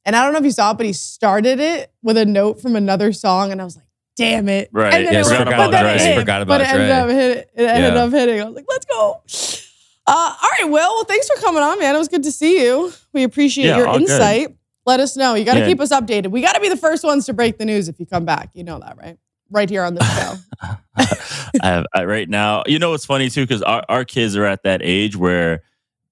and 0.05 0.15
I 0.17 0.25
don't 0.25 0.33
know 0.33 0.41
if 0.41 0.45
you 0.45 0.51
saw 0.51 0.73
it, 0.73 0.75
but 0.79 0.85
he 0.87 0.93
started 0.93 1.61
it 1.61 1.93
with 2.03 2.17
a 2.19 2.27
note 2.27 2.61
from 2.61 2.75
another 2.77 3.13
song, 3.13 3.51
and 3.53 3.61
I 3.63 3.65
was 3.65 3.77
like, 3.77 3.87
"Damn 4.17 4.49
it!" 4.49 4.69
Right. 4.73 4.93
And 4.93 5.07
then 5.07 5.13
Yeah, 5.15 5.21
it 5.21 5.25
forgot 5.25 5.39
went- 5.39 5.49
about 5.49 5.57
but 5.59 5.71
then 5.71 5.85
Dre. 5.85 5.95
it 5.95 6.01
hit, 6.01 6.19
Forgot 6.19 6.47
but 6.47 6.61
about 6.61 6.61
it 6.61 6.69
ended 6.75 6.89
Dre. 6.89 6.97
up 6.97 7.09
hitting. 7.09 7.45
It 7.55 7.69
ended 7.71 7.95
Yeah. 7.95 8.05
up 8.05 8.11
hitting. 8.13 8.41
I 8.41 8.45
was 8.45 8.55
like, 8.57 8.67
"Let's 8.69 8.87
go." 8.87 9.23
Uh, 10.09 10.35
all 10.43 10.49
right, 10.61 10.65
Will. 10.65 10.73
Well, 10.95 11.05
thanks 11.05 11.29
for 11.29 11.37
coming 11.41 11.63
on, 11.63 11.79
man. 11.79 11.95
It 11.95 11.99
was 11.99 12.09
good 12.09 12.23
to 12.23 12.33
see 12.33 12.65
you. 12.65 12.93
We 13.13 13.25
appreciate 13.25 13.67
Yeah, 13.67 13.77
your 13.79 13.87
all 13.89 13.99
good. 13.99 14.09
insight. 14.09 14.57
Let 14.87 15.01
us 15.01 15.17
know. 15.17 15.35
You 15.35 15.45
got 15.45 15.55
to 15.55 15.61
Yeah. 15.61 15.67
keep 15.67 15.81
us 15.81 15.91
updated. 15.93 16.29
We 16.31 16.41
got 16.41 16.55
to 16.55 16.61
be 16.61 16.69
the 16.71 16.77
first 16.79 17.05
ones 17.05 17.27
to 17.27 17.35
break 17.35 17.59
the 17.59 17.67
news 17.67 17.89
if 17.89 18.01
you 18.01 18.07
come 18.07 18.25
back. 18.25 18.49
You 18.55 18.65
know 18.65 18.79
that, 18.79 18.97
right? 18.97 19.19
Right 19.51 19.69
here 19.69 19.83
on 19.85 19.95
the 19.95 20.03
show. 20.05 20.35
I 21.63 21.67
have 21.67 21.87
I, 21.95 22.05
right 22.05 22.29
now. 22.29 22.63
You 22.67 22.79
know 22.79 22.91
what's 22.91 23.05
funny 23.05 23.29
too, 23.29 23.43
because 23.45 23.63
our, 23.63 23.85
our 23.89 24.05
kids 24.05 24.35
are 24.37 24.47
at 24.47 24.63
that 24.63 24.81
age 24.83 25.15
where 25.17 25.63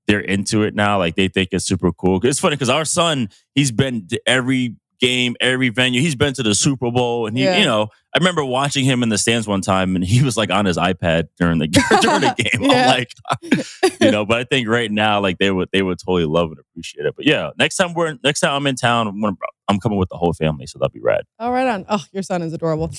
they're 0.06 0.20
into 0.20 0.62
it 0.62 0.74
now. 0.74 0.98
Like 0.98 1.16
they 1.16 1.28
think 1.28 1.48
it's 1.52 1.64
super 1.64 1.90
cool. 1.92 2.20
It's 2.24 2.38
funny 2.38 2.56
because 2.56 2.68
our 2.70 2.84
son, 2.84 3.28
he's 3.54 3.72
been 3.72 4.08
every 4.26 4.76
game, 5.00 5.36
every 5.40 5.68
venue. 5.68 6.00
He's 6.00 6.14
been 6.14 6.34
to 6.34 6.42
the 6.42 6.54
Super 6.54 6.90
Bowl, 6.90 7.26
and 7.26 7.36
he, 7.36 7.44
Yeah. 7.44 7.58
you 7.58 7.64
know, 7.64 7.88
I 8.14 8.18
remember 8.18 8.44
watching 8.44 8.84
him 8.84 9.02
in 9.02 9.08
the 9.10 9.18
stands 9.18 9.46
one 9.46 9.60
time, 9.60 9.94
and 9.96 10.04
he 10.04 10.22
was 10.22 10.36
like 10.36 10.50
on 10.50 10.64
his 10.64 10.76
iPad 10.78 11.28
during 11.38 11.58
the 11.58 11.66
during 12.02 12.20
the 12.22 12.34
game. 12.38 12.70
Yeah. 12.70 12.82
I'm 12.82 12.88
like, 12.88 14.00
you 14.00 14.10
know, 14.10 14.24
but 14.24 14.38
I 14.38 14.44
think 14.44 14.68
right 14.68 14.90
now, 14.90 15.20
like 15.20 15.38
they 15.38 15.50
would 15.50 15.68
they 15.72 15.82
would 15.82 15.98
totally 15.98 16.24
love 16.24 16.50
and 16.50 16.58
appreciate 16.58 17.04
it. 17.06 17.14
But 17.16 17.26
yeah, 17.26 17.50
next 17.58 17.76
time 17.76 17.94
we're 17.94 18.16
next 18.24 18.40
time 18.40 18.52
I'm 18.52 18.66
in 18.66 18.74
town, 18.76 19.06
I'm, 19.08 19.20
gonna, 19.20 19.36
I'm 19.68 19.78
coming 19.80 19.98
with 19.98 20.08
the 20.08 20.16
whole 20.16 20.32
family, 20.32 20.66
so 20.66 20.78
that'll 20.78 20.92
be 20.92 21.00
rad. 21.00 21.22
oh, 21.38 21.50
right 21.50 21.66
on. 21.68 21.84
Oh, 21.88 22.02
your 22.12 22.22
son 22.22 22.42
is 22.42 22.52
adorable. 22.52 22.90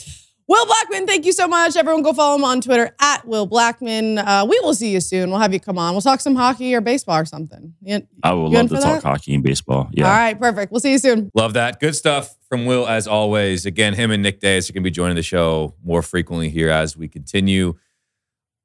Will 0.49 0.65
Blackman, 0.65 1.05
thank 1.05 1.25
you 1.25 1.33
so 1.33 1.45
much. 1.45 1.75
Everyone 1.75 2.01
go 2.03 2.13
follow 2.13 2.35
him 2.37 2.45
on 2.45 2.61
Twitter 2.61 2.95
at 3.01 3.27
Will 3.27 3.45
Blackman. 3.45 4.17
Uh, 4.17 4.45
we 4.49 4.57
will 4.61 4.73
see 4.73 4.91
you 4.93 5.01
soon. 5.01 5.29
We'll 5.29 5.39
have 5.39 5.51
you 5.53 5.59
come 5.59 5.77
on. 5.77 5.93
We'll 5.93 6.01
talk 6.01 6.21
some 6.21 6.35
hockey 6.35 6.73
or 6.73 6.79
baseball 6.79 7.17
or 7.19 7.25
something. 7.25 7.73
You- 7.81 8.07
I 8.23 8.31
would 8.31 8.53
love 8.53 8.69
to 8.69 8.75
for 8.77 8.81
talk 8.81 9.01
that? 9.01 9.03
hockey 9.03 9.33
and 9.35 9.43
baseball. 9.43 9.89
Yeah. 9.91 10.05
All 10.05 10.11
right, 10.17 10.39
perfect. 10.39 10.71
We'll 10.71 10.79
see 10.79 10.91
you 10.93 10.99
soon. 10.99 11.31
Love 11.33 11.53
that. 11.53 11.81
Good 11.81 11.95
stuff 11.97 12.33
from 12.47 12.65
Will 12.65 12.87
as 12.87 13.07
always. 13.07 13.65
Again, 13.65 13.93
him 13.93 14.09
and 14.09 14.23
Nick 14.23 14.39
Days 14.39 14.69
are 14.69 14.73
going 14.73 14.83
to 14.83 14.87
be 14.87 14.91
joining 14.91 15.15
the 15.17 15.23
show 15.23 15.75
more 15.83 16.01
frequently 16.01 16.49
here 16.49 16.69
as 16.69 16.95
we 16.95 17.09
continue. 17.09 17.73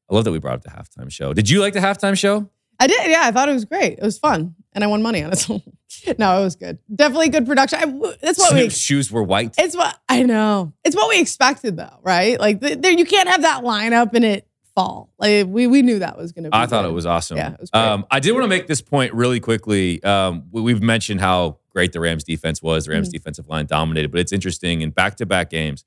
I 0.09 0.15
love 0.15 0.23
that 0.25 0.31
we 0.33 0.39
brought 0.39 0.55
up 0.55 0.63
the 0.63 0.71
halftime 0.71 1.11
show. 1.11 1.33
Did 1.33 1.51
you 1.51 1.61
like 1.61 1.73
the 1.73 1.81
halftime 1.81 2.17
show? 2.17 2.49
I 2.79 2.87
did. 2.87 3.11
Yeah, 3.11 3.23
I 3.25 3.33
thought 3.33 3.49
it 3.49 3.53
was 3.55 3.65
great. 3.65 3.95
It 3.99 4.03
was 4.03 4.19
fun, 4.19 4.55
and 4.73 4.85
I 4.85 4.87
won 4.87 5.03
money 5.03 5.23
on 5.25 5.33
it. 5.33 5.49
no, 6.19 6.41
it 6.41 6.45
was 6.45 6.57
good. 6.57 6.79
Definitely 6.95 7.29
good 7.31 7.47
production. 7.47 7.79
I, 7.81 8.15
that's 8.21 8.39
what 8.39 8.55
we. 8.55 8.69
Shoes 8.71 9.11
were 9.11 9.23
white. 9.23 9.55
It's 9.59 9.77
what 9.77 9.99
I 10.09 10.23
know. 10.23 10.73
It's 10.85 10.97
what 10.97 11.09
we 11.09 11.21
expected, 11.21 11.77
though, 11.77 11.99
right? 12.03 12.39
Like 12.41 12.61
there, 12.61 12.93
you 12.93 13.05
can't 13.05 13.29
have 13.29 13.43
that 13.43 13.63
lineup 13.63 14.15
and 14.15 14.25
it 14.25 14.47
fall. 14.75 15.13
Like 15.19 15.47
we 15.49 15.67
we 15.67 15.83
knew 15.83 15.99
that 16.01 16.17
was 16.17 16.33
going 16.33 16.45
to. 16.45 16.51
be 16.51 16.57
I 16.57 16.67
thought 16.67 16.83
good. 16.83 16.91
it 16.91 16.95
was 16.95 17.07
awesome. 17.07 17.37
Yeah, 17.37 17.53
it 17.55 17.61
was 17.61 17.71
great. 17.71 17.81
um, 17.83 18.07
I 18.11 18.21
did 18.21 18.33
want 18.33 18.45
to 18.45 18.49
make 18.49 18.67
this 18.67 18.81
point 18.81 19.13
really 19.15 19.41
quickly. 19.41 20.03
Um, 20.03 20.45
we, 20.51 20.63
we've 20.63 20.83
mentioned 20.83 21.21
how 21.21 21.59
great 21.71 21.93
the 21.93 22.01
Rams 22.01 22.25
defense 22.25 22.63
was. 22.63 22.85
The 22.87 22.93
Rams 22.93 23.09
Mm-hmm. 23.09 23.13
defensive 23.13 23.49
line 23.49 23.67
dominated, 23.67 24.11
but 24.11 24.21
it's 24.21 24.33
interesting 24.33 24.81
in 24.83 24.91
back 24.91 25.17
to 25.17 25.27
back 25.27 25.51
games. 25.51 25.85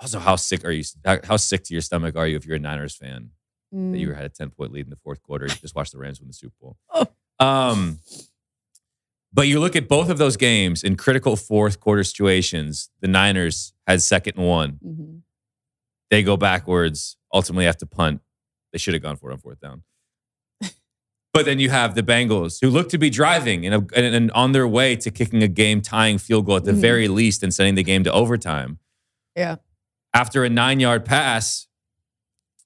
Also, 0.00 0.18
how 0.18 0.36
sick 0.36 0.64
are 0.64 0.70
you? 0.70 0.84
How, 1.04 1.18
how 1.24 1.36
sick 1.36 1.64
to 1.64 1.74
your 1.74 1.80
stomach 1.80 2.16
are 2.16 2.26
you 2.26 2.36
if 2.36 2.44
you're 2.46 2.56
a 2.56 2.60
Niners 2.60 2.94
fan 2.94 3.30
that 3.72 3.76
Mm. 3.76 3.98
you 3.98 4.12
had 4.14 4.24
a 4.24 4.28
10 4.28 4.50
point 4.50 4.70
lead 4.72 4.84
in 4.86 4.90
the 4.90 4.96
fourth 4.96 5.20
quarter? 5.22 5.46
You 5.46 5.54
just 5.54 5.74
watched 5.74 5.92
the 5.92 5.98
Rams 5.98 6.20
win 6.20 6.28
the 6.28 6.34
Super 6.34 6.54
Bowl. 6.60 6.76
Oh. 7.38 7.44
Um, 7.44 7.98
but 9.36 9.46
you 9.48 9.60
look 9.60 9.76
at 9.76 9.86
both 9.86 10.08
of 10.08 10.16
those 10.18 10.36
games 10.36 10.82
in 10.82 10.96
critical 10.96 11.36
fourth 11.36 11.78
quarter 11.78 12.02
situations, 12.02 12.88
the 13.02 13.08
Niners 13.08 13.72
had 13.86 14.00
second 14.02 14.36
and 14.38 14.46
one. 14.48 14.78
Mhm. 14.84 15.20
They 16.10 16.22
go 16.22 16.36
backwards, 16.36 17.16
ultimately 17.32 17.66
have 17.66 17.76
to 17.78 17.86
punt. 17.86 18.20
They 18.72 18.78
should 18.78 18.94
have 18.94 19.02
gone 19.02 19.16
for 19.16 19.30
it 19.30 19.34
on 19.34 19.38
fourth 19.40 19.60
down. 19.60 19.82
but 21.34 21.44
then 21.44 21.58
you 21.58 21.68
have 21.70 21.94
the 21.94 22.02
Bengals 22.02 22.58
who 22.62 22.70
look 22.70 22.88
to 22.90 22.98
be 22.98 23.10
driving 23.10 23.66
and, 23.66 23.90
and, 23.94 24.30
on 24.32 24.52
their 24.52 24.66
way 24.66 24.96
to 24.96 25.10
kicking 25.10 25.42
a 25.42 25.48
game 25.48 25.82
tying 25.82 26.18
field 26.18 26.46
goal 26.46 26.56
at 26.56 26.64
the 26.64 26.72
Mhm. 26.72 26.80
very 26.80 27.08
least 27.08 27.42
and 27.42 27.52
sending 27.52 27.74
the 27.74 27.82
game 27.82 28.04
to 28.04 28.12
overtime. 28.12 28.78
Yeah. 29.36 29.56
After 30.14 30.44
a 30.44 30.48
nine 30.48 30.80
yard 30.80 31.04
pass, 31.04 31.66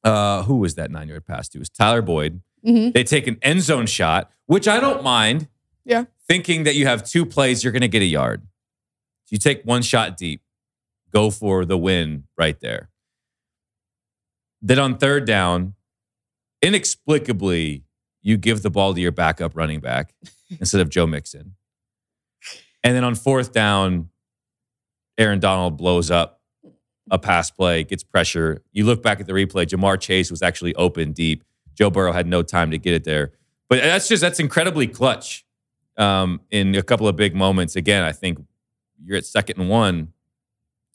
uh, 0.04 0.44
who 0.44 0.56
was 0.58 0.76
that 0.76 0.90
nine 0.90 1.08
yard 1.08 1.26
pass 1.26 1.48
to? 1.50 1.58
It 1.58 1.60
was 1.60 1.70
Tyler 1.70 2.02
Boyd. 2.02 2.42
Mhm. 2.64 2.92
They 2.92 3.02
take 3.04 3.26
an 3.26 3.38
end 3.42 3.62
zone 3.62 3.86
shot, 3.86 4.30
which 4.46 4.68
I 4.68 4.78
don't 4.78 5.02
mind. 5.02 5.48
Yeah. 5.84 6.04
Thinking 6.30 6.62
that 6.62 6.76
you 6.76 6.86
have 6.86 7.02
two 7.02 7.26
plays, 7.26 7.64
you're 7.64 7.72
going 7.72 7.80
to 7.82 7.88
get 7.88 8.02
a 8.02 8.06
yard. 8.06 8.46
You 9.30 9.38
take 9.38 9.64
one 9.64 9.82
shot 9.82 10.16
deep, 10.16 10.42
go 11.12 11.28
for 11.28 11.64
the 11.64 11.76
win 11.76 12.22
right 12.38 12.56
there. 12.60 12.88
Then 14.62 14.78
on 14.78 14.96
third 14.96 15.24
down, 15.24 15.74
inexplicably, 16.62 17.82
you 18.22 18.36
give 18.36 18.62
the 18.62 18.70
ball 18.70 18.94
to 18.94 19.00
your 19.00 19.10
backup 19.10 19.56
running 19.56 19.80
back 19.80 20.14
instead 20.60 20.80
of 20.80 20.88
Joe 20.88 21.04
Mixon. 21.04 21.56
And 22.84 22.94
then 22.94 23.02
on 23.02 23.16
fourth 23.16 23.52
down, 23.52 24.10
Aaron 25.18 25.40
Donald 25.40 25.76
blows 25.76 26.12
up 26.12 26.42
a 27.10 27.18
pass 27.18 27.50
play, 27.50 27.82
gets 27.82 28.04
pressure. 28.04 28.62
You 28.70 28.84
look 28.84 29.02
back 29.02 29.18
at 29.18 29.26
the 29.26 29.32
replay, 29.32 29.66
Ja'Marr 29.66 29.98
Chase 29.98 30.30
was 30.30 30.42
actually 30.42 30.76
open 30.76 31.10
deep. 31.10 31.42
Joe 31.74 31.90
Burrow 31.90 32.12
had 32.12 32.28
no 32.28 32.44
time 32.44 32.70
to 32.70 32.78
get 32.78 32.94
it 32.94 33.02
there. 33.02 33.32
But 33.68 33.82
that's 33.82 34.06
just 34.06 34.22
that's 34.22 34.38
incredibly 34.38 34.86
clutch 34.86 35.44
um, 36.00 36.40
in 36.50 36.74
a 36.74 36.82
couple 36.82 37.06
of 37.06 37.16
big 37.16 37.34
moments. 37.34 37.76
Again, 37.76 38.02
I 38.02 38.12
think 38.12 38.38
you're 39.04 39.16
at 39.18 39.26
second 39.26 39.60
and 39.60 39.68
one. 39.68 40.12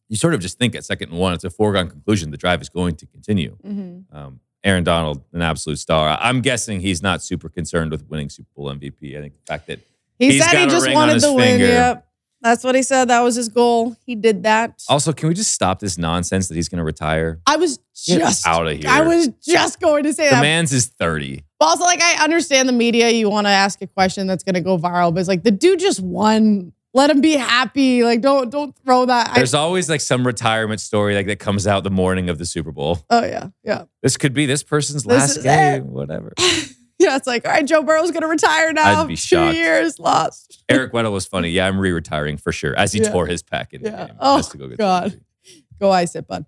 You 0.10 0.18
sort 0.18 0.34
of 0.34 0.39
just 0.39 0.58
think 0.58 0.76
at 0.76 0.84
second 0.86 1.10
and 1.12 1.20
one, 1.20 1.34
it's 1.34 1.44
a 1.44 1.50
foregone 1.50 1.89
conclusion 1.89 2.32
the 2.32 2.38
drive 2.38 2.62
is 2.62 2.70
going 2.70 2.96
to 2.98 3.06
continue. 3.06 3.58
Mhm. 3.65 4.04
Um, 4.12 4.39
Aaron 4.63 4.84
Donald, 4.84 5.24
an 5.32 5.41
absolute 5.41 5.78
star. 5.78 6.18
I'm 6.20 6.41
guessing 6.41 6.80
he's 6.82 7.02
not 7.02 7.22
super 7.22 7.50
concerned 7.50 7.91
with 7.91 8.08
winning 8.10 8.30
Super 8.30 8.50
Bowl 8.56 8.70
MVP. 8.70 9.15
I 9.18 9.22
think 9.22 9.34
the 9.36 9.46
fact 9.48 9.68
that 9.68 9.80
He 10.18 10.32
He's 10.32 10.44
said 10.50 10.58
he 10.58 10.65
just 10.68 10.91
wanted 10.91 11.22
the 11.22 11.34
win. 11.34 11.60
Yep. 11.60 12.05
That's 12.46 12.64
what 12.64 12.76
he 12.76 12.84
said. 12.84 13.06
That 13.06 13.22
was 13.22 13.36
his 13.36 13.50
goal. 13.50 13.96
He 14.06 14.14
did 14.16 14.44
that. 14.44 14.84
also, 14.88 15.12
can 15.14 15.30
we 15.30 15.34
just 15.34 15.50
stop 15.52 15.80
this 15.80 15.98
nonsense 15.98 16.48
that 16.48 16.54
he's 16.56 16.70
going 16.70 16.78
to 16.78 16.84
retire? 16.84 17.40
I 17.48 17.56
was 17.58 17.80
Get 18.06 18.20
just 18.20 18.46
out 18.46 18.68
of 18.68 18.74
here. 18.78 18.88
I 18.88 19.02
was 19.02 19.30
just 19.44 19.80
going 19.80 20.04
to 20.04 20.14
say 20.14 20.26
the 20.30 20.36
that. 20.36 20.42
man's 20.42 20.72
is 20.72 20.86
30. 21.00 21.44
But 21.60 21.66
also, 21.66 21.84
like, 21.86 22.02
I 22.04 22.24
understand 22.24 22.70
the 22.70 22.74
media. 22.74 23.10
You 23.10 23.30
want 23.32 23.48
to 23.48 23.52
ask 23.52 23.82
a 23.82 23.88
question 23.88 24.28
that's 24.28 24.44
going 24.44 24.54
to 24.56 24.62
go 24.62 24.78
viral, 24.78 25.12
but 25.14 25.22
it's 25.22 25.28
like 25.30 25.42
the 25.44 25.50
dude 25.52 25.80
just 25.80 26.02
won. 26.02 26.72
Let 26.94 27.10
him 27.10 27.20
be 27.20 27.34
happy. 27.36 28.04
Like, 28.06 28.22
don't 28.22 28.50
don't 28.50 28.74
throw 28.86 29.06
that. 29.08 29.32
I- 29.32 29.36
There's 29.36 29.54
always 29.54 29.90
like 29.90 30.00
some 30.02 30.26
retirement 30.26 30.80
story 30.80 31.14
like 31.16 31.26
that 31.28 31.40
comes 31.40 31.66
out 31.68 31.84
the 31.84 31.90
morning 31.90 32.30
of 32.30 32.38
the 32.38 32.46
Super 32.46 32.72
Bowl. 32.72 33.00
oh 33.10 33.26
yeah, 33.26 33.48
yeah, 33.64 33.86
This 34.04 34.16
could 34.18 34.34
be 34.34 34.46
this 34.46 34.64
person's 34.64 35.06
last 35.06 35.38
is 35.38 35.44
game, 35.44 35.74
it. 35.82 35.86
whatever. 35.88 36.32
yeah. 37.06 37.15
It's 37.15 37.28
like, 37.28 37.46
all 37.46 37.52
right, 37.52 37.65
Joe 37.65 37.84
Burrow's 37.84 38.12
going 38.12 38.22
to 38.24 38.28
retire 38.28 38.74
now. 38.74 39.02
I'd 39.02 39.08
be 39.08 39.13
Two 39.15 39.18
shocked. 39.22 39.56
years 39.56 40.00
lost. 40.00 40.63
Eric 40.70 40.91
Weddle 40.91 41.12
was 41.13 41.26
funny. 41.26 41.50
Yeah, 41.50 41.68
I'm 41.68 41.80
re-retiring 41.80 42.38
for 42.38 42.52
sure. 42.52 42.76
As 42.78 42.91
he 42.94 43.02
Yeah. 43.02 43.12
tore 43.12 43.28
his 43.28 43.41
pack 43.44 43.74
in 43.74 43.84
the 43.84 43.89
Yeah. 43.91 44.08
game. 44.08 44.15
Oh, 44.20 44.41
go 44.58 44.68
get 44.68 44.78
God. 44.78 45.22
Go 45.80 45.91
ice 45.91 46.15
it, 46.15 46.28
bud. 46.28 46.46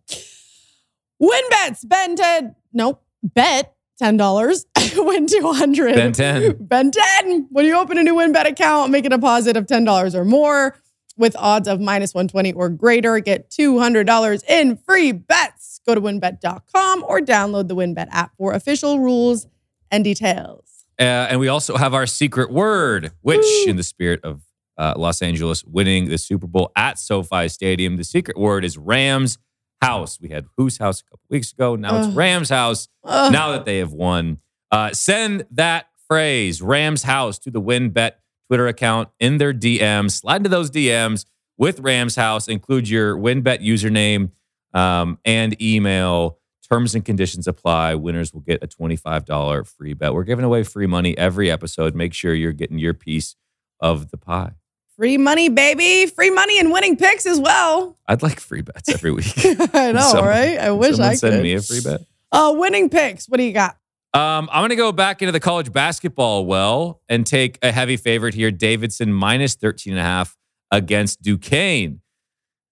Win 1.20 1.42
bets. 1.50 1.84
Ben 1.86 2.16
10. 2.16 2.56
Nope. 2.74 3.04
Bet 3.24 3.74
$10. 4.02 4.66
Win 4.98 5.28
200. 5.28 5.96
Ben 5.96 6.14
10. 6.14 6.58
Ben 6.60 6.92
10. 6.92 7.48
When 7.52 7.66
you 7.66 7.78
open 7.78 7.98
a 7.98 8.04
new 8.04 8.16
WynnBET 8.16 8.46
account, 8.48 8.92
make 8.92 9.06
a 9.06 9.10
deposit 9.10 9.58
of 9.58 9.66
$10 9.66 10.14
or 10.16 10.24
more 10.26 10.76
with 11.18 11.36
odds 11.38 11.68
of 11.68 11.80
minus 11.82 12.14
120 12.14 12.54
or 12.54 12.70
greater. 12.70 13.20
Get 13.20 13.50
$200 13.50 14.44
in 14.48 14.78
free 14.78 15.12
bets. 15.12 15.82
Go 15.86 15.96
to 15.96 16.02
wynnbet.com 16.02 17.04
or 17.08 17.20
download 17.20 17.68
the 17.68 17.76
WynnBET 17.76 18.08
app 18.12 18.32
for 18.38 18.54
official 18.54 19.00
rules 19.00 19.48
and 19.92 20.04
details. 20.04 20.86
Uh, 21.00 21.04
and 21.04 21.40
we 21.40 21.48
also 21.48 21.78
have 21.78 21.94
our 21.94 22.08
secret 22.08 22.52
word, 22.52 23.12
which, 23.22 23.42
Woo. 23.42 23.70
in 23.70 23.76
the 23.76 23.84
spirit 23.84 24.20
of 24.24 24.42
uh, 24.78 24.94
Los 24.96 25.22
Angeles 25.22 25.64
winning 25.64 26.10
the 26.10 26.18
Super 26.18 26.48
Bowl 26.48 26.72
at 26.76 27.00
SoFi 27.00 27.50
Stadium, 27.50 27.98
the 27.98 28.04
secret 28.04 28.38
word 28.38 28.64
is 28.64 28.78
Rams 28.78 29.38
House. 29.82 30.20
We 30.20 30.30
had 30.30 30.46
Whose 30.58 30.78
House 30.78 31.02
a 31.02 31.04
couple 31.04 31.26
weeks 31.30 31.52
ago. 31.52 31.76
Now 31.76 32.00
it's 32.00 32.16
Rams 32.16 32.50
House. 32.50 32.88
Ugh. 33.04 33.32
now 33.32 33.52
that 33.52 33.66
they 33.66 33.78
have 33.78 33.94
won. 33.94 34.40
Uh, 34.72 34.92
send 34.92 35.46
that 35.52 35.88
phrase, 36.08 36.62
Rams 36.62 37.04
House, 37.04 37.40
to 37.40 37.52
the 37.52 37.62
WynnBET 37.62 38.14
Twitter 38.48 38.68
account 38.68 39.10
in 39.20 39.38
their 39.38 39.54
DMs. 39.54 40.12
Slide 40.12 40.38
into 40.38 40.50
those 40.50 40.72
DMs 40.72 41.26
with 41.58 41.80
Rams 41.80 42.16
House. 42.16 42.48
Include 42.48 42.90
your 42.90 43.16
WynnBET 43.18 43.62
username 43.62 44.32
um, 44.74 45.20
and 45.26 45.60
email. 45.62 46.37
Terms 46.70 46.96
and 46.96 47.06
conditions 47.06 47.48
apply. 47.48 47.96
Winners 47.96 48.34
will 48.34 48.42
get 48.42 48.62
a 48.64 48.68
$25 48.68 49.68
free 49.68 49.94
bet. 49.94 50.14
We're 50.14 50.24
giving 50.24 50.44
away 50.44 50.64
free 50.64 50.88
money 50.88 51.18
every 51.18 51.50
episode. 51.50 51.96
Make 51.96 52.14
sure 52.14 52.34
you're 52.34 52.52
getting 52.52 52.78
your 52.78 52.94
piece 52.94 53.36
of 53.80 54.12
the 54.12 54.18
pie. 54.18 54.52
Free 54.98 55.18
money, 55.18 55.48
baby. 55.48 56.08
Free 56.12 56.30
money 56.32 56.60
and 56.60 56.72
winning 56.72 56.98
picks 56.98 57.26
as 57.26 57.40
well. 57.40 57.98
I'd 58.08 58.24
like 58.24 58.40
free 58.40 58.62
bets 58.64 58.90
every 58.90 59.12
week. 59.12 59.32
I 59.74 59.92
know, 59.94 60.02
Someone- 60.02 60.28
right? 60.28 60.58
I 60.58 60.72
wish 60.72 60.96
Someone 60.96 61.12
I 61.12 61.16
send 61.16 61.42
me 61.44 61.54
a 61.54 61.62
free 61.62 61.82
bet. 61.82 62.02
Uh, 62.32 62.54
winning 62.58 62.90
picks. 62.90 63.30
What 63.30 63.38
do 63.38 63.44
you 63.44 63.54
got? 63.54 63.78
Um, 64.14 64.50
I'm 64.52 64.62
going 64.62 64.70
to 64.72 64.76
go 64.76 64.92
back 64.92 65.22
into 65.22 65.32
the 65.32 65.40
college 65.40 65.72
basketball 65.72 66.46
well 66.46 67.02
and 67.08 67.26
take 67.26 67.60
a 67.62 67.72
heavy 67.72 67.96
favorite 67.98 68.34
here. 68.34 68.50
Davidson 68.52 69.14
minus 69.14 69.54
13 69.56 69.94
and 69.94 70.00
a 70.00 70.04
half 70.04 70.36
against 70.72 71.22
Duquesne. 71.22 72.02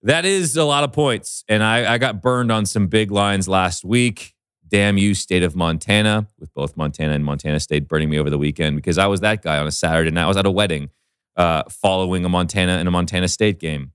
That 0.05 0.23
is 0.23 0.55
a 0.55 0.63
lot 0.63 0.83
of 0.83 0.91
points. 0.91 1.43
And 1.49 1.63
I, 1.63 1.93
I 1.93 1.97
got 1.97 2.21
burned 2.21 2.51
on 2.51 2.67
some 2.67 2.85
big 2.85 3.09
lines 3.09 3.47
last 3.47 3.83
week. 3.83 4.35
Damn 4.67 4.99
you, 4.99 5.15
state 5.15 5.41
of 5.41 5.55
Montana, 5.55 6.27
with 6.39 6.53
both 6.53 6.77
Montana 6.77 7.13
and 7.13 7.25
Montana 7.25 7.59
State 7.59 7.87
burning 7.87 8.11
me 8.11 8.19
over 8.19 8.29
the 8.29 8.37
weekend 8.37 8.75
because 8.75 8.99
I 8.99 9.07
was 9.07 9.21
that 9.21 9.41
guy 9.41 9.57
on 9.57 9.65
a 9.65 9.71
Saturday 9.71 10.11
night. 10.11 10.25
I 10.25 10.27
was 10.27 10.37
at 10.37 10.45
a 10.45 10.51
wedding 10.51 10.91
uh, 11.35 11.63
following 11.69 12.23
a 12.23 12.29
Montana 12.29 12.73
and 12.73 12.87
a 12.87 12.91
Montana 12.91 13.27
State 13.27 13.59
game. 13.59 13.93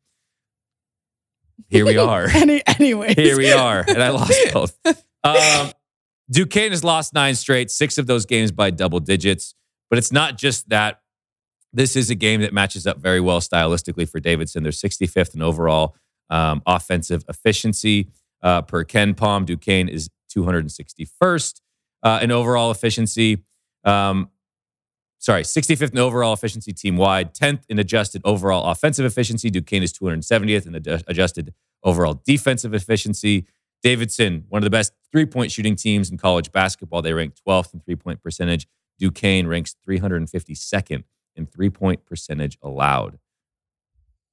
Here 1.69 1.87
we 1.87 1.97
are. 1.97 2.29
Any, 2.35 2.61
anyways. 2.67 3.15
Here 3.15 3.37
we 3.37 3.53
are. 3.53 3.85
And 3.87 4.03
I 4.03 4.09
lost 4.11 4.35
both. 4.53 4.77
Um, 5.23 5.71
Duquesne 6.29 6.73
has 6.73 6.83
lost 6.83 7.15
nine 7.15 7.37
straight, 7.37 7.71
six 7.71 7.99
of 7.99 8.09
those 8.09 8.27
games 8.27 8.51
by 8.51 8.71
double 8.71 8.99
digits. 8.99 9.55
But 9.89 9.99
it's 9.99 10.11
not 10.11 10.37
just 10.37 10.71
that. 10.71 11.00
This 11.73 11.95
is 11.95 12.11
a 12.11 12.15
game 12.15 12.41
that 12.41 12.53
matches 12.53 12.87
up 12.87 12.99
very 12.99 13.21
well 13.21 13.41
stylistically 13.41 14.09
for 14.09 14.21
Davidson. 14.21 14.63
They're 14.63 14.73
65th 14.73 15.35
in 15.35 15.43
overall 15.43 15.95
um, 16.29 16.63
offensive 16.67 17.25
efficiency 17.29 18.09
uh, 18.43 18.63
per 18.63 18.85
KenPom. 18.85 19.47
Duquesne 19.47 19.89
is 19.89 20.11
261st 20.35 21.61
uh, 22.03 22.21
in 22.23 22.31
overall 22.31 22.71
efficiency. 22.71 23.45
Um, 23.85 24.31
sorry, 25.19 25.43
65th 25.43 25.93
in 25.93 25.99
overall 25.99 26.33
efficiency 26.33 26.73
team 26.73 26.97
wide, 26.97 27.35
10th 27.35 27.63
in 27.69 27.79
adjusted 27.79 28.23
overall 28.25 28.71
offensive 28.71 29.05
efficiency. 29.05 29.51
Duquesne 29.51 29.83
is 29.83 29.93
270th 29.93 30.67
in 30.67 30.73
the 30.73 31.05
adjusted 31.07 31.55
overall 31.83 32.21
defensive 32.25 32.75
efficiency. 32.75 33.47
Davidson, 33.83 34.45
one 34.49 34.61
of 34.61 34.65
the 34.65 34.71
best 34.71 34.93
three 35.11 35.25
point 35.25 35.51
shooting 35.51 35.77
teams 35.77 36.11
in 36.11 36.19
college 36.19 36.53
basketball. 36.53 37.01
They 37.01 37.13
rank 37.13 37.35
12th 37.47 37.75
in 37.75 37.81
three 37.81 37.97
point 37.97 38.23
percentage. 38.23 38.67
Duquesne 38.99 39.47
ranks 39.47 39.77
352nd 39.89 41.05
in 41.41 41.47
three 41.47 41.71
point 41.71 42.05
percentage 42.07 42.59
allowed. 42.63 43.19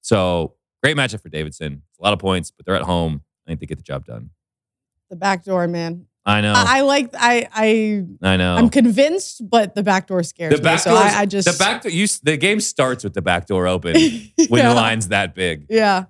So 0.02 0.54
great 0.84 0.96
matchup 0.96 1.22
for 1.22 1.30
Davidson. 1.30 1.82
It's 1.90 2.00
a 2.00 2.04
lot 2.04 2.14
of 2.14 2.20
points, 2.20 2.52
but 2.52 2.66
they're 2.66 2.76
at 2.76 2.84
home. 2.84 3.24
I 3.46 3.50
think 3.50 3.62
they 3.62 3.66
get 3.66 3.78
the 3.78 3.84
job 3.84 4.06
done. 4.06 4.30
The 5.10 5.16
back 5.16 5.44
door, 5.44 5.68
man. 5.68 6.06
I 6.26 6.42
know. 6.42 6.52
I, 6.54 6.80
I 6.80 6.82
like. 6.82 7.10
I. 7.14 7.48
I. 7.54 8.04
I 8.22 8.36
know. 8.36 8.56
I'm 8.56 8.70
convinced, 8.70 9.50
but 9.50 9.76
the 9.76 9.84
back 9.84 10.08
door 10.08 10.22
scares 10.24 10.60
the 10.60 10.70
me. 10.70 10.78
So. 10.78 10.94
I, 10.94 11.20
I 11.22 11.26
just 11.26 11.50
the 11.50 11.58
back 11.58 11.84
door. 11.84 11.92
You, 11.92 12.06
the 12.24 12.36
game 12.36 12.60
starts 12.60 13.06
with 13.06 13.14
the 13.14 13.22
back 13.22 13.48
door 13.48 13.66
open 13.66 13.94
when 14.50 14.62
yeah. 14.62 14.70
the 14.70 14.76
line's 14.76 15.08
that 15.08 15.34
big. 15.34 15.66
Yeah. 15.70 16.06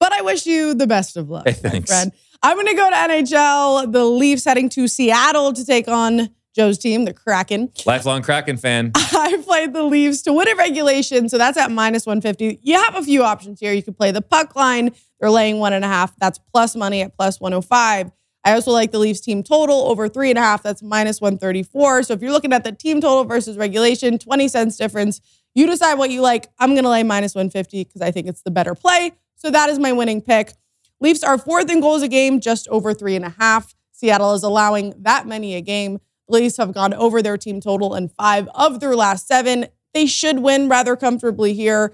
But 0.00 0.12
I 0.12 0.22
wish 0.22 0.46
you 0.46 0.74
the 0.74 0.86
best 0.86 1.16
of 1.16 1.28
luck, 1.28 1.46
Hey, 1.46 1.52
thanks. 1.52 1.90
friend. 1.90 2.10
I'm 2.42 2.56
going 2.56 2.66
to 2.68 2.74
go 2.74 2.88
to 2.88 2.96
NHL. 2.96 3.92
The 3.92 4.04
Leafs 4.04 4.44
heading 4.44 4.70
to 4.70 4.88
Seattle 4.88 5.52
to 5.52 5.64
take 5.64 5.88
on 5.88 6.30
Joe's 6.60 6.76
team, 6.76 7.06
the 7.06 7.14
Kraken. 7.14 7.72
Lifelong 7.86 8.20
Kraken 8.20 8.58
fan. 8.58 8.92
I 8.94 9.42
played 9.46 9.72
the 9.72 9.82
Leafs 9.82 10.20
to 10.24 10.32
win 10.34 10.46
in 10.46 10.58
regulation, 10.58 11.26
so 11.30 11.38
that's 11.38 11.56
at 11.56 11.70
minus 11.70 12.04
150. 12.04 12.60
You 12.62 12.74
have 12.74 12.96
a 12.96 13.02
few 13.02 13.24
options 13.24 13.60
here. 13.60 13.72
You 13.72 13.82
could 13.82 13.96
play 13.96 14.10
the 14.10 14.20
puck 14.20 14.54
line. 14.54 14.90
They're 15.18 15.30
laying 15.30 15.58
one 15.58 15.72
and 15.72 15.86
a 15.86 15.88
half. 15.88 16.14
That's 16.16 16.38
plus 16.38 16.76
money 16.76 17.00
at 17.00 17.16
plus 17.16 17.40
105. 17.40 18.12
I 18.44 18.52
also 18.52 18.72
like 18.72 18.92
the 18.92 18.98
Leafs 18.98 19.20
team 19.20 19.42
total 19.42 19.88
over 19.88 20.06
three 20.06 20.28
and 20.28 20.38
a 20.38 20.42
half. 20.42 20.62
That's 20.62 20.82
minus 20.82 21.18
134. 21.18 22.02
So 22.02 22.12
if 22.12 22.20
you're 22.20 22.30
looking 22.30 22.52
at 22.52 22.62
the 22.62 22.72
team 22.72 23.00
total 23.00 23.24
versus 23.24 23.56
regulation, 23.56 24.18
20 24.18 24.46
cents 24.48 24.76
difference. 24.76 25.22
You 25.54 25.66
decide 25.66 25.94
what 25.94 26.10
you 26.10 26.20
like. 26.20 26.48
I'm 26.58 26.74
going 26.74 26.84
to 26.84 26.90
lay 26.90 27.04
minus 27.04 27.34
150 27.34 27.84
because 27.84 28.02
I 28.02 28.10
think 28.10 28.26
it's 28.26 28.42
the 28.42 28.50
better 28.50 28.74
play. 28.74 29.12
So 29.36 29.50
that 29.50 29.70
is 29.70 29.78
my 29.78 29.92
winning 29.92 30.20
pick. 30.20 30.52
Leafs 31.00 31.22
are 31.22 31.38
fourth 31.38 31.70
in 31.70 31.80
goals 31.80 32.02
a 32.02 32.08
game, 32.08 32.38
just 32.38 32.68
over 32.68 32.92
three 32.92 33.16
and 33.16 33.24
a 33.24 33.34
half. 33.38 33.74
Seattle 33.92 34.34
is 34.34 34.42
allowing 34.42 34.92
that 34.98 35.26
many 35.26 35.54
a 35.54 35.62
game. 35.62 36.00
Leafs 36.30 36.56
have 36.56 36.72
gone 36.72 36.94
over 36.94 37.22
their 37.22 37.36
team 37.36 37.60
total 37.60 37.94
in 37.94 38.08
five 38.08 38.48
of 38.54 38.80
their 38.80 38.96
last 38.96 39.26
seven. 39.26 39.66
They 39.94 40.06
should 40.06 40.40
win 40.40 40.68
rather 40.68 40.96
comfortably 40.96 41.54
here. 41.54 41.92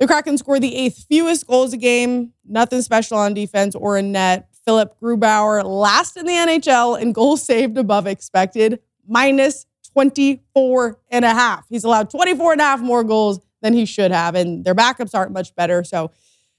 The 0.00 0.06
Kraken 0.06 0.36
score 0.38 0.60
the 0.60 0.74
eighth 0.74 1.06
fewest 1.08 1.46
goals 1.46 1.72
a 1.72 1.76
game. 1.76 2.32
Nothing 2.44 2.82
special 2.82 3.16
on 3.18 3.34
defense 3.34 3.74
or 3.74 3.96
in 3.96 4.12
net. 4.12 4.48
Philip 4.66 4.98
Grubauer, 5.00 5.64
last 5.64 6.16
in 6.16 6.26
the 6.26 6.32
NHL 6.32 7.00
in 7.00 7.12
goals 7.12 7.42
saved 7.42 7.78
above 7.78 8.08
expected, 8.08 8.80
minus 9.06 9.64
24 9.92 10.98
and 11.08 11.24
a 11.24 11.30
half. 11.30 11.66
He's 11.68 11.84
allowed 11.84 12.10
24 12.10 12.52
and 12.52 12.60
a 12.60 12.64
half 12.64 12.80
more 12.80 13.04
goals 13.04 13.38
than 13.62 13.74
he 13.74 13.86
should 13.86 14.10
have, 14.10 14.34
and 14.34 14.64
their 14.64 14.74
backups 14.74 15.14
aren't 15.14 15.32
much 15.32 15.54
better. 15.54 15.84
So 15.84 16.10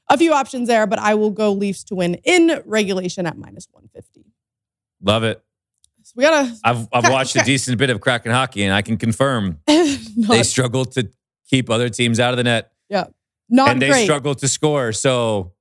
a 0.10 0.18
few 0.18 0.34
options 0.34 0.70
there, 0.70 0.88
but 0.88 1.00
I 1.00 1.16
will 1.16 1.32
go 1.32 1.52
Leafs 1.52 1.84
to 1.86 1.96
win 1.96 2.16
in 2.24 2.62
regulation 2.66 3.26
at 3.26 3.38
minus 3.38 3.68
150. 3.72 4.26
Love 5.02 5.24
it. 5.24 5.44
We 6.16 6.24
gotta 6.24 6.54
I've, 6.64 6.88
I've 6.92 7.10
watched 7.12 7.36
a 7.36 7.44
decent 7.44 7.78
bit 7.78 7.90
of 7.90 8.02
Kraken 8.02 8.32
hockey, 8.32 8.64
and 8.64 8.74
I 8.74 8.82
can 8.82 8.98
confirm 8.98 9.60
they 9.68 10.44
struggle 10.44 10.86
to 10.86 11.10
keep 11.50 11.70
other 11.70 11.90
teams 11.90 12.20
out 12.20 12.32
of 12.34 12.38
the 12.38 12.44
net, 12.44 12.72
Yeah, 12.90 13.06
not 13.50 13.70
and 13.70 13.82
they 13.82 13.90
great. 13.90 14.04
struggle 14.04 14.36
to 14.36 14.48
score. 14.48 14.92
So 14.94 15.54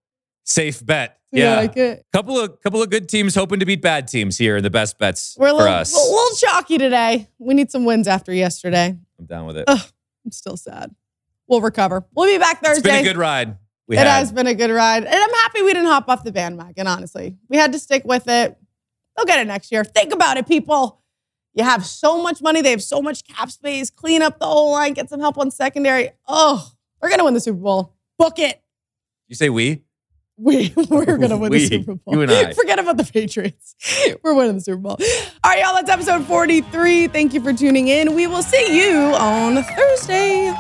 safe 0.45 0.85
bet. 0.85 1.19
Yeah, 1.33 1.51
Yeah, 1.53 1.57
like 1.57 1.77
it. 1.77 2.07
couple 2.13 2.39
of 2.39 2.61
couple 2.63 2.83
of 2.83 2.89
good 2.91 3.09
teams 3.09 3.35
hoping 3.35 3.59
to 3.61 3.67
beat 3.67 3.83
bad 3.83 4.09
teams 4.09 4.39
here 4.39 4.57
in 4.57 4.63
the 4.63 4.71
best 4.71 4.99
bets 4.99 5.37
We're 5.39 5.49
a 5.49 5.51
for 5.51 5.57
little, 5.59 5.73
us. 5.73 5.95
a 5.95 5.99
little 5.99 6.37
chalky 6.37 6.79
today. 6.79 7.29
We 7.39 7.55
need 7.55 7.71
some 7.71 7.85
wins 7.85 8.07
after 8.09 8.33
yesterday. 8.33 8.97
I'm 9.19 9.27
down 9.27 9.47
with 9.47 9.57
it. 9.57 9.65
Ugh, 9.67 9.81
I'm 10.25 10.31
still 10.31 10.57
sad. 10.57 10.95
We'll 11.49 11.61
recover. 11.61 12.05
We'll 12.15 12.27
be 12.33 12.39
back 12.39 12.63
Thursday. 12.63 12.79
It's 12.79 12.83
been 12.83 13.05
a 13.05 13.09
good 13.09 13.17
ride. 13.19 13.57
We 13.89 13.97
it 13.97 14.01
had. 14.01 14.09
has 14.19 14.33
been 14.33 14.47
a 14.49 14.55
good 14.55 14.71
ride. 14.71 15.05
And 15.05 15.15
I'm 15.15 15.31
happy 15.43 15.63
we 15.63 15.73
didn't 15.73 15.87
hop 15.89 16.09
off 16.09 16.25
the 16.25 16.33
bandwagon, 16.33 16.87
honestly. 16.89 17.37
We 17.49 17.57
had 17.57 17.73
to 17.73 17.79
stick 17.79 18.05
with 18.05 18.27
it. 18.29 18.57
They'll 19.17 19.27
get 19.27 19.41
it 19.41 19.47
next 19.47 19.73
year. 19.73 19.85
Think 19.85 20.13
about 20.13 20.37
it, 20.37 20.47
people. 20.47 21.01
You 21.55 21.65
have 21.65 21.87
so 21.87 22.23
much 22.23 22.43
money. 22.43 22.61
They 22.61 22.71
have 22.71 22.83
so 22.83 23.01
much 23.01 23.25
cap 23.27 23.51
space. 23.51 23.89
Clean 23.91 24.21
up 24.21 24.39
the 24.39 24.47
whole 24.47 24.73
line. 24.73 24.93
Get 24.93 25.09
some 25.09 25.21
help 25.21 25.39
on 25.39 25.51
secondary. 25.51 26.11
Oh, 26.29 26.71
we're 27.01 27.09
going 27.09 27.19
to 27.19 27.25
win 27.25 27.35
the 27.35 27.41
Super 27.41 27.59
Bowl. 27.59 27.95
Book 28.19 28.39
it. 28.39 28.61
You 29.29 29.35
say 29.37 29.49
we? 29.49 29.83
We 30.39 30.71
we're 30.91 31.17
gonna 31.17 31.39
win 31.39 31.51
We, 31.51 31.61
the 31.61 31.67
Super 31.79 31.95
Bowl. 31.95 32.15
you 32.15 32.21
and 32.21 32.31
I. 32.31 32.53
Forget 32.53 32.79
about 32.79 32.99
the 32.99 33.05
Patriots. 33.05 33.75
We're 34.23 34.35
winning 34.35 34.57
the 34.57 34.61
Super 34.61 34.77
Bowl. 34.77 34.99
All 35.01 35.51
right, 35.51 35.61
y'all. 35.61 35.73
That's 35.75 35.89
episode 35.89 36.27
43. 36.27 37.09
Thank 37.09 37.33
you 37.33 37.41
for 37.41 37.55
tuning 37.55 37.89
in. 37.89 38.15
We 38.15 38.27
will 38.27 38.43
see 38.43 38.79
you 38.79 38.99
on 39.15 39.63
Thursday. 39.63 40.53